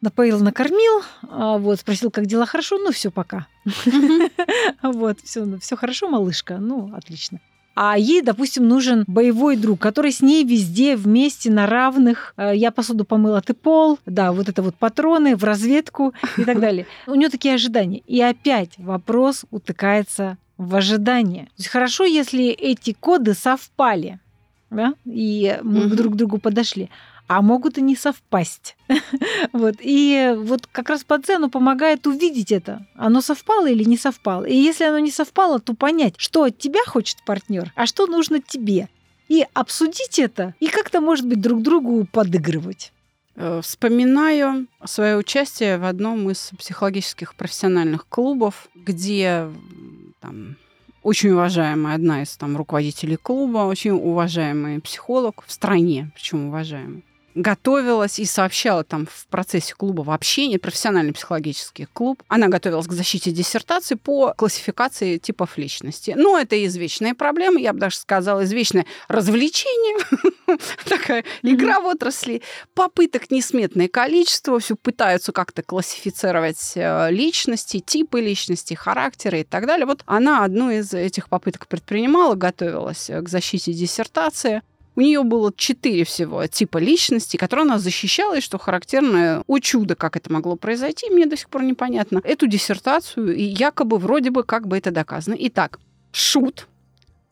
напоил, 0.00 0.38
накормил, 0.38 1.02
а, 1.28 1.58
вот, 1.58 1.80
спросил, 1.80 2.12
как 2.12 2.26
дела, 2.26 2.46
хорошо, 2.46 2.78
ну 2.78 2.92
все, 2.92 3.10
пока. 3.10 3.48
Вот, 4.82 5.18
все, 5.24 5.58
все 5.60 5.76
хорошо, 5.76 6.08
малышка, 6.08 6.58
ну, 6.58 6.94
отлично. 6.94 7.40
А 7.74 7.98
ей, 7.98 8.22
допустим, 8.22 8.68
нужен 8.68 9.02
боевой 9.08 9.56
друг, 9.56 9.80
который 9.80 10.12
с 10.12 10.20
ней 10.20 10.44
везде 10.44 10.94
вместе 10.94 11.50
на 11.50 11.66
равных. 11.66 12.32
Э, 12.36 12.52
Я 12.54 12.70
посуду 12.70 13.04
помыла, 13.04 13.40
ты 13.40 13.54
пол. 13.54 13.98
Да, 14.06 14.30
вот 14.32 14.48
это 14.48 14.62
вот 14.62 14.76
патроны 14.76 15.34
в 15.36 15.42
разведку 15.42 16.12
и 16.36 16.44
так 16.44 16.60
далее. 16.66 16.86
У 17.08 17.14
нее 17.16 17.28
такие 17.28 17.54
ожидания. 17.54 18.02
И 18.06 18.20
опять 18.20 18.72
вопрос 18.78 19.44
утыкается 19.50 20.38
в 20.58 20.74
ожидание. 20.76 21.44
То 21.46 21.52
есть 21.58 21.68
хорошо, 21.68 22.04
если 22.04 22.46
эти 22.48 22.92
коды 22.92 23.34
совпали, 23.34 24.18
да, 24.70 24.92
и 25.06 25.58
мы 25.62 25.86
Мгм. 25.86 25.96
друг 25.96 26.12
к 26.12 26.16
другу 26.16 26.38
подошли. 26.38 26.90
А 27.26 27.42
могут 27.42 27.76
и 27.78 27.82
не 27.82 27.94
совпасть. 27.94 28.76
вот. 29.52 29.76
И 29.80 30.34
вот 30.36 30.66
как 30.66 30.88
раз 30.88 31.04
по 31.04 31.18
цену 31.20 31.50
помогает 31.50 32.06
увидеть 32.06 32.52
это. 32.52 32.86
Оно 32.96 33.20
совпало 33.20 33.68
или 33.68 33.84
не 33.84 33.98
совпало. 33.98 34.44
И 34.46 34.54
если 34.56 34.84
оно 34.84 34.98
не 34.98 35.10
совпало, 35.10 35.58
то 35.60 35.74
понять, 35.74 36.14
что 36.16 36.44
от 36.44 36.58
тебя 36.58 36.80
хочет 36.86 37.18
партнер, 37.26 37.70
а 37.76 37.84
что 37.86 38.06
нужно 38.06 38.40
тебе. 38.40 38.88
И 39.28 39.44
обсудить 39.52 40.18
это, 40.18 40.54
и 40.58 40.68
как-то, 40.68 41.02
может 41.02 41.26
быть, 41.26 41.40
друг 41.42 41.60
другу 41.60 42.06
подыгрывать. 42.10 42.92
Э, 43.36 43.60
Вспоминаю 43.62 44.66
свое 44.86 45.16
участие 45.18 45.76
в 45.76 45.84
одном 45.84 46.30
из 46.30 46.50
психологических 46.58 47.34
профессиональных 47.34 48.06
клубов, 48.08 48.68
где 48.74 49.48
там, 50.20 50.56
очень 51.02 51.30
уважаемая 51.30 51.94
одна 51.94 52.22
из 52.22 52.36
там, 52.36 52.56
руководителей 52.56 53.16
клуба, 53.16 53.58
очень 53.58 53.92
уважаемый 53.92 54.80
психолог 54.80 55.44
в 55.46 55.52
стране, 55.52 56.10
причем 56.14 56.46
уважаемый, 56.46 57.04
готовилась 57.38 58.18
и 58.18 58.24
сообщала 58.24 58.84
там 58.84 59.06
в 59.06 59.26
процессе 59.28 59.74
клуба 59.74 60.02
вообще 60.02 60.48
не 60.48 60.58
профессиональный 60.58 61.12
психологический 61.12 61.86
клуб. 61.86 62.22
Она 62.28 62.48
готовилась 62.48 62.86
к 62.86 62.92
защите 62.92 63.30
диссертации 63.30 63.94
по 63.94 64.34
классификации 64.36 65.18
типов 65.18 65.56
личности. 65.56 66.14
Ну, 66.16 66.36
это 66.36 66.64
извечная 66.66 67.14
проблема, 67.14 67.60
я 67.60 67.72
бы 67.72 67.78
даже 67.78 67.96
сказала, 67.96 68.44
извечное 68.44 68.86
развлечение, 69.08 69.96
такая 70.88 71.24
игра 71.42 71.80
в 71.80 71.86
отрасли. 71.86 72.42
Попыток 72.74 73.30
несметное 73.30 73.88
количество, 73.88 74.58
все 74.58 74.76
пытаются 74.76 75.32
как-то 75.32 75.62
классифицировать 75.62 76.72
э, 76.74 77.10
личности, 77.10 77.78
типы 77.78 78.20
личности, 78.20 78.74
характеры 78.74 79.40
и 79.40 79.44
так 79.44 79.66
далее. 79.66 79.86
Вот 79.86 80.02
она 80.06 80.44
одну 80.44 80.70
из 80.70 80.92
этих 80.92 81.28
попыток 81.28 81.68
предпринимала, 81.68 82.34
готовилась 82.34 83.08
э, 83.08 83.20
к 83.22 83.28
защите 83.28 83.72
диссертации. 83.72 84.62
У 84.98 85.00
нее 85.00 85.22
было 85.22 85.52
четыре 85.56 86.02
всего 86.02 86.44
типа 86.48 86.78
личности, 86.78 87.36
которые 87.36 87.62
она 87.66 87.78
защищала, 87.78 88.38
и 88.38 88.40
что 88.40 88.58
характерно, 88.58 89.44
у 89.46 89.60
чуда, 89.60 89.94
как 89.94 90.16
это 90.16 90.32
могло 90.32 90.56
произойти, 90.56 91.08
мне 91.08 91.24
до 91.24 91.36
сих 91.36 91.48
пор 91.50 91.62
непонятно, 91.62 92.20
эту 92.24 92.48
диссертацию, 92.48 93.32
и 93.32 93.44
якобы 93.44 93.98
вроде 93.98 94.32
бы 94.32 94.42
как 94.42 94.66
бы 94.66 94.76
это 94.76 94.90
доказано. 94.90 95.36
Итак, 95.38 95.78
шут, 96.10 96.66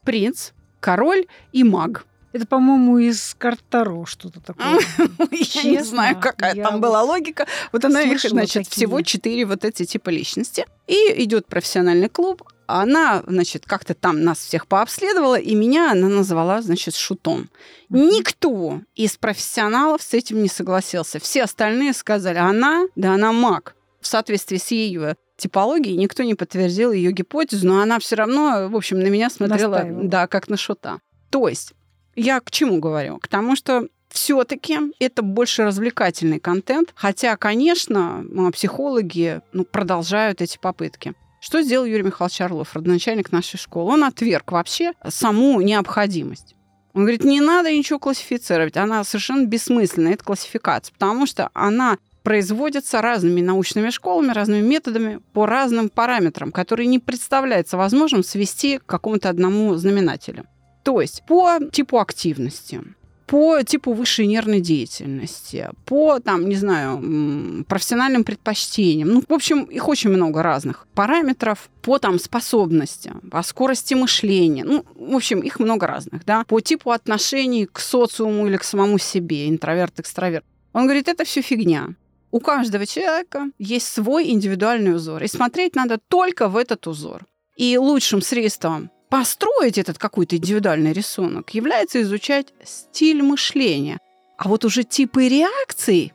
принц, 0.04 0.52
король 0.78 1.26
и 1.50 1.64
маг. 1.64 2.06
Это, 2.36 2.46
по-моему, 2.46 2.98
из 2.98 3.34
карт 3.38 3.60
Таро 3.70 4.04
что-то 4.04 4.40
такое. 4.42 4.78
Я 5.30 5.62
не 5.62 5.82
знаю, 5.82 6.20
какая 6.20 6.54
там 6.54 6.82
была 6.82 7.02
логика. 7.02 7.46
Вот 7.72 7.82
она 7.82 8.02
их, 8.02 8.20
значит, 8.20 8.68
всего 8.68 9.00
четыре 9.00 9.46
вот 9.46 9.64
эти 9.64 9.86
типа 9.86 10.10
личности. 10.10 10.66
И 10.86 11.24
идет 11.24 11.46
профессиональный 11.46 12.10
клуб. 12.10 12.42
Она, 12.66 13.22
значит, 13.26 13.64
как-то 13.64 13.94
там 13.94 14.22
нас 14.22 14.38
всех 14.38 14.66
пообследовала, 14.66 15.38
и 15.38 15.54
меня 15.54 15.92
она 15.92 16.08
назвала, 16.08 16.60
значит, 16.60 16.94
шутом. 16.94 17.48
Никто 17.88 18.82
из 18.94 19.16
профессионалов 19.16 20.02
с 20.02 20.12
этим 20.12 20.42
не 20.42 20.48
согласился. 20.48 21.18
Все 21.18 21.44
остальные 21.44 21.94
сказали, 21.94 22.36
она, 22.36 22.86
да 22.96 23.14
она 23.14 23.32
маг. 23.32 23.76
В 24.02 24.06
соответствии 24.06 24.58
с 24.58 24.70
ее 24.72 25.16
типологией 25.38 25.96
никто 25.96 26.22
не 26.22 26.34
подтвердил 26.34 26.92
ее 26.92 27.12
гипотезу, 27.12 27.66
но 27.66 27.80
она 27.80 27.98
все 27.98 28.16
равно, 28.16 28.68
в 28.68 28.76
общем, 28.76 29.00
на 29.00 29.06
меня 29.06 29.30
смотрела, 29.30 29.76
Настаивала. 29.76 30.04
да, 30.04 30.26
как 30.26 30.48
на 30.48 30.58
шута. 30.58 30.98
То 31.30 31.48
есть 31.48 31.72
я 32.16 32.40
к 32.40 32.50
чему 32.50 32.80
говорю? 32.80 33.18
К 33.18 33.28
тому, 33.28 33.54
что 33.54 33.86
все-таки 34.08 34.78
это 34.98 35.22
больше 35.22 35.64
развлекательный 35.64 36.40
контент, 36.40 36.92
хотя, 36.94 37.36
конечно, 37.36 38.24
психологи 38.52 39.42
ну, 39.52 39.64
продолжают 39.64 40.40
эти 40.40 40.58
попытки. 40.58 41.14
Что 41.40 41.62
сделал 41.62 41.84
Юрий 41.84 42.02
Михайлович 42.02 42.40
Орлов, 42.40 42.74
родоначальник 42.74 43.30
нашей 43.30 43.58
школы? 43.58 43.92
Он 43.92 44.04
отверг 44.04 44.52
вообще 44.52 44.92
саму 45.06 45.60
необходимость. 45.60 46.54
Он 46.94 47.02
говорит, 47.02 47.24
не 47.24 47.42
надо 47.42 47.70
ничего 47.70 47.98
классифицировать, 47.98 48.78
она 48.78 49.04
совершенно 49.04 49.44
бессмысленная, 49.44 50.14
эта 50.14 50.24
классификация, 50.24 50.94
потому 50.94 51.26
что 51.26 51.50
она 51.52 51.98
производится 52.22 53.02
разными 53.02 53.42
научными 53.42 53.90
школами, 53.90 54.32
разными 54.32 54.66
методами 54.66 55.20
по 55.34 55.46
разным 55.46 55.90
параметрам, 55.90 56.50
которые 56.52 56.86
не 56.86 56.98
представляется 56.98 57.76
возможным 57.76 58.24
свести 58.24 58.78
к 58.78 58.86
какому-то 58.86 59.28
одному 59.28 59.74
знаменателю. 59.76 60.46
То 60.86 61.00
есть 61.00 61.24
по 61.26 61.58
типу 61.72 61.98
активности, 61.98 62.80
по 63.26 63.60
типу 63.64 63.92
высшей 63.92 64.28
нервной 64.28 64.60
деятельности, 64.60 65.68
по, 65.84 66.20
там, 66.20 66.48
не 66.48 66.54
знаю, 66.54 67.64
профессиональным 67.64 68.22
предпочтениям. 68.22 69.08
Ну, 69.08 69.24
в 69.28 69.32
общем, 69.32 69.64
их 69.64 69.88
очень 69.88 70.10
много 70.10 70.44
разных 70.44 70.86
параметров 70.94 71.70
по 71.82 71.98
там 71.98 72.20
способности, 72.20 73.12
по 73.32 73.42
скорости 73.42 73.94
мышления. 73.94 74.62
Ну, 74.62 74.86
в 74.94 75.16
общем, 75.16 75.40
их 75.40 75.58
много 75.58 75.88
разных, 75.88 76.24
да. 76.24 76.44
По 76.44 76.60
типу 76.60 76.92
отношений 76.92 77.66
к 77.66 77.80
социуму 77.80 78.46
или 78.46 78.56
к 78.56 78.62
самому 78.62 78.98
себе, 78.98 79.48
интроверт, 79.48 79.98
экстраверт. 79.98 80.44
Он 80.72 80.84
говорит, 80.84 81.08
это 81.08 81.24
все 81.24 81.42
фигня. 81.42 81.96
У 82.30 82.38
каждого 82.38 82.86
человека 82.86 83.50
есть 83.58 83.88
свой 83.88 84.30
индивидуальный 84.30 84.94
узор, 84.94 85.24
и 85.24 85.26
смотреть 85.26 85.74
надо 85.74 85.98
только 86.06 86.46
в 86.46 86.56
этот 86.56 86.86
узор. 86.86 87.26
И 87.56 87.76
лучшим 87.76 88.22
средством 88.22 88.90
построить 89.18 89.78
этот 89.78 89.96
какой-то 89.96 90.36
индивидуальный 90.36 90.92
рисунок 90.92 91.54
является 91.54 92.02
изучать 92.02 92.48
стиль 92.62 93.22
мышления. 93.22 93.98
А 94.36 94.46
вот 94.46 94.66
уже 94.66 94.84
типы 94.84 95.26
реакций 95.26 96.12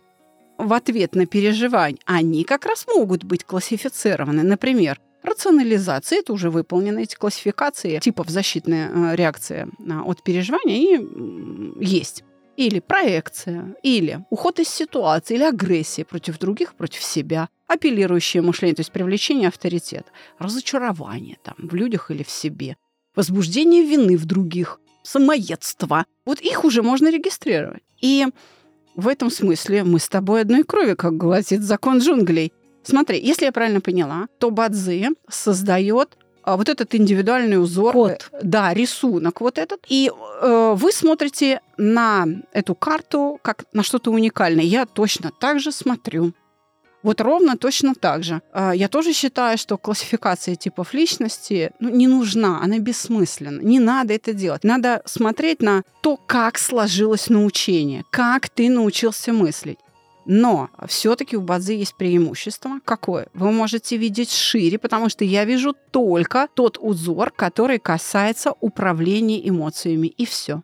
в 0.60 0.72
ответ 0.72 1.16
на 1.16 1.26
переживание, 1.26 2.00
они 2.06 2.44
как 2.44 2.68
раз 2.68 2.86
могут 2.86 3.24
быть 3.24 3.44
классифицированы. 3.44 4.44
Например, 4.44 5.00
рационализация, 5.24 6.20
это 6.20 6.32
уже 6.32 6.52
выполнены 6.52 7.02
эти 7.02 7.16
классификации 7.16 7.98
типов 7.98 8.30
защитной 8.30 8.86
э, 8.86 9.16
реакции 9.16 9.68
э, 9.80 10.00
от 10.06 10.22
переживания, 10.22 11.00
м, 11.00 11.80
есть. 11.80 12.24
Или 12.56 12.82
проекция, 12.82 13.76
или 13.82 14.24
уход 14.30 14.60
из 14.60 14.70
ситуации, 14.70 15.34
или 15.34 15.44
агрессия 15.44 16.06
против 16.06 16.38
других, 16.38 16.76
против 16.76 17.02
себя, 17.02 17.50
апеллирующее 17.66 18.44
мышление, 18.44 18.76
то 18.76 18.82
есть 18.82 18.92
привлечение 18.92 19.48
авторитета, 19.48 20.12
разочарование 20.38 21.40
там, 21.44 21.56
в 21.58 21.74
людях 21.74 22.12
или 22.12 22.22
в 22.22 22.30
себе, 22.30 22.78
возбуждение 23.16 23.84
вины 23.84 24.18
в 24.18 24.26
других, 24.26 24.80
самоедство. 25.04 26.06
Вот 26.26 26.40
их 26.40 26.64
уже 26.64 26.82
можно 26.82 27.10
регистрировать. 27.10 27.84
И 28.02 28.28
в 28.96 29.08
этом 29.08 29.30
смысле 29.30 29.84
мы 29.84 30.00
с 30.00 30.10
тобой 30.10 30.42
одной 30.42 30.64
крови, 30.64 30.96
как 30.96 31.18
гласит 31.18 31.62
закон 31.64 32.00
джунглей. 32.00 32.52
Смотри, 32.84 33.20
если 33.20 33.46
я 33.46 33.52
правильно 33.52 33.82
поняла, 33.82 34.28
то 34.40 34.50
Бадзи 34.50 35.10
создает 35.30 36.18
а, 36.44 36.58
вот 36.58 36.70
этот 36.70 36.96
индивидуальный 36.96 37.62
узор, 37.62 37.94
Код. 37.94 38.30
э, 38.32 38.40
да, 38.42 38.74
рисунок 38.74 39.42
вот 39.42 39.58
этот, 39.60 39.86
и 39.88 40.10
э, 40.10 40.74
вы 40.76 40.92
смотрите 40.92 41.62
на 41.78 42.26
эту 42.52 42.74
карту 42.74 43.40
как 43.44 43.66
на 43.74 43.84
что-то 43.84 44.12
уникальное. 44.12 44.64
Я 44.64 44.86
точно 44.86 45.32
так 45.40 45.60
же 45.60 45.72
смотрю. 45.72 46.34
Вот 47.04 47.22
ровно 47.22 47.58
точно 47.58 47.96
так 47.96 48.24
же. 48.24 48.42
А, 48.54 48.74
Я 48.76 48.88
тоже 48.88 49.14
считаю, 49.14 49.58
что 49.58 49.78
классификация 49.78 50.56
типов 50.56 50.94
личности 50.94 51.72
ну, 51.80 51.90
не 51.90 52.08
нужна, 52.08 52.62
она 52.62 52.80
бессмысленна. 52.80 53.62
Не 53.62 53.80
надо 53.80 54.14
это 54.14 54.34
делать. 54.34 54.64
Надо 54.64 55.02
смотреть 55.06 55.62
на 55.62 55.84
то, 56.02 56.18
как 56.18 56.58
сложилось 56.58 57.30
научение, 57.30 58.04
как 58.12 58.50
ты 58.50 58.70
научился 58.70 59.34
мыслить. 59.34 59.80
Но 60.26 60.70
все-таки 60.88 61.36
у 61.36 61.42
Бадзи 61.42 61.74
есть 61.74 61.96
преимущество. 61.96 62.80
Какое? 62.86 63.28
Вы 63.34 63.52
можете 63.52 63.98
видеть 63.98 64.32
шире, 64.32 64.78
потому 64.78 65.10
что 65.10 65.26
я 65.26 65.46
вижу 65.46 65.76
только 65.92 66.48
тот 66.54 66.78
узор, 66.80 67.32
который 67.32 67.80
касается 67.80 68.54
управления 68.62 69.48
эмоциями, 69.48 70.08
и 70.08 70.26
все. 70.26 70.62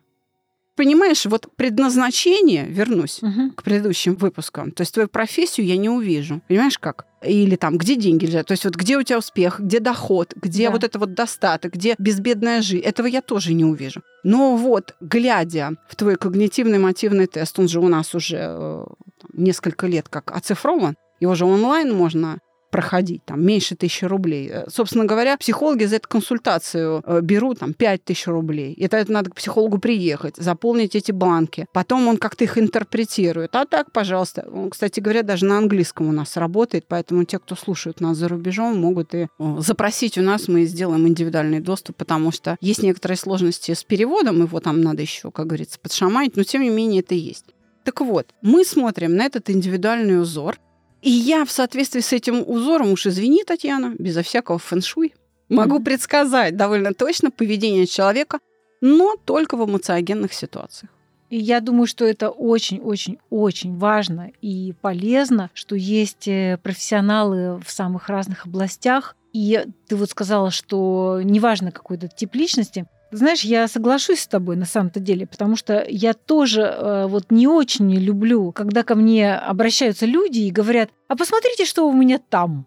Понимаешь, 0.78 1.26
вот 1.26 1.48
предназначение, 1.56 2.66
вернусь 2.66 3.20
Мгм. 3.22 3.50
к 3.50 3.62
предыдущим 3.62 4.14
выпускам, 4.14 4.70
то 4.70 4.82
есть 4.82 4.94
твою 4.94 5.08
профессию 5.08 5.66
я 5.66 5.76
не 5.76 5.88
увижу. 5.90 6.40
Понимаешь, 6.48 6.78
как? 6.78 7.04
Или 7.22 7.56
там, 7.56 7.78
где 7.78 7.96
деньги 7.96 8.26
лежат, 8.26 8.46
то 8.46 8.52
есть 8.52 8.64
вот 8.64 8.76
где 8.76 8.96
у 8.96 9.02
тебя 9.02 9.18
успех, 9.18 9.58
где 9.60 9.80
доход, 9.80 10.34
где 10.36 10.66
Да. 10.66 10.70
вот 10.70 10.84
это 10.84 10.98
вот 11.00 11.14
достаток, 11.14 11.72
где 11.74 11.94
безбедная 11.98 12.62
жизнь, 12.62 12.84
этого 12.84 13.08
я 13.08 13.20
тоже 13.22 13.54
не 13.54 13.64
увижу. 13.64 14.02
Но 14.24 14.56
вот, 14.56 14.94
глядя 15.00 15.70
в 15.88 15.96
твой 15.96 16.14
когнитивный 16.16 16.78
мотивный 16.78 17.26
тест, 17.26 17.58
он 17.58 17.66
же 17.68 17.80
у 17.80 17.88
нас 17.88 18.14
уже 18.14 18.36
э, 18.40 18.84
несколько 19.32 19.88
лет 19.88 20.08
как 20.08 20.30
оцифрован, 20.30 20.94
его 21.20 21.34
же 21.34 21.44
онлайн 21.44 21.92
можно 21.92 22.38
проходить, 22.70 23.24
там, 23.24 23.44
меньше 23.44 23.76
тысячи 23.76 24.04
рублей. 24.04 24.50
Э, 24.52 24.64
Собственно 24.68 25.04
говоря, 25.04 25.36
психологи 25.36 25.84
за 25.84 25.96
эту 25.96 26.08
консультацию 26.08 27.02
э, 27.04 27.20
берут 27.22 27.60
там 27.60 27.72
5 27.72 28.04
тысяч 28.04 28.26
рублей. 28.26 28.74
Это, 28.74 28.96
это 28.96 29.12
надо 29.12 29.30
к 29.30 29.34
психологу 29.34 29.78
приехать, 29.78 30.36
заполнить 30.36 30.94
эти 30.94 31.12
банки. 31.12 31.66
Потом 31.72 32.08
он 32.08 32.16
как-то 32.16 32.44
их 32.44 32.58
интерпретирует. 32.58 33.54
А 33.54 33.64
так, 33.66 33.92
пожалуйста. 33.92 34.48
Он, 34.52 34.70
кстати 34.70 35.00
говоря, 35.00 35.22
даже 35.22 35.46
на 35.46 35.58
английском 35.58 36.08
у 36.08 36.12
нас 36.12 36.36
работает, 36.36 36.84
поэтому 36.88 37.24
те, 37.24 37.38
кто 37.38 37.56
слушают 37.56 38.00
нас 38.00 38.16
за 38.16 38.28
рубежом, 38.28 38.78
могут 38.78 39.14
и 39.14 39.28
э, 39.38 39.56
запросить 39.58 40.18
у 40.18 40.22
нас, 40.22 40.48
мы 40.48 40.64
сделаем 40.64 41.06
индивидуальный 41.06 41.60
доступ, 41.60 41.96
потому 41.96 42.32
что 42.32 42.56
есть 42.60 42.82
некоторые 42.82 43.16
сложности 43.16 43.74
с 43.74 43.84
переводом, 43.84 44.42
его 44.42 44.60
там 44.60 44.80
надо 44.80 45.02
еще, 45.02 45.30
как 45.30 45.46
говорится, 45.46 45.78
подшаманить, 45.80 46.36
но 46.36 46.42
тем 46.42 46.62
не 46.62 46.70
менее 46.70 47.00
это 47.00 47.14
есть. 47.14 47.46
Так 47.84 48.02
вот, 48.02 48.26
мы 48.42 48.64
смотрим 48.64 49.16
на 49.16 49.24
этот 49.24 49.48
индивидуальный 49.48 50.20
узор, 50.20 50.58
и 51.02 51.10
я 51.10 51.44
в 51.44 51.50
соответствии 51.50 52.00
с 52.00 52.12
этим 52.12 52.42
узором, 52.46 52.92
уж 52.92 53.06
извини, 53.06 53.44
Татьяна, 53.44 53.94
безо 53.98 54.22
всякого 54.22 54.58
фэншуй, 54.58 55.14
могу 55.48 55.76
Мгм. 55.76 55.84
предсказать 55.84 56.56
довольно 56.56 56.92
точно 56.94 57.30
поведение 57.30 57.86
человека, 57.86 58.38
но 58.80 59.16
только 59.24 59.56
в 59.56 59.64
эмоциогенных 59.68 60.32
ситуациях. 60.32 60.90
И 61.30 61.36
я 61.36 61.60
думаю, 61.60 61.86
что 61.86 62.04
это 62.06 62.30
очень-очень-очень 62.30 63.76
важно 63.76 64.30
и 64.40 64.72
полезно, 64.80 65.50
что 65.52 65.76
есть 65.76 66.26
э, 66.26 66.58
профессионалы 66.62 67.60
в 67.64 67.70
самых 67.70 68.08
разных 68.08 68.46
областях. 68.46 69.14
И 69.34 69.66
ты 69.88 69.96
вот 69.96 70.10
сказала, 70.10 70.50
что 70.50 71.20
неважно 71.22 71.70
какой-то 71.70 72.08
тип 72.08 72.34
личности. 72.34 72.86
Знаешь, 73.10 73.42
я 73.42 73.68
соглашусь 73.68 74.20
с 74.20 74.26
тобой 74.26 74.56
на 74.56 74.66
самом-то 74.66 75.00
деле, 75.00 75.26
потому 75.26 75.56
что 75.56 75.84
я 75.88 76.12
тоже 76.12 76.62
э, 76.62 77.06
вот 77.06 77.30
не 77.30 77.46
очень 77.46 77.90
люблю, 77.94 78.52
когда 78.52 78.82
ко 78.82 78.94
мне 78.94 79.34
обращаются 79.34 80.04
люди 80.04 80.40
и 80.40 80.50
говорят, 80.50 80.90
а 81.08 81.16
посмотрите, 81.16 81.64
что 81.64 81.88
у 81.88 81.92
меня 81.92 82.18
там. 82.18 82.66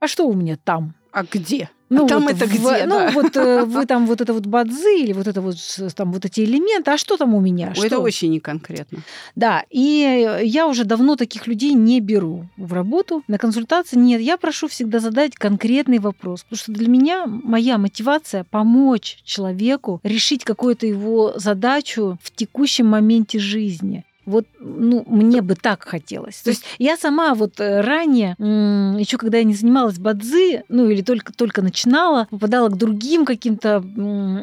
А 0.00 0.08
что 0.08 0.26
у 0.26 0.32
меня 0.32 0.56
там? 0.56 0.94
А 1.12 1.24
где? 1.30 1.68
Ну, 1.90 2.06
а 2.06 2.08
там 2.08 2.22
вот 2.22 2.32
это 2.32 2.46
в- 2.46 2.48
где? 2.48 2.86
Ну, 2.86 2.98
да? 2.98 3.10
вот 3.10 3.36
э, 3.36 3.64
вы 3.64 3.84
там 3.86 4.06
вот 4.06 4.22
это 4.22 4.32
вот 4.32 4.46
бадзы 4.46 5.00
или 5.00 5.12
вот 5.12 5.26
это 5.26 5.42
вот 5.42 5.56
там 5.94 6.10
вот 6.10 6.24
эти 6.24 6.40
элементы, 6.40 6.90
а 6.90 6.96
что 6.96 7.18
там 7.18 7.34
у 7.34 7.40
меня? 7.40 7.74
Что? 7.74 7.86
Это 7.86 7.98
очень 7.98 8.30
неконкретно. 8.30 9.00
Да, 9.36 9.64
и 9.68 10.40
я 10.42 10.66
уже 10.66 10.84
давно 10.84 11.16
таких 11.16 11.46
людей 11.46 11.74
не 11.74 12.00
беру 12.00 12.46
в 12.56 12.72
работу, 12.72 13.22
на 13.28 13.36
консультации. 13.36 13.96
Нет, 13.98 14.22
я 14.22 14.38
прошу 14.38 14.68
всегда 14.68 15.00
задать 15.00 15.34
конкретный 15.34 15.98
вопрос, 15.98 16.44
потому 16.44 16.58
что 16.58 16.72
для 16.72 16.88
меня 16.88 17.26
моя 17.26 17.76
мотивация 17.76 18.44
помочь 18.44 19.18
человеку 19.24 20.00
решить 20.02 20.44
какую-то 20.44 20.86
его 20.86 21.34
задачу 21.36 22.18
в 22.22 22.34
текущем 22.34 22.86
моменте 22.86 23.38
жизни. 23.38 24.04
Вот, 24.24 24.46
ну, 24.60 25.04
мне 25.06 25.42
бы 25.42 25.56
так 25.56 25.82
хотелось. 25.84 26.42
То 26.42 26.50
есть 26.50 26.64
я 26.78 26.96
сама 26.96 27.34
вот 27.34 27.58
э, 27.58 27.80
ранее, 27.80 28.36
еще 28.38 29.18
когда 29.18 29.38
я 29.38 29.44
не 29.44 29.54
занималась 29.54 29.98
бадзи, 29.98 30.64
ну 30.68 30.88
или 30.88 31.02
только, 31.02 31.32
только 31.32 31.60
начинала, 31.60 32.28
попадала 32.30 32.68
к 32.68 32.76
другим 32.76 33.24
каким-то 33.24 33.84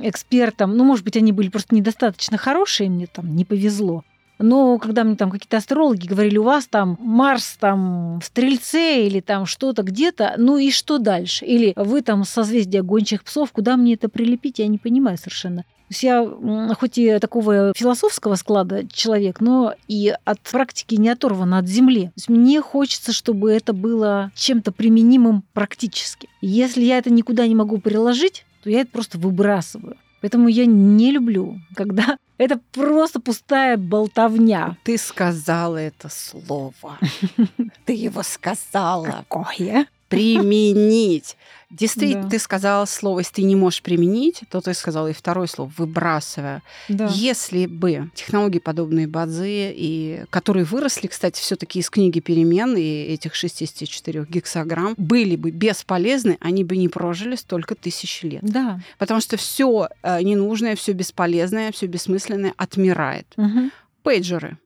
экспертам. 0.04 0.76
Ну, 0.76 0.84
может 0.84 1.06
быть, 1.06 1.16
они 1.16 1.32
были 1.32 1.50
просто 1.50 1.76
недостаточно 1.76 2.38
хорошие, 2.38 2.90
мне 2.90 3.08
там 3.08 3.36
не 3.36 3.46
повезло. 3.46 4.04
Но 4.40 4.78
когда 4.80 5.04
мне 5.04 5.16
там 5.16 5.30
какие-то 5.30 5.58
астрологи 5.58 6.08
говорили, 6.08 6.38
у 6.38 6.44
вас 6.44 6.66
там 6.66 6.98
Марс 7.02 7.58
там 7.60 8.20
в 8.22 8.26
Стрельце 8.26 9.06
или 9.06 9.20
там 9.20 9.46
что-то 9.46 9.84
где-то, 9.84 10.36
ну 10.38 10.58
и 10.58 10.72
что 10.72 10.98
дальше? 10.98 11.46
Или 11.46 11.74
вы 11.76 12.02
там 12.02 12.24
созвездие 12.24 12.82
гончих 12.82 13.24
псов, 13.26 13.52
куда 13.52 13.76
мне 13.76 13.96
это 13.96 14.08
прилепить, 14.08 14.60
я 14.60 14.68
не 14.68 14.78
понимаю 14.78 15.18
совершенно. 15.18 15.66
Я 15.90 16.26
хоть 16.80 16.98
и 16.98 17.20
такого 17.20 17.74
философского 17.76 18.36
склада 18.36 18.88
человек, 18.88 19.42
но 19.42 19.74
и 19.88 20.14
от 20.26 20.40
практики 20.42 20.96
не 20.96 21.10
оторвана 21.10 21.60
от 21.60 21.68
земли. 21.68 22.08
То 22.08 22.14
есть 22.16 22.30
мне 22.30 22.62
хочется, 22.62 23.12
чтобы 23.12 23.52
это 23.52 23.74
было 23.74 24.32
чем-то 24.36 24.72
применимым 24.72 25.44
практически. 25.54 26.30
Если 26.42 26.84
я 26.84 26.98
это 26.98 27.10
никуда 27.10 27.48
не 27.48 27.56
могу 27.56 27.80
приложить, 27.80 28.46
то 28.64 28.70
я 28.70 28.82
это 28.82 28.92
просто 28.92 29.18
выбрасываю. 29.18 29.98
Поэтому 30.22 30.50
я 30.50 30.66
не 30.66 31.12
люблю, 31.12 31.60
когда 31.76 32.18
это 32.38 32.60
просто 32.72 33.20
пустая 33.20 33.78
болтовня. 33.78 34.78
Ты 34.84 34.98
сказала 34.98 35.78
это 35.78 36.10
слово. 36.10 36.98
Ты 37.86 37.94
его 37.94 38.24
сказала. 38.24 39.06
Какое? 39.30 39.88
Применить. 40.10 41.38
Действительно, 41.70 42.24
Да. 42.24 42.30
ты 42.30 42.40
сказала 42.40 42.86
слово, 42.86 43.20
если 43.20 43.34
ты 43.36 43.44
не 43.44 43.56
можешь 43.56 43.84
применить, 43.84 44.42
то 44.50 44.60
ты 44.60 44.74
сказала 44.74 45.08
и 45.08 45.14
второе 45.14 45.46
слово, 45.46 45.72
выбрасывая. 45.78 46.64
Да. 46.88 47.08
Если 47.14 47.68
бы 47.68 48.10
технологии, 48.16 48.58
подобные 48.58 49.06
Бадзи, 49.08 49.72
и 49.76 50.24
которые 50.32 50.66
выросли, 50.66 51.06
кстати, 51.06 51.40
все 51.40 51.56
таки 51.56 51.78
из 51.80 51.92
книги 51.92 52.22
перемен 52.22 52.76
и 52.76 52.82
этих 53.14 53.36
64 53.36 54.26
гексограмм, 54.28 54.96
были 54.98 55.36
бы 55.36 55.52
бесполезны, 55.52 56.38
они 56.42 56.64
бы 56.64 56.76
не 56.76 56.88
прожили 56.90 57.36
столько 57.36 57.76
тысяч 57.76 58.24
лет. 58.24 58.42
Да. 58.42 58.80
Потому 58.98 59.22
что 59.22 59.38
все 59.38 59.90
ненужное, 60.04 60.76
все 60.76 60.94
бесполезное, 60.94 61.72
все 61.72 61.86
бессмысленное 61.86 62.54
отмирает. 62.58 63.28
Мгм. 63.38 63.72
Пейджеры. 64.02 64.58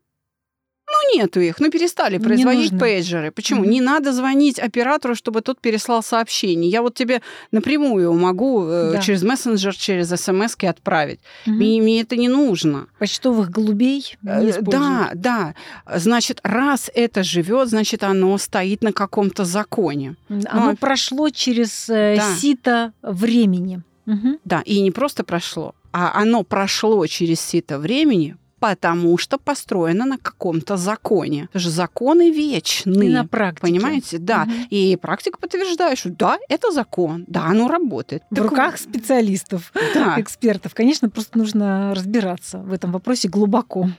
Ну, 1.14 1.18
нету 1.20 1.40
их. 1.40 1.60
Ну, 1.60 1.70
перестали 1.72 2.18
Не 2.18 2.24
производить 2.24 2.72
нужно. 2.72 2.80
пейджеры. 2.80 3.32
Почему? 3.32 3.62
Мгм. 3.62 3.70
Не 3.72 3.82
надо 3.82 4.14
звонить 4.14 4.60
оператору, 4.60 5.16
чтобы 5.16 5.42
тот 5.42 5.60
переслал 5.60 6.04
сообщение. 6.04 6.70
Я 6.70 6.82
вот 6.82 6.94
тебе 6.96 7.22
напрямую 7.52 8.14
могу 8.14 8.66
э, 8.66 8.92
Да. 8.94 9.02
через 9.02 9.24
мессенджер, 9.24 9.76
через 9.76 10.10
смс 10.10 10.56
отправить. 10.64 11.20
Мгм. 11.46 11.58
Мне, 11.58 11.82
мне 11.82 12.02
это 12.02 12.16
не 12.16 12.30
нужно. 12.30 12.88
Почтовых 13.00 13.50
голубей 13.50 14.16
Э, 14.26 14.44
не. 14.44 14.52
Да, 14.62 15.12
да. 15.14 15.56
Значит, 15.96 16.40
раз 16.44 16.90
это 16.94 17.24
живет, 17.24 17.70
значит, 17.70 18.04
оно 18.04 18.38
стоит 18.38 18.84
на 18.84 18.94
каком-то 18.94 19.46
законе. 19.46 20.16
Оно 20.30 20.72
Ну, 20.72 20.76
прошло 20.78 21.30
через 21.30 21.90
э, 21.90 22.16
Да. 22.18 22.36
сито 22.36 22.94
времени. 23.02 23.82
Мгм. 24.06 24.38
Да, 24.46 24.62
и 24.66 24.82
не 24.82 24.92
просто 24.92 25.24
прошло, 25.24 25.76
а 25.94 26.20
оно 26.22 26.44
прошло 26.44 27.06
через 27.08 27.40
сито 27.40 27.80
времени, 27.80 28.36
потому 28.64 29.18
что 29.18 29.38
построено 29.38 30.06
на 30.06 30.18
каком-то 30.18 30.78
законе. 30.78 31.50
Это 31.52 31.60
же 31.60 31.70
законы 31.70 32.32
вечные. 32.32 33.10
И 33.10 33.14
на 33.14 33.28
практике. 33.28 33.62
Понимаете? 33.62 34.20
Да. 34.20 34.46
Мгм. 34.46 34.54
И 34.70 34.96
практика 34.96 35.38
подтверждает, 35.38 35.98
что 36.00 36.10
да, 36.12 36.38
это 36.48 36.72
закон, 36.72 37.26
да, 37.28 37.44
оно 37.48 37.68
работает. 37.68 38.24
В 38.32 38.36
Так 38.36 38.46
руках 38.46 38.72
вот, 38.72 38.80
специалистов, 38.80 39.74
Да, 39.94 40.16
экспертов. 40.18 40.74
Конечно, 40.74 41.10
просто 41.10 41.38
нужно 41.38 41.94
разбираться 41.94 42.60
в 42.60 42.72
этом 42.72 42.94
вопросе 42.94 43.28
глубоко. 43.28 43.90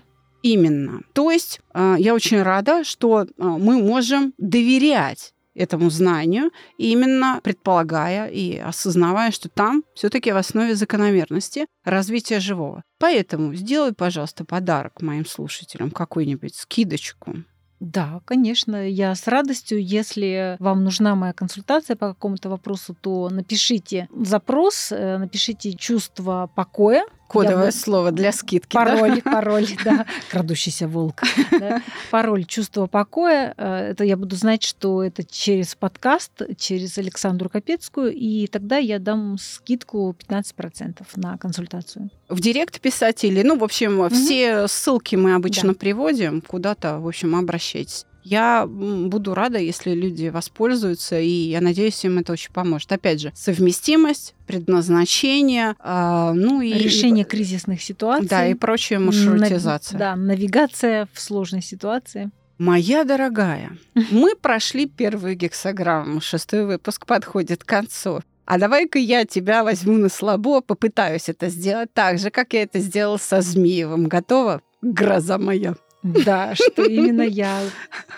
именно. 0.42 1.02
То 1.12 1.30
есть 1.30 1.60
э, 1.74 1.96
я 1.98 2.14
очень 2.14 2.40
рада, 2.42 2.84
что 2.84 3.22
э, 3.24 3.26
мы 3.36 3.82
можем 3.82 4.32
доверять 4.38 5.34
этому 5.55 5.90
знанию, 5.90 6.50
именно 6.78 7.40
предполагая 7.42 8.28
и 8.28 8.57
осознавая, 8.57 9.30
что 9.30 9.48
там 9.48 9.84
все-таки 9.94 10.32
в 10.32 10.36
основе 10.36 10.74
закономерности 10.74 11.66
развития 11.84 12.40
живого. 12.40 12.82
Поэтому 12.98 13.55
сделай, 13.55 13.92
пожалуйста, 13.92 14.44
подарок 14.44 15.02
моим 15.02 15.26
слушателям, 15.26 15.90
какую-нибудь 15.90 16.55
скидочку. 16.55 17.36
Да, 17.80 18.20
конечно, 18.24 18.88
я 18.88 19.14
с 19.14 19.26
радостью. 19.26 19.84
Если 19.84 20.57
вам 20.59 20.84
нужна 20.84 21.14
моя 21.14 21.32
консультация 21.32 21.96
по 21.96 22.09
какому-то 22.14 22.48
вопросу, 22.48 22.96
то 22.98 23.28
напишите 23.28 24.09
запрос, 24.16 24.90
э, 24.90 25.18
напишите 25.18 25.74
чувство 25.74 26.50
покоя. 26.55 27.05
Кодовое 27.28 27.66
Я 27.66 27.72
слово 27.72 28.12
для 28.12 28.30
скидки. 28.32 28.74
да? 28.74 28.84
Пароль, 28.84 29.22
пароль, 29.24 29.66
да. 29.84 30.06
Крадущийся 30.30 30.86
волк. 30.88 31.22
да. 31.50 31.82
Пароль 32.10 32.44
чувство 32.44 32.86
покоя. 32.86 33.54
Э, 33.56 33.90
Это 33.90 34.04
я 34.04 34.16
буду 34.16 34.36
знать, 34.36 34.62
что 34.62 35.02
это 35.02 35.24
через 35.24 35.74
подкаст, 35.74 36.30
через 36.58 36.96
Александру 36.98 37.48
Капецкую, 37.48 38.12
и 38.14 38.46
тогда 38.46 38.76
я 38.76 38.98
дам 38.98 39.36
скидку 39.38 40.14
15% 40.28 41.02
на 41.16 41.36
консультацию. 41.38 42.10
В 42.28 42.40
директ 42.40 42.80
писать 42.80 43.24
или, 43.24 43.42
ну, 43.42 43.58
в 43.58 43.64
общем, 43.64 44.08
все 44.10 44.68
ссылки 44.68 45.16
мы 45.16 45.34
обычно 45.34 45.70
Да. 45.72 45.78
приводим 45.78 46.40
куда-то, 46.40 46.98
в 47.00 47.08
общем, 47.08 47.34
обращайтесь. 47.36 48.06
Я 48.24 48.66
буду 48.66 49.34
рада, 49.34 49.58
если 49.58 49.92
люди 49.92 50.28
воспользуются, 50.28 51.20
и 51.20 51.28
я 51.28 51.60
надеюсь, 51.60 52.02
им 52.04 52.18
это 52.18 52.32
очень 52.32 52.52
поможет. 52.52 52.90
Опять 52.90 53.20
же, 53.20 53.32
совместимость, 53.34 54.34
предназначение, 54.46 55.76
а, 55.78 56.32
ну 56.32 56.62
и... 56.62 56.72
Решение 56.72 57.26
кризисных 57.26 57.82
ситуаций. 57.82 58.28
Да, 58.28 58.46
и 58.46 58.54
прочая 58.54 58.98
маршрутизация. 58.98 59.98
Да, 59.98 60.16
навигация 60.16 61.06
в 61.12 61.20
сложной 61.20 61.62
ситуации. 61.62 62.30
Моя 62.56 63.04
дорогая, 63.04 63.76
мы 64.10 64.34
прошли 64.36 64.86
первую 64.86 65.36
гексограмму, 65.36 66.20
шестой 66.22 66.64
выпуск 66.64 67.04
подходит 67.04 67.62
к 67.62 67.68
концу. 67.68 68.22
А 68.46 68.58
давай-ка 68.58 68.98
я 68.98 69.24
тебя 69.24 69.64
возьму 69.64 69.94
на 69.94 70.08
слабо, 70.08 70.60
попытаюсь 70.60 71.28
это 71.28 71.48
сделать 71.48 71.92
так 71.92 72.18
же, 72.18 72.30
как 72.30 72.52
я 72.52 72.62
это 72.62 72.78
сделал 72.78 73.18
со 73.18 73.40
Змеевым. 73.40 74.06
Готова? 74.06 74.60
Гроза 74.82 75.38
моя. 75.38 75.76
Да, 76.05 76.55
что 76.55 76.84
именно 76.84 77.22
я 77.22 77.62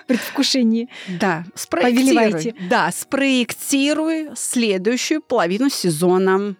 в 0.02 0.06
предвкушении. 0.06 0.88
Да, 1.20 1.44
спроектируй. 1.54 2.14
Повелевайте. 2.14 2.54
Да, 2.68 2.90
спроектируй 2.90 4.30
следующую 4.34 5.22
половину 5.22 5.70
сезона. 5.70 6.56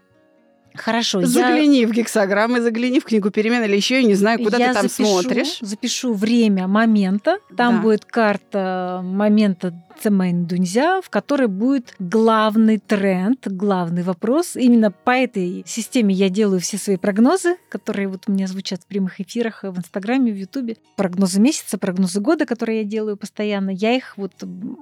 Хорошо, 0.76 1.20
я, 1.20 1.26
Загляни 1.26 1.86
в 1.86 1.92
гексограммы, 1.92 2.60
загляни 2.60 3.00
в 3.00 3.04
книгу 3.04 3.30
перемен 3.30 3.62
или 3.64 3.76
еще, 3.76 4.00
я 4.00 4.06
не 4.06 4.14
знаю, 4.14 4.38
куда 4.38 4.58
я 4.58 4.68
ты 4.68 4.74
там 4.74 4.82
запишу, 4.88 5.20
смотришь. 5.20 5.58
запишу 5.60 6.14
время 6.14 6.66
момента. 6.66 7.38
Там 7.56 7.76
Да. 7.76 7.82
будет 7.82 8.04
карта 8.04 9.00
момента 9.02 9.74
Цемэнь 10.02 10.46
Дунзя, 10.46 11.00
в 11.02 11.08
которой 11.08 11.48
будет 11.48 11.94
главный 11.98 12.78
тренд, 12.78 13.46
главный 13.46 14.02
вопрос. 14.02 14.54
Именно 14.54 14.90
по 14.90 15.10
этой 15.12 15.64
системе 15.66 16.14
я 16.14 16.28
делаю 16.28 16.60
все 16.60 16.76
свои 16.76 16.96
прогнозы, 16.96 17.56
которые 17.70 18.08
вот 18.08 18.24
у 18.26 18.32
меня 18.32 18.46
звучат 18.46 18.82
в 18.82 18.86
прямых 18.86 19.20
эфирах 19.20 19.62
в 19.62 19.78
Инстаграме, 19.78 20.32
в 20.32 20.36
Ютубе. 20.36 20.76
Прогнозы 20.96 21.40
месяца, 21.40 21.78
прогнозы 21.78 22.20
года, 22.20 22.44
которые 22.44 22.80
я 22.80 22.84
делаю 22.84 23.16
постоянно. 23.16 23.70
Я 23.70 23.94
их 23.96 24.18
вот 24.18 24.32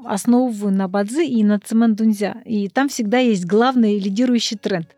основываю 0.05 0.72
на 0.72 0.88
Бадзи 0.88 1.24
и 1.24 1.45
на 1.45 1.61
Цемэн 1.61 1.95
Дунзя. 1.95 2.38
И 2.45 2.68
там 2.68 2.88
всегда 2.88 3.18
есть 3.18 3.45
главный 3.47 3.99
лидирующий 3.99 4.57
тренд. 4.57 4.88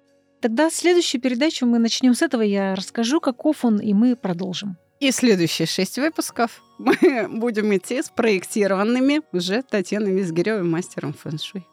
Тогда 0.40 0.70
следующую 0.70 1.20
передачу 1.20 1.66
мы 1.66 1.78
начнем 1.78 2.14
с 2.14 2.22
этого. 2.22 2.42
Я 2.42 2.74
расскажу, 2.74 3.20
каков 3.20 3.64
он, 3.64 3.78
и 3.78 3.92
мы 3.94 4.16
продолжим. 4.16 4.76
И 5.00 5.10
следующие 5.10 5.66
шесть 5.66 5.98
выпусков 5.98 6.62
мы 6.78 7.28
будем 7.28 7.74
идти 7.76 8.02
спроектированными 8.02 9.22
уже 9.32 9.62
Татьяной 9.62 10.12
Визгиревой, 10.12 10.62
мастером 10.62 11.14
фэн-шуй. 11.14 11.66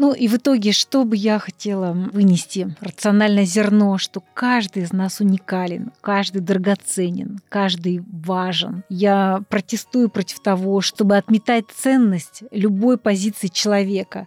Ну 0.00 0.14
и 0.14 0.28
в 0.28 0.36
итоге, 0.36 0.72
что 0.72 1.04
бы 1.04 1.14
я 1.14 1.38
хотела 1.38 1.92
вынести? 1.92 2.74
Рациональное 2.80 3.44
зерно, 3.44 3.98
что 3.98 4.22
каждый 4.32 4.84
из 4.84 4.94
нас 4.94 5.20
уникален, 5.20 5.92
каждый 6.00 6.40
драгоценен, 6.40 7.40
каждый 7.50 8.02
важен. 8.10 8.82
Я 8.88 9.42
протестую 9.50 10.08
против 10.08 10.40
того, 10.40 10.80
чтобы 10.80 11.18
отметать 11.18 11.66
ценность 11.76 12.44
любой 12.50 12.96
позиции 12.96 13.48
человека, 13.48 14.26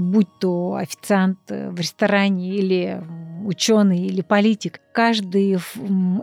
будь 0.00 0.28
то 0.40 0.74
официант 0.74 1.38
э, 1.48 1.70
в 1.70 1.78
ресторане 1.78 2.54
или 2.54 3.02
ученый 3.44 4.06
или 4.06 4.22
политик. 4.22 4.80
Каждый 4.92 5.58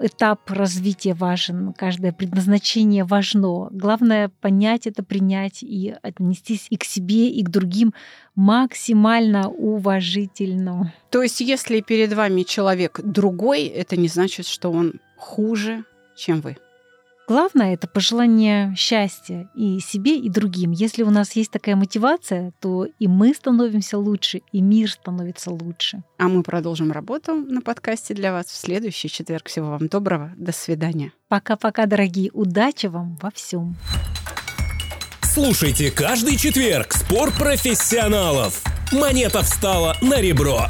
этап 0.02 0.50
развития 0.50 1.14
важен, 1.14 1.74
каждое 1.74 2.12
предназначение 2.14 3.04
важно. 3.04 3.68
Главное 3.72 4.30
понять 4.42 4.88
это, 4.88 5.04
принять 5.04 5.62
и 5.62 5.94
отнестись 6.02 6.68
и 6.70 6.78
к 6.78 6.84
себе, 6.84 7.30
и 7.30 7.44
к 7.44 7.50
другим 7.50 7.94
максимально 8.36 9.50
уважительно. 9.50 10.94
То 11.10 11.22
есть, 11.22 11.42
если 11.42 11.82
перед 11.82 12.14
вами 12.14 12.44
человек 12.44 13.00
другой, 13.04 13.66
это 13.66 13.98
не 13.98 14.08
значит, 14.08 14.48
что 14.48 14.72
он 14.72 14.94
хуже, 15.18 15.84
чем 16.16 16.42
вы. 16.42 16.58
Главное 17.32 17.76
это 17.76 17.88
пожелание 17.88 18.76
счастья 18.76 19.50
и 19.56 19.80
себе, 19.80 20.18
и 20.18 20.30
другим. 20.30 20.72
Если 20.72 21.02
у 21.02 21.10
нас 21.10 21.32
есть 21.32 21.50
такая 21.50 21.78
мотивация, 21.78 22.52
то 22.60 22.88
и 23.00 23.08
мы 23.08 23.34
становимся 23.34 23.98
лучше, 23.98 24.42
и 24.52 24.62
мир 24.62 24.92
становится 24.92 25.50
лучше. 25.50 26.04
А 26.18 26.28
мы 26.28 26.44
продолжим 26.44 26.92
работу 26.92 27.36
на 27.36 27.62
подкасте 27.62 28.14
для 28.14 28.34
вас 28.34 28.48
в 28.48 28.56
следующий 28.58 29.08
четверг. 29.08 29.48
Всего 29.48 29.70
вам 29.70 29.88
доброго. 29.88 30.34
До 30.36 30.52
свидания. 30.52 31.14
Пока-пока, 31.30 31.86
дорогие. 31.86 32.32
Удачи 32.34 32.88
вам 32.88 33.18
во 33.22 33.32
всем. 33.32 33.78
Слушайте 35.22 35.90
каждый 35.90 36.36
четверг 36.36 36.92
спор 36.92 37.32
профессионалов. 37.32 38.62
Монета 38.92 39.42
встала 39.42 39.96
на 40.02 40.20
ребро. 40.20 40.68